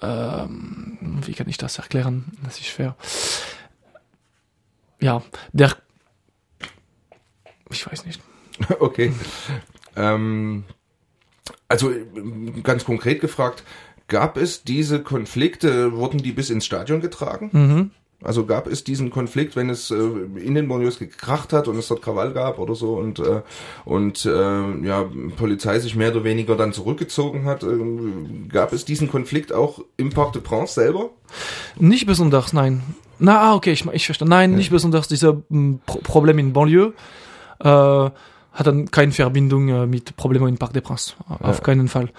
äh, 0.01 0.07
wie 0.07 1.33
kann 1.33 1.49
ich 1.49 1.59
das 1.59 1.79
erklären? 1.79 2.27
Das 2.45 2.61
ist 2.61 2.67
schwer. 2.67 2.95
Ja, 5.01 5.21
der, 5.53 5.77
ich 7.71 7.85
weiß 7.85 8.07
nicht. 8.07 8.21
Okay. 8.79 9.13
ähm, 9.97 10.63
also 11.67 11.93
ganz 12.63 12.85
konkret 12.85 13.21
gefragt, 13.21 13.65
gab 14.07 14.37
es 14.37 14.63
diese 14.63 15.03
Konflikte, 15.03 15.91
wurden 15.91 16.19
die 16.19 16.31
bis 16.31 16.51
ins 16.51 16.67
Stadion 16.67 17.01
getragen? 17.01 17.51
Mhm. 17.51 17.91
Also 18.25 18.47
gab 18.47 18.67
es 18.67 18.85
diesen 18.85 19.11
Konflikt, 19.11 19.55
wenn 19.57 19.71
es 19.71 19.91
äh, 19.91 19.97
in 19.97 20.55
den 20.55 20.69
Banlieues 20.69 20.99
gekracht 20.99 21.53
hat 21.53 21.69
und 21.69 21.77
es 21.77 21.89
dort 21.89 22.03
Krawall 22.03 22.33
gab 22.33 22.59
oder 22.59 22.75
so 22.75 22.95
und 22.95 23.19
äh, 23.19 23.43
und 23.85 24.25
äh, 24.25 24.87
ja 24.87 25.05
Polizei 25.37 25.79
sich 25.79 25.95
mehr 25.95 26.11
oder 26.11 26.25
weniger 26.25 26.57
dann 26.57 26.73
zurückgezogen 26.73 27.45
hat, 27.45 27.63
äh, 27.63 27.69
gab 28.49 28.73
es 28.73 28.85
diesen 28.85 29.11
Konflikt 29.11 29.53
auch 29.53 29.81
im 29.97 30.11
Parc 30.11 30.33
de 30.33 30.43
Prince 30.43 30.75
selber? 30.75 31.11
Nicht 31.79 32.07
besonders, 32.07 32.53
nein. 32.53 32.83
Na, 33.19 33.41
ah, 33.41 33.55
okay, 33.55 33.73
ich, 33.73 33.87
ich 33.87 34.07
verstehe. 34.07 34.29
Nein, 34.29 34.53
ja. 34.53 34.57
nicht 34.57 34.71
besonders. 34.71 35.09
Dieser 35.09 35.43
m, 35.51 35.81
Pro 35.87 35.99
Problem 35.99 36.39
in 36.39 36.53
Banlieue 36.53 36.93
äh, 37.61 37.69
hat 37.69 38.67
dann 38.67 38.91
keine 38.91 39.13
Verbindung 39.13 39.69
äh, 39.69 39.87
mit 39.87 40.17
Problemen 40.17 40.49
im 40.49 40.59
Parc 40.59 40.73
des 40.73 40.83
Princes. 40.83 41.17
Auf 41.29 41.59
ja. 41.59 41.63
keinen 41.63 41.89
Fall. 41.89 42.11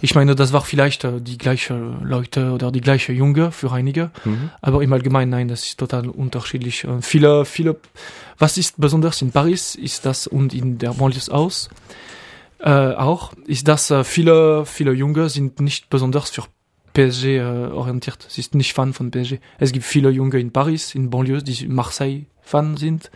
Ich 0.00 0.14
meine, 0.14 0.34
das 0.34 0.52
war 0.52 0.62
vielleicht 0.62 1.04
äh, 1.04 1.20
die 1.20 1.38
gleiche 1.38 1.74
Leute 2.02 2.52
oder 2.52 2.72
die 2.72 2.80
gleiche 2.80 3.12
Junge 3.12 3.52
für 3.52 3.72
einige, 3.72 4.10
mhm. 4.24 4.50
aber 4.60 4.82
im 4.82 4.92
Allgemeinen 4.92 5.30
nein, 5.30 5.48
das 5.48 5.64
ist 5.64 5.78
total 5.78 6.08
unterschiedlich. 6.08 6.86
Und 6.86 7.04
viele, 7.04 7.44
viele, 7.44 7.76
was 8.38 8.56
ist 8.56 8.80
besonders 8.80 9.20
in 9.22 9.30
Paris, 9.30 9.74
ist 9.74 10.06
das 10.06 10.26
und 10.26 10.54
in 10.54 10.78
der 10.78 10.94
Banlieue 10.94 11.30
aus 11.30 11.68
äh, 12.60 12.70
auch, 12.70 13.32
ist 13.46 13.68
dass 13.68 13.90
äh, 13.90 14.04
viele, 14.04 14.66
viele 14.66 14.92
Junge 14.92 15.28
sind 15.28 15.60
nicht 15.60 15.90
besonders 15.90 16.30
für 16.30 16.44
PSG 16.92 17.24
äh, 17.24 17.40
orientiert. 17.72 18.26
Sie 18.28 18.40
ist 18.40 18.54
nicht 18.54 18.74
Fan 18.74 18.92
von 18.92 19.10
PSG. 19.10 19.38
Es 19.58 19.72
gibt 19.72 19.84
viele 19.84 20.10
Junge 20.10 20.38
in 20.38 20.52
Paris, 20.52 20.94
in 20.94 21.10
Banlieue, 21.10 21.42
die 21.42 21.68
Marseille 21.68 22.24
Fan 22.42 22.76
sind 22.76 23.10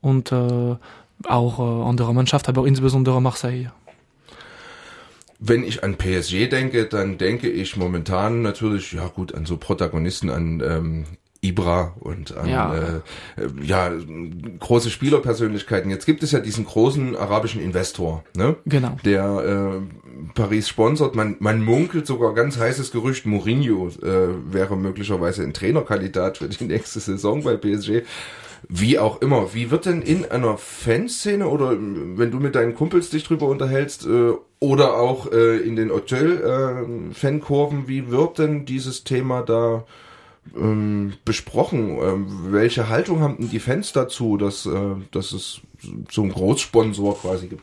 und 0.00 0.32
äh, 0.32 0.76
auch 1.26 1.58
äh, 1.58 1.88
andere 1.88 2.14
Mannschaft, 2.14 2.48
aber 2.48 2.66
insbesondere 2.66 3.20
Marseille. 3.20 3.70
Wenn 5.44 5.64
ich 5.64 5.82
an 5.82 5.96
PSG 5.96 6.48
denke, 6.48 6.84
dann 6.86 7.18
denke 7.18 7.48
ich 7.50 7.76
momentan 7.76 8.42
natürlich, 8.42 8.92
ja 8.92 9.08
gut, 9.08 9.34
an 9.34 9.44
so 9.44 9.56
Protagonisten, 9.56 10.30
an 10.30 10.62
ähm, 10.64 11.04
Ibra 11.44 11.94
und 11.98 12.36
an 12.36 12.48
Ja. 12.48 12.72
äh, 12.72 12.80
äh, 13.36 13.48
ja, 13.64 13.90
große 14.60 14.90
Spielerpersönlichkeiten. 14.90 15.90
Jetzt 15.90 16.06
gibt 16.06 16.22
es 16.22 16.30
ja 16.30 16.38
diesen 16.38 16.64
großen 16.64 17.16
arabischen 17.16 17.60
Investor, 17.60 18.22
ne? 18.36 18.54
Genau. 18.64 18.96
Der 19.04 19.80
äh, 19.82 20.30
Paris 20.34 20.68
sponsert. 20.68 21.16
Man, 21.16 21.34
man 21.40 21.60
munkelt 21.60 22.06
sogar 22.06 22.34
ganz 22.34 22.58
heißes 22.58 22.92
Gerücht, 22.92 23.26
Mourinho 23.26 23.88
äh, 23.88 24.28
wäre 24.52 24.76
möglicherweise 24.76 25.42
ein 25.42 25.52
Trainerkandidat 25.52 26.38
für 26.38 26.48
die 26.48 26.64
nächste 26.64 27.00
Saison 27.00 27.42
bei 27.42 27.56
PSG. 27.56 28.02
Wie 28.68 28.98
auch 28.98 29.20
immer, 29.20 29.54
wie 29.54 29.70
wird 29.70 29.86
denn 29.86 30.02
in 30.02 30.30
einer 30.30 30.56
Fanszene 30.56 31.48
oder 31.48 31.72
wenn 31.72 32.30
du 32.30 32.38
mit 32.38 32.54
deinen 32.54 32.74
Kumpels 32.74 33.10
dich 33.10 33.24
drüber 33.24 33.48
unterhältst 33.48 34.06
äh, 34.06 34.32
oder 34.60 34.96
auch 34.96 35.32
äh, 35.32 35.56
in 35.58 35.76
den 35.76 35.90
Hotel-Fankurven, 35.90 37.88
wie 37.88 38.10
wird 38.10 38.38
denn 38.38 38.64
dieses 38.64 39.02
Thema 39.04 39.42
da 39.42 39.84
ähm, 40.56 41.14
besprochen? 41.24 41.98
Ähm, 42.00 42.26
welche 42.50 42.88
Haltung 42.88 43.20
haben 43.20 43.36
denn 43.38 43.50
die 43.50 43.58
Fans 43.58 43.92
dazu, 43.92 44.36
dass, 44.36 44.66
äh, 44.66 44.94
dass 45.10 45.32
es 45.32 45.60
so 46.10 46.22
einen 46.22 46.32
Großsponsor 46.32 47.20
quasi 47.20 47.48
gibt? 47.48 47.62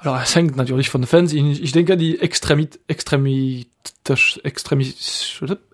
Alors, 0.00 0.22
es 0.22 0.36
hängt 0.36 0.56
natürlich 0.56 0.90
von 0.90 1.00
den 1.00 1.08
Fans. 1.08 1.32
Ich, 1.32 1.62
ich 1.62 1.72
denke, 1.72 1.96
die 1.96 2.20
Extremit, 2.20 2.78
Extremit, 2.86 3.68
Extremit, 4.42 4.96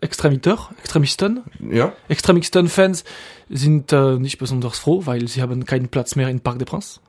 Extremiteur, 0.01 0.71
Extremisten, 0.81 1.43
Ja. 1.71 1.93
Extremisten-Fans 2.09 3.05
sind 3.49 3.93
äh, 3.93 4.19
nicht 4.19 4.39
besonders 4.39 4.79
froh, 4.79 5.03
weil 5.07 5.29
sie 5.29 5.43
haben 5.43 5.65
keinen 5.65 5.89
Platz 5.89 6.17
mehr 6.17 6.29
in 6.29 6.41
Parc 6.41 6.59
des 6.59 6.67
Princes. 6.67 7.01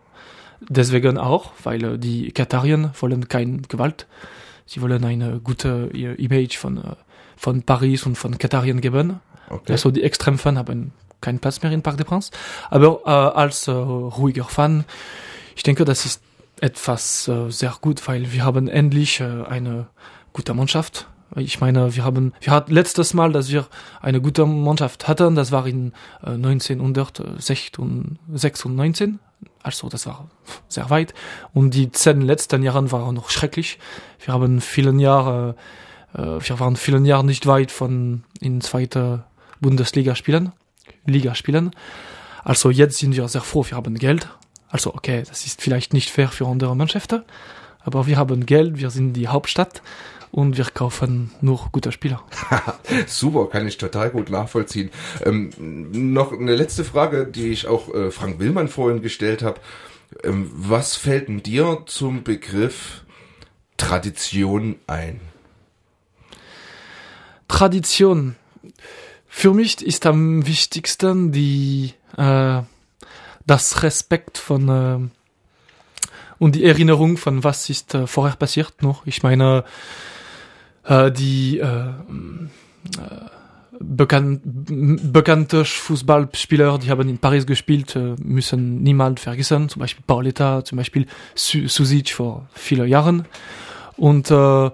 Deswegen 0.70 1.18
auch, 1.18 1.51
weil 1.64 1.84
äh, 1.84 1.97
die 1.99 2.32
Katarien 2.32 2.91
wollen 2.99 3.28
keine 3.28 3.62
Gewalt. 3.62 4.08
Sie 4.66 4.82
wollen 4.82 5.04
eine 5.04 5.39
gute 5.39 5.89
äh, 5.93 6.14
Image 6.16 6.58
von, 6.58 6.78
äh, 6.78 6.95
von 7.36 7.64
Paris 7.64 8.06
und 8.06 8.18
von 8.18 8.38
Katarien 8.38 8.82
geben. 8.82 9.20
Okay. 9.49 9.74
Also 9.74 9.91
die 9.91 10.04
Extremfans 10.04 10.58
haben 10.58 10.93
keinen 11.22 11.39
Platz 11.39 11.62
mehr 11.62 11.72
in 11.72 11.82
Parc 11.82 11.97
des 11.97 12.06
Princes. 12.06 12.32
Aber 12.70 13.01
äh, 13.06 13.10
als 13.10 13.68
äh, 13.68 13.72
ruhiger 13.72 14.45
Fan, 14.45 14.86
ich 15.56 15.64
denke, 15.64 15.86
das 15.86 16.06
ist 16.06 16.22
etwas 16.62 17.30
sehr 17.49 17.76
gut, 17.82 18.08
weil 18.08 18.32
wir 18.32 18.45
haben 18.45 18.70
endlich 18.70 19.22
eine 19.22 19.88
gute 20.34 20.53
Mannschaft. 20.53 21.07
Ich 21.36 21.59
meine, 21.61 21.95
wir 21.95 22.03
haben, 22.03 22.34
wir 22.41 22.53
hatten 22.53 22.71
letztes 22.73 23.15
Mal, 23.15 23.31
dass 23.31 23.51
wir 23.51 23.65
eine 24.01 24.21
gute 24.21 24.45
Mannschaft 24.45 25.07
hatten, 25.07 25.34
das 25.36 25.51
war 25.51 25.65
in 25.65 25.93
äh, 26.23 26.29
1996, 26.31 29.13
also 29.63 29.89
das 29.89 30.05
war 30.05 30.29
sehr 30.67 30.91
weit. 30.91 31.15
Und 31.53 31.73
die 31.73 31.91
zehn 31.91 32.21
letzten 32.21 32.61
Jahre 32.61 32.91
waren 32.91 33.15
noch 33.15 33.31
schrecklich. 33.31 33.79
Wir 34.23 34.31
haben 34.34 34.61
vielen 34.61 34.99
Jahre, 34.99 35.55
äh, 36.13 36.19
wir 36.19 36.59
waren 36.59 36.75
vielen 36.75 37.05
Jahre 37.05 37.25
nicht 37.25 37.47
weit 37.47 37.71
von 37.71 38.23
in 38.39 38.61
zweiter 38.61 39.25
Bundesliga 39.59 40.15
spielen, 40.15 40.51
Liga 41.05 41.34
spielen. 41.34 41.71
Also 42.43 42.69
jetzt 42.69 42.99
sind 42.99 43.15
wir 43.15 43.27
sehr 43.27 43.41
froh, 43.41 43.65
wir 43.67 43.77
haben 43.77 43.95
Geld. 43.95 44.29
Also 44.69 44.93
okay, 44.93 45.23
das 45.27 45.45
ist 45.45 45.59
vielleicht 45.61 45.93
nicht 45.93 46.11
fair 46.11 46.27
für 46.27 46.47
andere 46.47 46.75
Mannschaften, 46.75 47.23
aber 47.79 48.05
wir 48.05 48.17
haben 48.17 48.45
Geld, 48.45 48.77
wir 48.77 48.91
sind 48.91 49.13
die 49.13 49.27
Hauptstadt 49.27 49.81
und 50.34 50.57
wir 50.57 50.65
kaufen 50.65 51.29
nur 51.41 51.69
gute 51.71 51.91
Spieler. 51.91 52.23
Super, 53.05 53.45
kann 53.49 53.67
ich 53.67 53.77
total 53.77 54.09
gut 54.09 54.31
nachvollziehen. 54.31 54.89
Ähm, 55.23 55.51
noch 56.13 56.34
eine 56.34 56.55
letzte 56.55 56.84
Frage, 56.84 57.27
die 57.27 57.49
ich 57.49 57.67
auch 57.67 57.93
äh, 57.93 58.09
Frank 58.09 58.39
Willmann 58.39 58.67
vorhin 58.67 59.03
gestellt 59.03 59.43
habe. 59.43 59.59
Ähm, 60.23 60.49
was 60.51 60.95
fällt 60.95 61.27
denn 61.27 61.43
dir 61.43 61.84
zum 61.86 62.23
Begriff 62.23 63.03
Tradition 63.77 64.77
ein? 64.88 65.21
Tradition. 67.47 68.36
Für 69.27 69.53
mich 69.53 69.86
ist 69.86 70.07
am 70.07 70.47
wichtigsten 70.47 71.31
die 71.31 71.93
äh, 72.17 72.61
das 73.45 73.84
Respekt 73.84 74.39
von 74.39 74.67
äh, 74.67 75.09
und 76.39 76.55
die 76.55 76.63
Erinnerung 76.63 77.17
von 77.17 77.43
was 77.43 77.69
ist 77.69 77.93
äh, 77.93 78.07
vorher 78.07 78.36
passiert 78.36 78.81
noch. 78.81 79.05
Ich 79.05 79.21
meine 79.21 79.63
äh, 79.63 79.69
die 80.88 81.59
äh, 81.59 81.65
äh, 81.65 81.93
bekannt, 83.79 84.41
bekannte 84.43 85.65
Fußballspieler, 85.65 86.77
die 86.79 86.89
haben 86.89 87.09
in 87.09 87.17
Paris 87.17 87.45
gespielt, 87.45 87.95
äh, 87.95 88.15
müssen 88.21 88.84
niemand 88.84 89.19
vergessen. 89.19 89.69
Zum 89.69 89.79
Beispiel 89.79 90.03
Pauletta, 90.05 90.63
zum 90.63 90.77
Beispiel 90.77 91.05
Su 91.36 91.67
Susic 91.67 92.09
vor 92.09 92.47
vielen 92.53 92.88
Jahren. 92.88 93.25
Und 93.97 94.31
äh, 94.31 94.71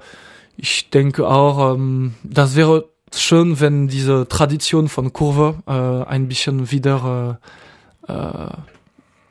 ich 0.57 0.89
denke 0.89 1.28
auch, 1.28 1.76
ähm, 1.76 2.16
das 2.24 2.55
wäre 2.55 2.89
schön, 3.16 3.60
wenn 3.60 3.88
diese 3.88 4.28
Tradition 4.28 4.89
von 4.89 5.14
Kurve 5.14 5.55
äh, 5.68 6.10
ein 6.10 6.28
bisschen 6.28 6.72
wieder 6.72 7.39
äh, 8.07 8.12
äh, 8.12 8.49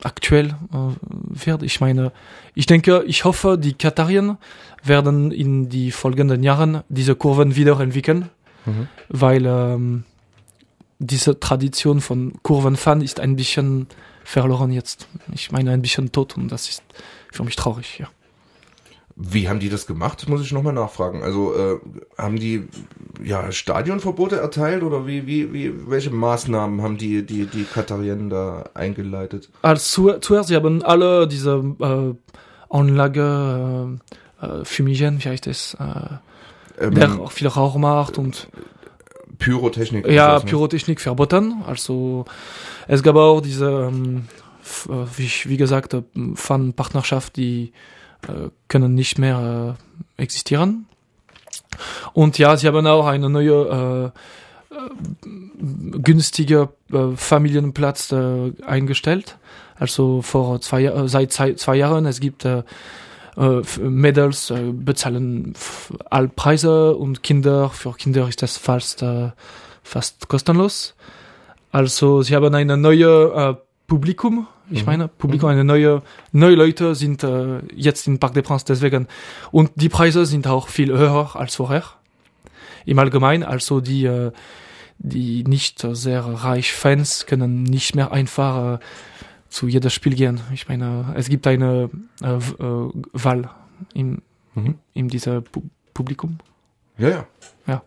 aktuell 0.03 0.55
äh, 0.73 1.45
wird. 1.45 1.63
Ich 1.63 1.81
meine, 1.81 2.11
ich 2.55 2.65
denke, 2.65 3.03
ich 3.05 3.25
hoffe, 3.25 3.57
die 3.57 3.73
Katarien 3.73 4.37
werden 4.83 5.31
in 5.31 5.69
die 5.69 5.91
folgenden 5.91 6.41
Jahren 6.43 6.83
diese 6.89 7.15
Kurven 7.15 7.55
wieder 7.55 7.79
entwickeln, 7.79 8.29
Mhm. 8.65 8.87
weil 9.07 9.45
ähm, 9.45 10.03
diese 10.99 11.39
Tradition 11.39 12.01
von 12.01 12.33
Kurvenfahren 12.43 13.01
ist 13.01 13.21
ein 13.21 13.37
bisschen 13.37 13.87
verloren 14.25 14.71
jetzt. 14.71 15.07
Ich 15.33 15.51
meine, 15.51 15.71
ein 15.71 15.81
bisschen 15.81 16.11
tot 16.11 16.35
und 16.37 16.51
das 16.51 16.67
ist 16.69 16.83
für 17.31 17.43
mich 17.45 17.55
traurig, 17.55 17.99
ja. 17.99 18.07
Wie 19.21 19.49
haben 19.49 19.59
die 19.59 19.67
das 19.67 19.85
gemacht, 19.85 20.29
muss 20.29 20.41
ich 20.41 20.53
nochmal 20.53 20.71
nachfragen. 20.71 21.23
Also 21.23 21.53
äh, 21.53 21.77
haben 22.17 22.37
die 22.39 22.69
ja 23.21 23.51
Stadionverbote 23.51 24.37
erteilt 24.37 24.81
oder 24.81 25.05
wie, 25.07 25.27
wie, 25.27 25.51
wie, 25.51 25.73
welche 25.89 26.09
Maßnahmen 26.09 26.81
haben 26.81 26.97
die, 26.97 27.25
die, 27.25 27.45
die 27.45 27.65
Katarien 27.65 28.29
da 28.29 28.69
eingeleitet? 28.73 29.49
Als 29.61 29.91
zu, 29.91 30.13
zuerst, 30.21 30.47
sie 30.47 30.55
haben 30.55 30.83
alle 30.83 31.27
diese 31.27 31.75
äh, 31.81 32.15
Anlage, 32.69 33.99
äh, 34.41 34.45
äh, 34.45 34.63
Fumigen, 34.63 35.21
wie 35.21 35.29
heißt 35.29 35.47
das, 35.47 35.75
äh, 35.75 36.85
Ähm, 36.85 36.95
der 36.95 37.19
auch 37.19 37.33
viel 37.33 37.47
Rauch 37.47 37.75
macht 37.75 38.17
und 38.17 38.47
Pyrotechnik. 39.37 40.07
ja, 40.07 40.39
ne? 40.39 40.45
Pyrotechnik 40.45 41.01
verboten. 41.01 41.61
Also 41.67 42.23
es 42.87 43.03
gab 43.03 43.17
auch 43.17 43.41
diese, 43.41 43.89
ähm, 43.91 44.29
äh, 44.87 44.91
wie, 45.17 45.29
wie 45.49 45.57
gesagt, 45.57 45.93
äh, 45.93 46.03
Fan-Partnerschaft, 46.35 47.35
die 47.35 47.73
äh, 48.27 48.49
können 48.67 48.95
nicht 48.95 49.17
mehr 49.17 49.77
äh, 50.17 50.21
existieren. 50.21 50.85
Und 52.13 52.37
ja, 52.37 52.57
sie 52.57 52.67
haben 52.67 52.85
auch 52.87 53.05
eine 53.05 53.29
neue 53.29 54.11
äh, 54.71 54.75
äh, 54.75 55.99
günstige 56.01 56.69
äh, 56.91 57.15
Familienplatz 57.15 58.11
äh, 58.11 58.51
eingestellt. 58.65 59.37
Also 59.77 60.21
vor 60.21 60.59
zwei, 60.61 60.85
äh, 60.85 61.07
seit 61.07 61.31
zwei, 61.31 61.53
zwei 61.53 61.75
Jahren 61.77 62.05
es 62.05 62.19
gibt 62.19 62.43
äh, 62.45 62.63
äh, 63.37 63.61
Mädels 63.81 64.49
äh, 64.49 64.71
bezahlen 64.73 65.53
f- 65.55 65.93
alle 66.09 66.27
Preise 66.27 66.95
und 66.95 67.23
Kinder 67.23 67.69
für 67.69 67.93
Kinder 67.93 68.27
ist 68.27 68.41
das 68.41 68.57
fast 68.57 69.01
äh, 69.03 69.31
fast 69.83 70.27
kostenlos. 70.27 70.95
Also 71.71 72.21
sie 72.23 72.35
haben 72.35 72.53
eine 72.53 72.75
neue 72.75 73.31
äh, 73.33 73.55
Publikum, 73.87 74.47
ich 74.71 74.81
Mhm. 74.81 74.85
meine 74.85 75.07
Publikum, 75.07 75.49
eine 75.49 75.63
neue 75.63 76.01
neue 76.31 76.55
Leute 76.55 76.95
sind 76.95 77.23
äh, 77.23 77.59
jetzt 77.75 78.07
im 78.07 78.19
Parc 78.19 78.33
des 78.33 78.43
Princes 78.43 78.65
deswegen 78.65 79.07
und 79.51 79.71
die 79.75 79.89
Preise 79.89 80.25
sind 80.25 80.47
auch 80.47 80.67
viel 80.67 80.91
höher 80.97 81.35
als 81.35 81.55
vorher 81.55 81.83
im 82.85 82.99
Allgemeinen. 82.99 83.43
Also 83.43 83.81
die 83.81 84.05
äh, 84.05 84.31
die 85.01 85.43
nicht 85.45 85.79
sehr 85.93 86.21
reich 86.25 86.73
Fans 86.73 87.25
können 87.25 87.63
nicht 87.63 87.95
mehr 87.95 88.11
einfach 88.11 88.75
äh, 88.75 88.79
zu 89.47 89.67
jedem 89.67 89.89
Spiel 89.89 90.13
gehen. 90.13 90.41
Ich 90.53 90.67
meine, 90.67 91.13
es 91.15 91.29
gibt 91.29 91.47
eine 91.47 91.89
äh, 92.21 92.33
äh, 92.35 92.91
Wahl 93.13 93.49
in, 93.93 94.21
Mhm. 94.55 94.75
in 94.93 95.07
dieser 95.09 95.41
Pu 95.41 95.61
Publikum. 95.93 96.37
Ja, 96.97 97.09
ja. 97.09 97.25
Ja. 97.67 97.81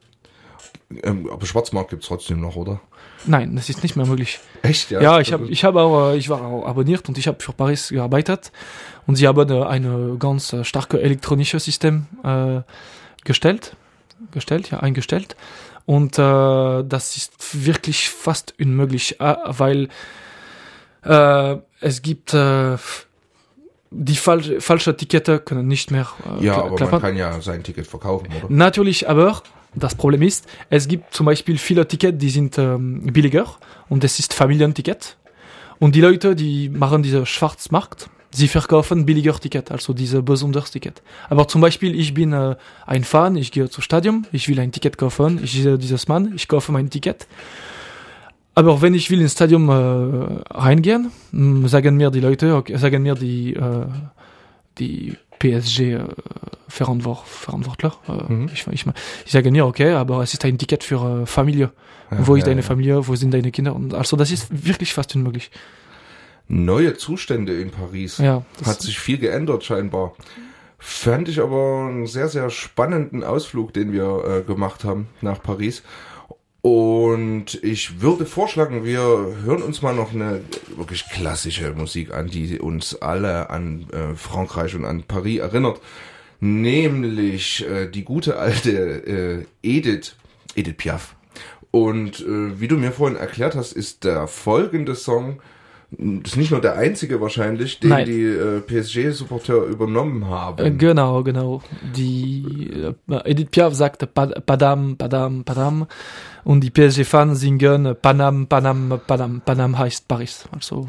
Ähm, 1.03 1.28
aber 1.30 1.47
Schwarzmarkt 1.47 1.90
gibt's 1.90 2.07
trotzdem 2.09 2.40
noch, 2.40 2.57
oder? 2.57 2.80
Nein, 3.24 3.55
das 3.57 3.68
ist 3.68 3.82
nicht 3.82 3.97
mehr 3.97 4.07
möglich. 4.07 4.40
Echt, 4.62 4.90
ja? 4.90 5.01
Ja, 5.01 5.20
ich 5.20 5.32
habe, 5.32 5.47
ich 5.49 5.64
habe 5.64 5.80
auch, 5.80 6.12
ich 6.14 6.28
war 6.28 6.43
auch 6.43 6.66
abonniert 6.66 7.09
und 7.09 7.18
ich 7.18 7.28
habe 7.28 7.43
für 7.43 7.53
Paris 7.53 7.88
gearbeitet 7.88 8.53
und 9.07 9.16
sie 9.16 9.28
haben 9.28 9.49
äh, 9.51 9.62
eine 9.64 10.16
ganz 10.18 10.53
äh, 10.53 10.64
starke 10.64 11.01
elektronische 11.01 11.61
System 11.61 12.07
äh, 12.24 12.62
gestellt, 13.24 13.76
gestellt, 14.32 14.70
ja, 14.70 14.80
eingestellt 14.80 15.36
und 15.86 16.18
äh, 16.18 16.22
das 16.84 17.16
ist 17.16 17.64
wirklich 17.64 18.11
fast 18.11 18.55
unmöglich, 18.61 19.20
äh, 19.20 19.36
weil 19.47 19.88
äh, 21.05 21.57
es 21.80 22.03
gibt 22.03 22.34
äh, 22.34 22.76
die 23.90 24.16
falsche, 24.16 24.61
falsche 24.61 24.97
Tickete 24.97 25.38
können 25.38 25.68
nicht 25.68 25.90
mehr 25.90 26.09
äh, 26.40 26.45
Ja, 26.47 26.55
aber 26.57 26.76
klappen. 26.76 26.93
man 26.93 27.01
kann 27.03 27.16
ja 27.16 27.40
sein 27.40 27.62
Ticket 27.62 27.86
verkaufen, 27.86 28.28
oder? 28.36 28.47
Natürlich, 28.49 29.09
aber 29.09 29.43
das 29.75 29.95
Problem 29.95 30.23
ist, 30.23 30.47
es 30.70 30.87
gibt 30.87 31.14
zum 31.14 31.27
Beispiel 31.27 31.59
viele 31.59 31.87
Tickets, 31.87 32.18
die 32.18 32.31
sind 32.31 32.59
ähm, 32.59 33.07
billiger 33.12 33.47
und 33.89 34.05
es 34.05 34.18
ist 34.18 34.35
Familienticket. 34.35 35.16
Und 35.79 35.95
die 35.95 36.01
Leute, 36.01 36.37
die 36.37 36.68
machen 36.68 37.03
diese 37.03 37.27
Schwarzmarkt, 37.27 38.09
sie 38.31 38.49
verkaufen 38.49 39.07
billiger 39.07 39.39
Ticket, 39.39 39.70
also 39.70 39.93
diese 39.93 40.23
besonders 40.23 40.70
Ticket. 40.70 41.03
Aber 41.29 41.49
zum 41.49 41.61
Beispiel, 41.61 41.99
ich 41.99 42.14
bin 42.14 42.33
äh, 42.33 42.57
ein 42.87 43.05
Fan, 43.05 43.37
ich 43.37 43.53
gehe 43.53 43.68
zum 43.68 43.83
Stadion, 43.83 44.27
ich 44.33 44.49
will 44.49 44.61
ein 44.61 44.73
Ticket 44.73 44.99
kaufen, 44.99 45.41
ich 45.43 45.53
sehe 45.53 45.79
dieses 45.79 46.09
Mann, 46.09 46.33
ich 46.35 46.49
kaufe 46.49 46.73
mein 46.73 46.91
Ticket. 46.91 47.27
Aber 48.55 48.83
wenn 48.83 48.95
ich 48.95 49.11
will 49.11 49.20
ins 49.20 49.33
Stadion 49.33 49.68
äh, 49.68 50.43
reingehen, 50.51 51.11
sagen 51.66 51.97
mir 51.97 52.11
die 52.11 52.20
Leute, 52.20 52.55
okay, 52.55 52.77
sagen 52.77 53.03
mir 53.03 53.14
die, 53.14 53.55
äh, 53.55 53.87
die 54.79 55.16
PSG 55.39 55.81
äh, 55.81 56.05
Verantwort, 56.73 57.27
Verantwortler, 57.29 57.93
äh, 58.09 58.33
Mhm. 58.33 58.51
ich, 58.53 58.66
ich, 58.68 58.87
ich 59.27 59.33
sage 59.33 59.51
mir, 59.51 59.66
okay, 59.66 59.93
aber 59.93 60.23
es 60.23 60.33
ist 60.33 60.43
ein 60.47 60.57
Ticket 60.57 60.83
für 60.83 61.23
äh, 61.23 61.27
Familie. 61.27 61.70
Ja, 62.11 62.27
wo 62.27 62.35
ist 62.35 62.43
ja, 62.43 62.47
deine. 62.49 62.62
Familie, 62.62 63.07
wo 63.07 63.14
sind 63.14 63.33
deine 63.35 63.51
Kinder? 63.51 63.75
Und 63.75 63.93
also 63.93 64.16
das 64.16 64.31
ist 64.31 64.47
wirklich 64.66 64.95
fast 64.95 65.14
unmöglich. 65.14 65.51
Neue 66.49 66.95
Zustände 66.97 67.61
in 67.61 67.70
Paris. 67.70 68.16
Ja, 68.18 68.43
Hat 68.64 68.81
sich 68.81 68.99
viel 68.99 69.18
geändert 69.18 69.64
scheinbar. 69.64 70.14
Fand 70.79 71.29
ich 71.29 71.41
aber 71.41 71.87
einen 71.89 72.07
sehr, 72.07 72.29
sehr 72.29 72.49
spannenden 72.51 73.23
Ausflug, 73.23 73.73
den 73.75 73.93
wir 73.93 74.25
äh, 74.25 74.43
gemacht 74.43 74.83
haben 74.85 75.09
nach 75.20 75.43
Paris. 75.43 75.83
Und 76.62 77.59
ich 77.62 78.01
würde 78.01 78.25
vorschlagen, 78.25 78.85
wir 78.85 79.01
hören 79.45 79.62
uns 79.62 79.83
mal 79.83 79.95
noch 79.95 80.12
eine 80.14 80.41
wirklich 80.77 81.05
klassische 81.11 81.73
Musik 81.73 82.14
an, 82.14 82.29
die 82.29 82.59
uns 82.59 82.95
alle 83.03 83.51
an 83.51 83.87
äh, 83.91 84.14
Frankreich 84.14 84.75
und 84.75 84.85
an 84.85 85.03
Paris 85.03 85.41
erinnert. 85.41 85.81
Nämlich 86.43 87.64
äh, 87.68 87.86
die 87.88 88.05
gute 88.05 88.36
alte 88.36 88.72
äh, 88.72 89.47
Edith, 89.62 90.16
Edith 90.57 90.76
Piaf. 90.76 91.14
Und 91.70 92.20
äh, 92.20 92.61
wie 92.61 92.66
du 92.66 92.76
mir 92.76 92.90
vorhin 92.90 93.16
erklärt 93.16 93.55
hast, 93.55 93.72
ist 93.72 94.03
der 94.03 94.26
folgende 94.26 94.97
Song, 94.97 95.40
das 95.93 96.32
ist 96.32 96.36
nicht 96.36 96.51
nur 96.51 96.61
der 96.61 96.74
einzige 96.74 97.20
wahrscheinlich, 97.20 97.78
den 97.78 97.90
Nein. 97.90 98.07
die 98.07 98.22
äh, 98.24 98.61
PSG-Supporter 98.61 99.64
übernommen 99.66 100.26
haben. 100.26 100.64
Äh, 100.66 100.70
genau, 100.72 101.22
genau. 101.22 101.62
Die 101.95 102.70
äh, 103.09 103.30
Edith 103.30 103.49
Piaf 103.53 103.74
sagte 103.74 104.09
Pa- 104.09 104.26
Padam, 104.40 104.97
Padam, 104.97 105.45
Padam 105.45 105.86
und 106.43 106.61
die 106.62 106.70
PSG-Fans 106.70 107.38
singen 107.38 107.95
Panam, 108.03 108.49
Panam, 108.49 109.01
Panam, 109.07 109.43
Panam 109.45 109.78
heißt 109.78 110.09
Paris. 110.09 110.45
Also 110.51 110.88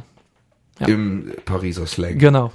ja. 0.80 0.88
Im 0.88 1.32
Pariser 1.46 1.86
Slang. 1.86 2.18
genau. 2.18 2.52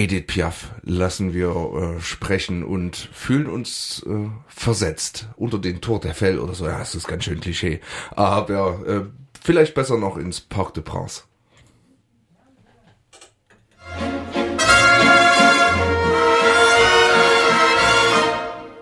Edith 0.00 0.28
Piaf 0.28 0.70
lassen 0.82 1.34
wir 1.34 1.50
äh, 1.50 2.00
sprechen 2.00 2.64
und 2.64 2.96
fühlen 2.96 3.46
uns 3.46 4.02
äh, 4.08 4.30
versetzt 4.48 5.28
unter 5.36 5.58
den 5.58 5.82
Tour 5.82 6.00
der 6.00 6.14
Fell 6.14 6.38
oder 6.38 6.54
so. 6.54 6.66
Ja, 6.66 6.78
das 6.78 6.94
ist 6.94 7.06
ganz 7.06 7.24
schön 7.24 7.38
Klischee. 7.38 7.80
Aber 8.16 8.80
äh, 8.86 9.00
vielleicht 9.42 9.74
besser 9.74 9.98
noch 9.98 10.16
ins 10.16 10.40
Parc 10.40 10.72
de 10.72 10.82
Prince. 10.82 11.24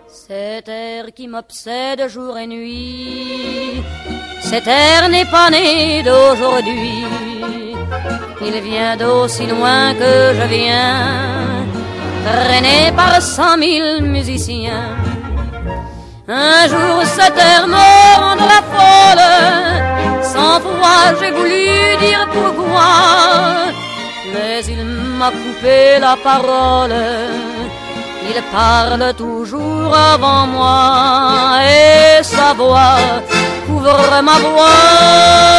Cet 0.07 0.69
air 0.69 1.11
qui 1.17 1.27
m'obsède 1.27 2.09
jour 2.09 2.39
et 2.39 2.47
nuit, 2.47 3.83
cet 4.41 4.69
air 4.69 5.09
n'est 5.09 5.29
pas 5.31 5.51
né 5.51 6.05
d'aujourd'hui. 6.05 7.58
Il 8.41 8.61
vient 8.61 8.97
d'aussi 8.97 9.47
loin 9.47 9.95
que 9.95 10.35
je 10.39 10.47
viens, 10.49 11.67
traîné 12.25 12.93
par 12.97 13.21
cent 13.21 13.57
mille 13.57 14.03
musiciens. 14.03 14.97
Un 16.29 16.69
jour 16.69 16.97
cet 17.05 17.37
air 17.37 17.67
me 17.67 17.91
rendra 18.25 18.61
folle, 18.75 19.29
cent 20.23 20.61
fois 20.65 21.03
j'ai 21.19 21.31
voulu 21.31 21.67
dire 22.05 22.27
pourquoi, 22.33 22.93
mais 24.33 24.65
il 24.75 24.85
m'a 25.19 25.31
coupé 25.31 25.99
la 26.01 26.17
parole. 26.29 26.97
Il 28.31 28.43
parle 28.53 29.15
toujours 29.15 29.97
avant 29.97 30.47
moi 30.47 31.61
et 31.65 32.23
sa 32.23 32.53
voix 32.53 32.99
couvre 33.67 34.21
ma 34.23 34.39
voix. 34.47 35.58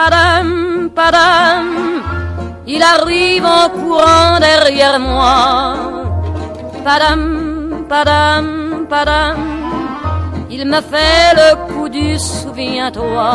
Padam, 0.00 0.48
padam, 0.98 1.66
il 2.74 2.82
arrive 2.94 3.46
en 3.58 3.66
courant 3.78 4.34
derrière 4.48 4.98
moi. 4.98 5.34
Padam, 6.86 7.22
padam, 7.90 8.46
padam, 8.92 9.38
il 10.54 10.62
me 10.72 10.80
fait 10.90 11.28
le 11.40 11.48
coup 11.68 11.88
du 11.96 12.08
souviens-toi. 12.18 13.30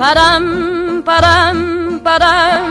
Padam, 0.00 0.46
padam, 1.08 1.58
padam, 2.06 2.70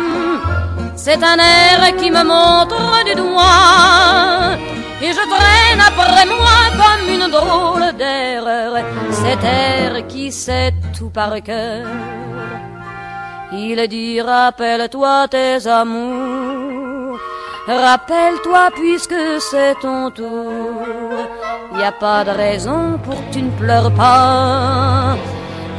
c'est 1.04 1.22
un 1.34 1.39
air 1.56 1.80
qui 1.99 2.10
me 2.18 2.24
montre 2.34 2.82
du 3.08 3.14
doigt 3.22 4.71
et 5.04 5.12
je 5.18 5.24
traîne 5.34 5.82
après 5.89 6.26
moi 6.26 6.60
comme 6.82 7.10
une 7.16 7.28
drôle 7.38 7.88
d'erreur 7.97 8.74
cet 9.12 9.43
air 9.43 10.08
qui 10.08 10.32
sait 10.32 10.74
tout 10.97 11.10
par 11.10 11.34
cœur. 11.41 11.86
Il 13.52 13.88
dit 13.88 14.22
rappelle-toi 14.22 15.28
tes 15.28 15.68
amours, 15.68 17.20
rappelle-toi 17.68 18.70
puisque 18.76 19.22
c'est 19.39 19.76
ton 19.82 20.10
tour. 20.12 21.18
Y 21.78 21.84
a 21.84 21.91
pas 21.91 22.24
de 22.24 22.32
raison 22.32 22.99
pour 23.04 23.16
que 23.16 23.34
tu 23.34 23.41
ne 23.41 23.52
pleures 23.52 23.93
pas 23.93 25.18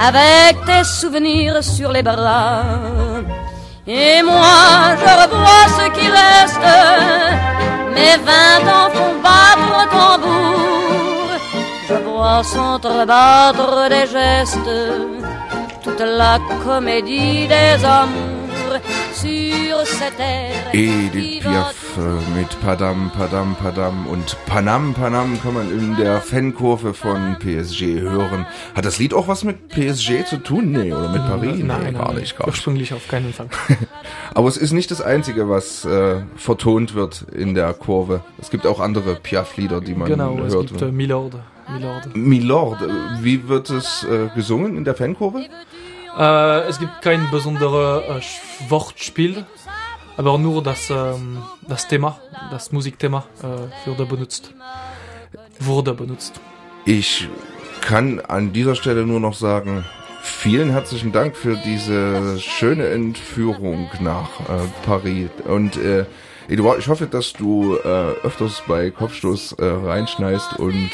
avec 0.01 0.55
tes 0.67 0.85
souvenirs 0.85 1.63
sur 1.63 1.93
les 1.93 2.03
bras. 2.03 2.65
Et 3.87 4.23
moi, 4.23 4.95
je 4.97 5.11
revois 5.23 5.67
ce 5.77 5.87
qui 5.91 6.09
reste. 6.09 6.69
Mes 7.95 8.17
vingt 8.29 8.65
ans 8.71 8.91
font 8.95 9.17
battre 9.21 9.71
au 9.81 9.87
tambour. 9.91 11.29
Je 11.89 11.95
vois 11.95 12.45
s'entrebattre 12.45 13.89
des 13.89 14.07
gestes. 14.07 14.75
Toute 15.83 15.99
la 16.01 16.39
comédie 16.65 17.49
des 17.49 17.77
terre. 17.81 18.42
Edith 20.73 21.41
Piaf 21.43 21.99
äh, 21.99 22.39
mit 22.39 22.59
Padam, 22.63 23.11
Padam, 23.11 23.55
Padam 23.57 24.07
und 24.07 24.39
Panam, 24.47 24.95
Panam 24.95 25.39
kann 25.43 25.53
man 25.53 25.71
in 25.71 25.97
der 25.97 26.23
Fankurve 26.23 26.95
von 26.95 27.37
PSG 27.39 28.01
hören. 28.01 28.47
Hat 28.75 28.87
das 28.87 28.99
Lied 28.99 29.13
auch 29.13 29.29
was 29.29 29.45
mit 29.45 29.69
PSG 29.69 30.25
zu 30.25 30.39
tun? 30.39 30.73
Nee, 30.73 30.95
oder 30.95 31.11
mit 31.11 31.21
Paris? 31.27 31.59
Nein, 31.59 31.59
nee, 31.59 31.65
nein, 31.65 31.95
gar 31.95 32.15
nicht, 32.15 32.39
gar 32.39 32.47
nicht. 32.47 32.57
ursprünglich 32.57 32.95
auf 32.95 33.07
keinen 33.07 33.35
Fall. 33.35 33.49
Aber 34.35 34.49
es 34.49 34.57
ist 34.57 34.73
nicht 34.73 34.91
das 34.91 35.03
Einzige, 35.03 35.47
was 35.47 35.85
äh, 35.85 36.23
vertont 36.37 36.95
wird 36.95 37.27
in 37.35 37.55
der 37.55 37.75
Kurve. 37.75 38.23
Es 38.41 38.49
gibt 38.49 38.67
auch 38.67 38.81
andere 38.81 39.17
Piaf-Lieder, 39.17 39.83
die 39.83 39.95
man 39.95 40.09
genau, 40.09 40.39
es 40.39 40.55
hört. 40.55 40.69
gibt 40.69 40.81
äh, 40.81 40.91
Milord. 40.91 41.35
Milord. 41.69 42.17
Milord, 42.17 42.83
äh, 42.83 42.89
wie 43.21 43.47
wird 43.47 43.69
es 43.69 44.05
äh, 44.05 44.29
gesungen 44.35 44.79
in 44.79 44.85
der 44.85 44.95
Fankurve? 44.95 45.45
Äh, 46.19 46.69
es 46.69 46.79
gibt 46.79 47.01
kein 47.01 47.31
besonderes 47.31 48.05
äh, 48.07 48.71
Wortspiel, 48.71 49.47
aber 50.17 50.37
nur 50.39 50.63
das, 50.63 50.91
ähm, 50.91 51.43
das 51.67 51.89
Thema, 51.89 52.21
das 52.51 52.71
Musikthema 52.71 53.25
äh, 53.43 53.89
wurde 53.89 54.05
benutzt. 54.05 54.53
Wurde 55.59 55.95
benutzt. 55.95 56.41
Ich 56.85 57.29
kann 57.81 58.21
an 58.21 58.53
dieser 58.53 58.75
Stelle 58.75 59.07
nur 59.07 59.21
noch 59.21 59.35
sagen, 59.35 59.85
vielen 60.23 60.71
herzlichen 60.71 61.13
Dank 61.13 61.35
für 61.35 61.57
diese 61.57 62.39
schöne 62.41 62.89
Entführung 62.89 63.89
nach 64.01 64.41
äh, 64.41 64.85
Paris. 64.85 65.31
Und 65.47 65.77
äh, 65.77 66.05
Eduard, 66.49 66.79
ich 66.79 66.89
hoffe, 66.89 67.07
dass 67.07 67.33
du 67.33 67.77
äh, 67.77 67.89
öfters 68.23 68.63
bei 68.67 68.91
Kopfstoß 68.91 69.57
reinschneist 69.59 70.59
und 70.59 70.91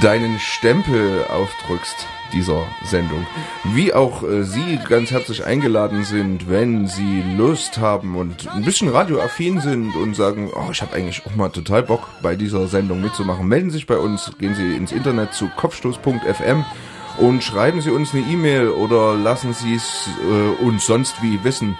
deinen 0.00 0.38
Stempel 0.38 1.24
aufdrückst 1.26 2.06
dieser 2.32 2.66
Sendung. 2.84 3.26
Wie 3.64 3.92
auch 3.92 4.22
äh, 4.22 4.42
Sie 4.42 4.78
ganz 4.88 5.10
herzlich 5.10 5.44
eingeladen 5.44 6.04
sind, 6.04 6.48
wenn 6.48 6.86
Sie 6.86 7.22
Lust 7.36 7.78
haben 7.78 8.16
und 8.16 8.48
ein 8.48 8.64
bisschen 8.64 8.88
radioaffin 8.88 9.60
sind 9.60 9.94
und 9.94 10.16
sagen, 10.16 10.50
oh, 10.54 10.70
ich 10.70 10.82
habe 10.82 10.94
eigentlich 10.94 11.22
auch 11.26 11.36
mal 11.36 11.50
total 11.50 11.82
Bock 11.82 12.08
bei 12.22 12.36
dieser 12.36 12.66
Sendung 12.68 13.00
mitzumachen. 13.00 13.46
Melden 13.46 13.70
Sie 13.70 13.76
sich 13.76 13.86
bei 13.86 13.98
uns, 13.98 14.32
gehen 14.38 14.54
Sie 14.54 14.74
ins 14.74 14.92
Internet 14.92 15.34
zu 15.34 15.48
kopfstoß.fm 15.56 16.64
und 17.18 17.44
schreiben 17.44 17.80
Sie 17.80 17.90
uns 17.90 18.14
eine 18.14 18.22
E-Mail 18.22 18.68
oder 18.68 19.14
lassen 19.14 19.52
Sie 19.52 19.74
es 19.74 20.08
äh, 20.22 20.64
uns 20.64 20.86
sonst 20.86 21.22
wie 21.22 21.44
wissen. 21.44 21.76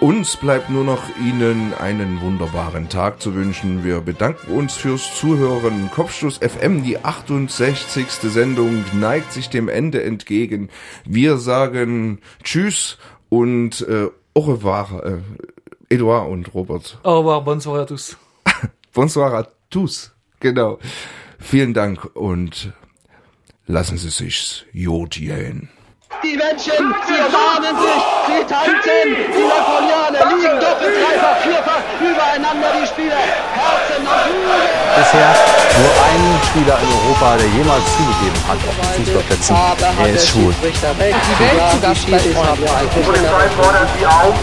Uns 0.00 0.36
bleibt 0.36 0.70
nur 0.70 0.84
noch 0.84 1.04
Ihnen 1.18 1.72
einen 1.72 2.20
wunderbaren 2.20 2.88
Tag 2.88 3.22
zu 3.22 3.34
wünschen. 3.34 3.84
Wir 3.84 4.00
bedanken 4.00 4.52
uns 4.52 4.74
fürs 4.74 5.14
Zuhören. 5.16 5.90
Kopfstoß 5.94 6.38
FM, 6.38 6.82
die 6.82 6.98
68. 7.02 8.06
Sendung, 8.08 8.84
neigt 8.92 9.32
sich 9.32 9.48
dem 9.48 9.68
Ende 9.68 10.02
entgegen. 10.02 10.68
Wir 11.04 11.38
sagen 11.38 12.18
Tschüss 12.42 12.98
und 13.28 13.80
äh, 13.88 14.08
au 14.34 14.40
revoir, 14.40 15.04
äh, 15.04 15.94
Edouard 15.94 16.28
und 16.28 16.52
Robert. 16.54 16.98
Au 17.04 17.20
revoir, 17.20 17.42
bonne 17.44 17.60
soirée 17.60 17.82
à 17.82 17.86
tous. 17.86 18.16
Bonsoir 18.92 19.32
à 19.32 19.46
tous. 19.70 20.12
Genau. 20.40 20.78
Vielen 21.38 21.72
Dank 21.72 22.04
und 22.14 22.72
lassen 23.66 23.96
Sie 23.96 24.10
sich's 24.10 24.64
jodieren. 24.72 25.68
Die 26.22 26.36
Männchen, 26.36 26.94
sie 27.06 27.20
umarmen 27.20 27.74
sich, 27.76 28.02
sie 28.26 28.44
tanzen. 28.44 29.08
Die 29.34 29.44
Napoleone 29.44 30.18
liegen 30.34 30.60
doppelt, 30.60 30.94
dreifach, 30.96 31.38
vierfach 31.42 31.84
übereinander, 32.00 32.68
die 32.80 32.86
Spieler. 32.86 33.20
Herzen 33.52 34.00
und 34.00 34.20
Flügel. 34.24 34.62
Bisher 34.96 35.34
nur 35.80 35.94
ein 36.06 36.22
Spieler 36.48 36.78
in 36.80 36.88
Europa, 36.88 37.36
der 37.36 37.48
jemals 37.48 37.84
zugegeben 37.96 38.40
hat 38.48 38.58
auf 38.68 38.76
den 38.80 39.04
Fußballplätzen, 39.04 39.56
er 40.00 40.14
ist 40.14 40.28
schwul. 40.28 40.54
Die 40.62 40.98
Welt 40.98 41.16
zu 41.72 41.80
Gast 41.80 42.10
bei 42.10 42.16
uns. 42.16 42.94
Die 42.94 43.00
Polizei 43.00 43.48
fordert 43.60 43.88
Sie 43.98 44.06
auf, 44.06 44.34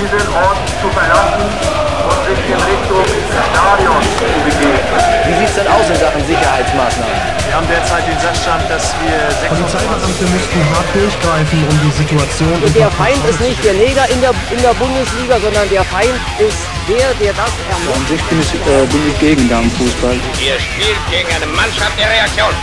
diesen 0.00 0.34
Ort 0.34 0.60
zu 0.80 0.88
verlassen 0.90 1.95
und 2.06 2.20
sich 2.26 2.40
in 2.46 2.60
Richtung 2.62 3.06
Stadion 3.50 4.00
zu 4.18 4.26
begeben. 4.46 4.86
Wie 5.26 5.34
sieht 5.34 5.48
es 5.48 5.54
denn 5.58 5.68
aus 5.68 5.86
in 5.90 5.96
Sachen 5.96 6.22
Sicherheitsmaßnahmen? 6.26 7.36
Wir 7.46 7.54
haben 7.54 7.68
derzeit 7.68 8.06
den 8.06 8.18
Sachstand, 8.18 8.62
dass 8.70 8.94
wir 9.02 9.16
26 9.30 9.48
Polizeibeamte 9.50 10.24
müssten 10.30 10.60
hart 10.70 10.88
durchgreifen, 10.94 11.58
um 11.66 11.76
die 11.82 11.94
Situation 11.94 12.56
Und 12.62 12.74
der 12.74 12.90
Feind 12.90 13.22
ist 13.26 13.40
nicht 13.40 13.64
der 13.64 13.74
Neger 13.74 14.06
in 14.10 14.20
der, 14.20 14.34
in 14.50 14.60
der 14.62 14.74
Bundesliga, 14.74 15.38
sondern 15.40 15.68
der 15.70 15.84
Feind 15.84 16.18
ist 16.38 16.62
der, 16.88 17.10
der 17.18 17.32
das 17.34 17.52
ermordet. 17.70 17.96
An 17.96 18.06
sich 18.06 18.22
bin 18.30 18.38
ich, 18.40 18.50
äh, 18.54 18.86
bin 18.86 19.02
ich 19.10 19.18
gegen 19.18 19.48
Damenfußball. 19.48 20.14
Ihr 20.14 20.58
spielt 20.60 21.00
gegen 21.10 21.30
eine 21.34 21.46
Mannschaft 21.46 21.98
der 21.98 22.10
Reaktion. 22.10 22.54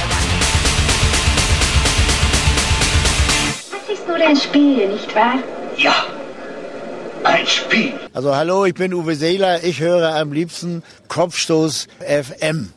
Das 3.72 3.84
ist 3.91 4.08
nur 4.08 4.18
ein 4.18 4.38
Spiel, 4.38 4.88
nicht 4.88 5.14
wahr? 5.16 5.36
Ja, 5.78 6.08
ein 7.24 7.48
Spiel. 7.48 7.94
Also 8.14 8.36
hallo, 8.36 8.66
ich 8.66 8.74
bin 8.74 8.94
Uwe 8.94 9.16
Seeler. 9.16 9.64
Ich 9.64 9.80
höre 9.80 10.16
am 10.16 10.34
liebsten 10.34 10.84
Kopfstoß 11.08 11.88
FM. 12.00 12.74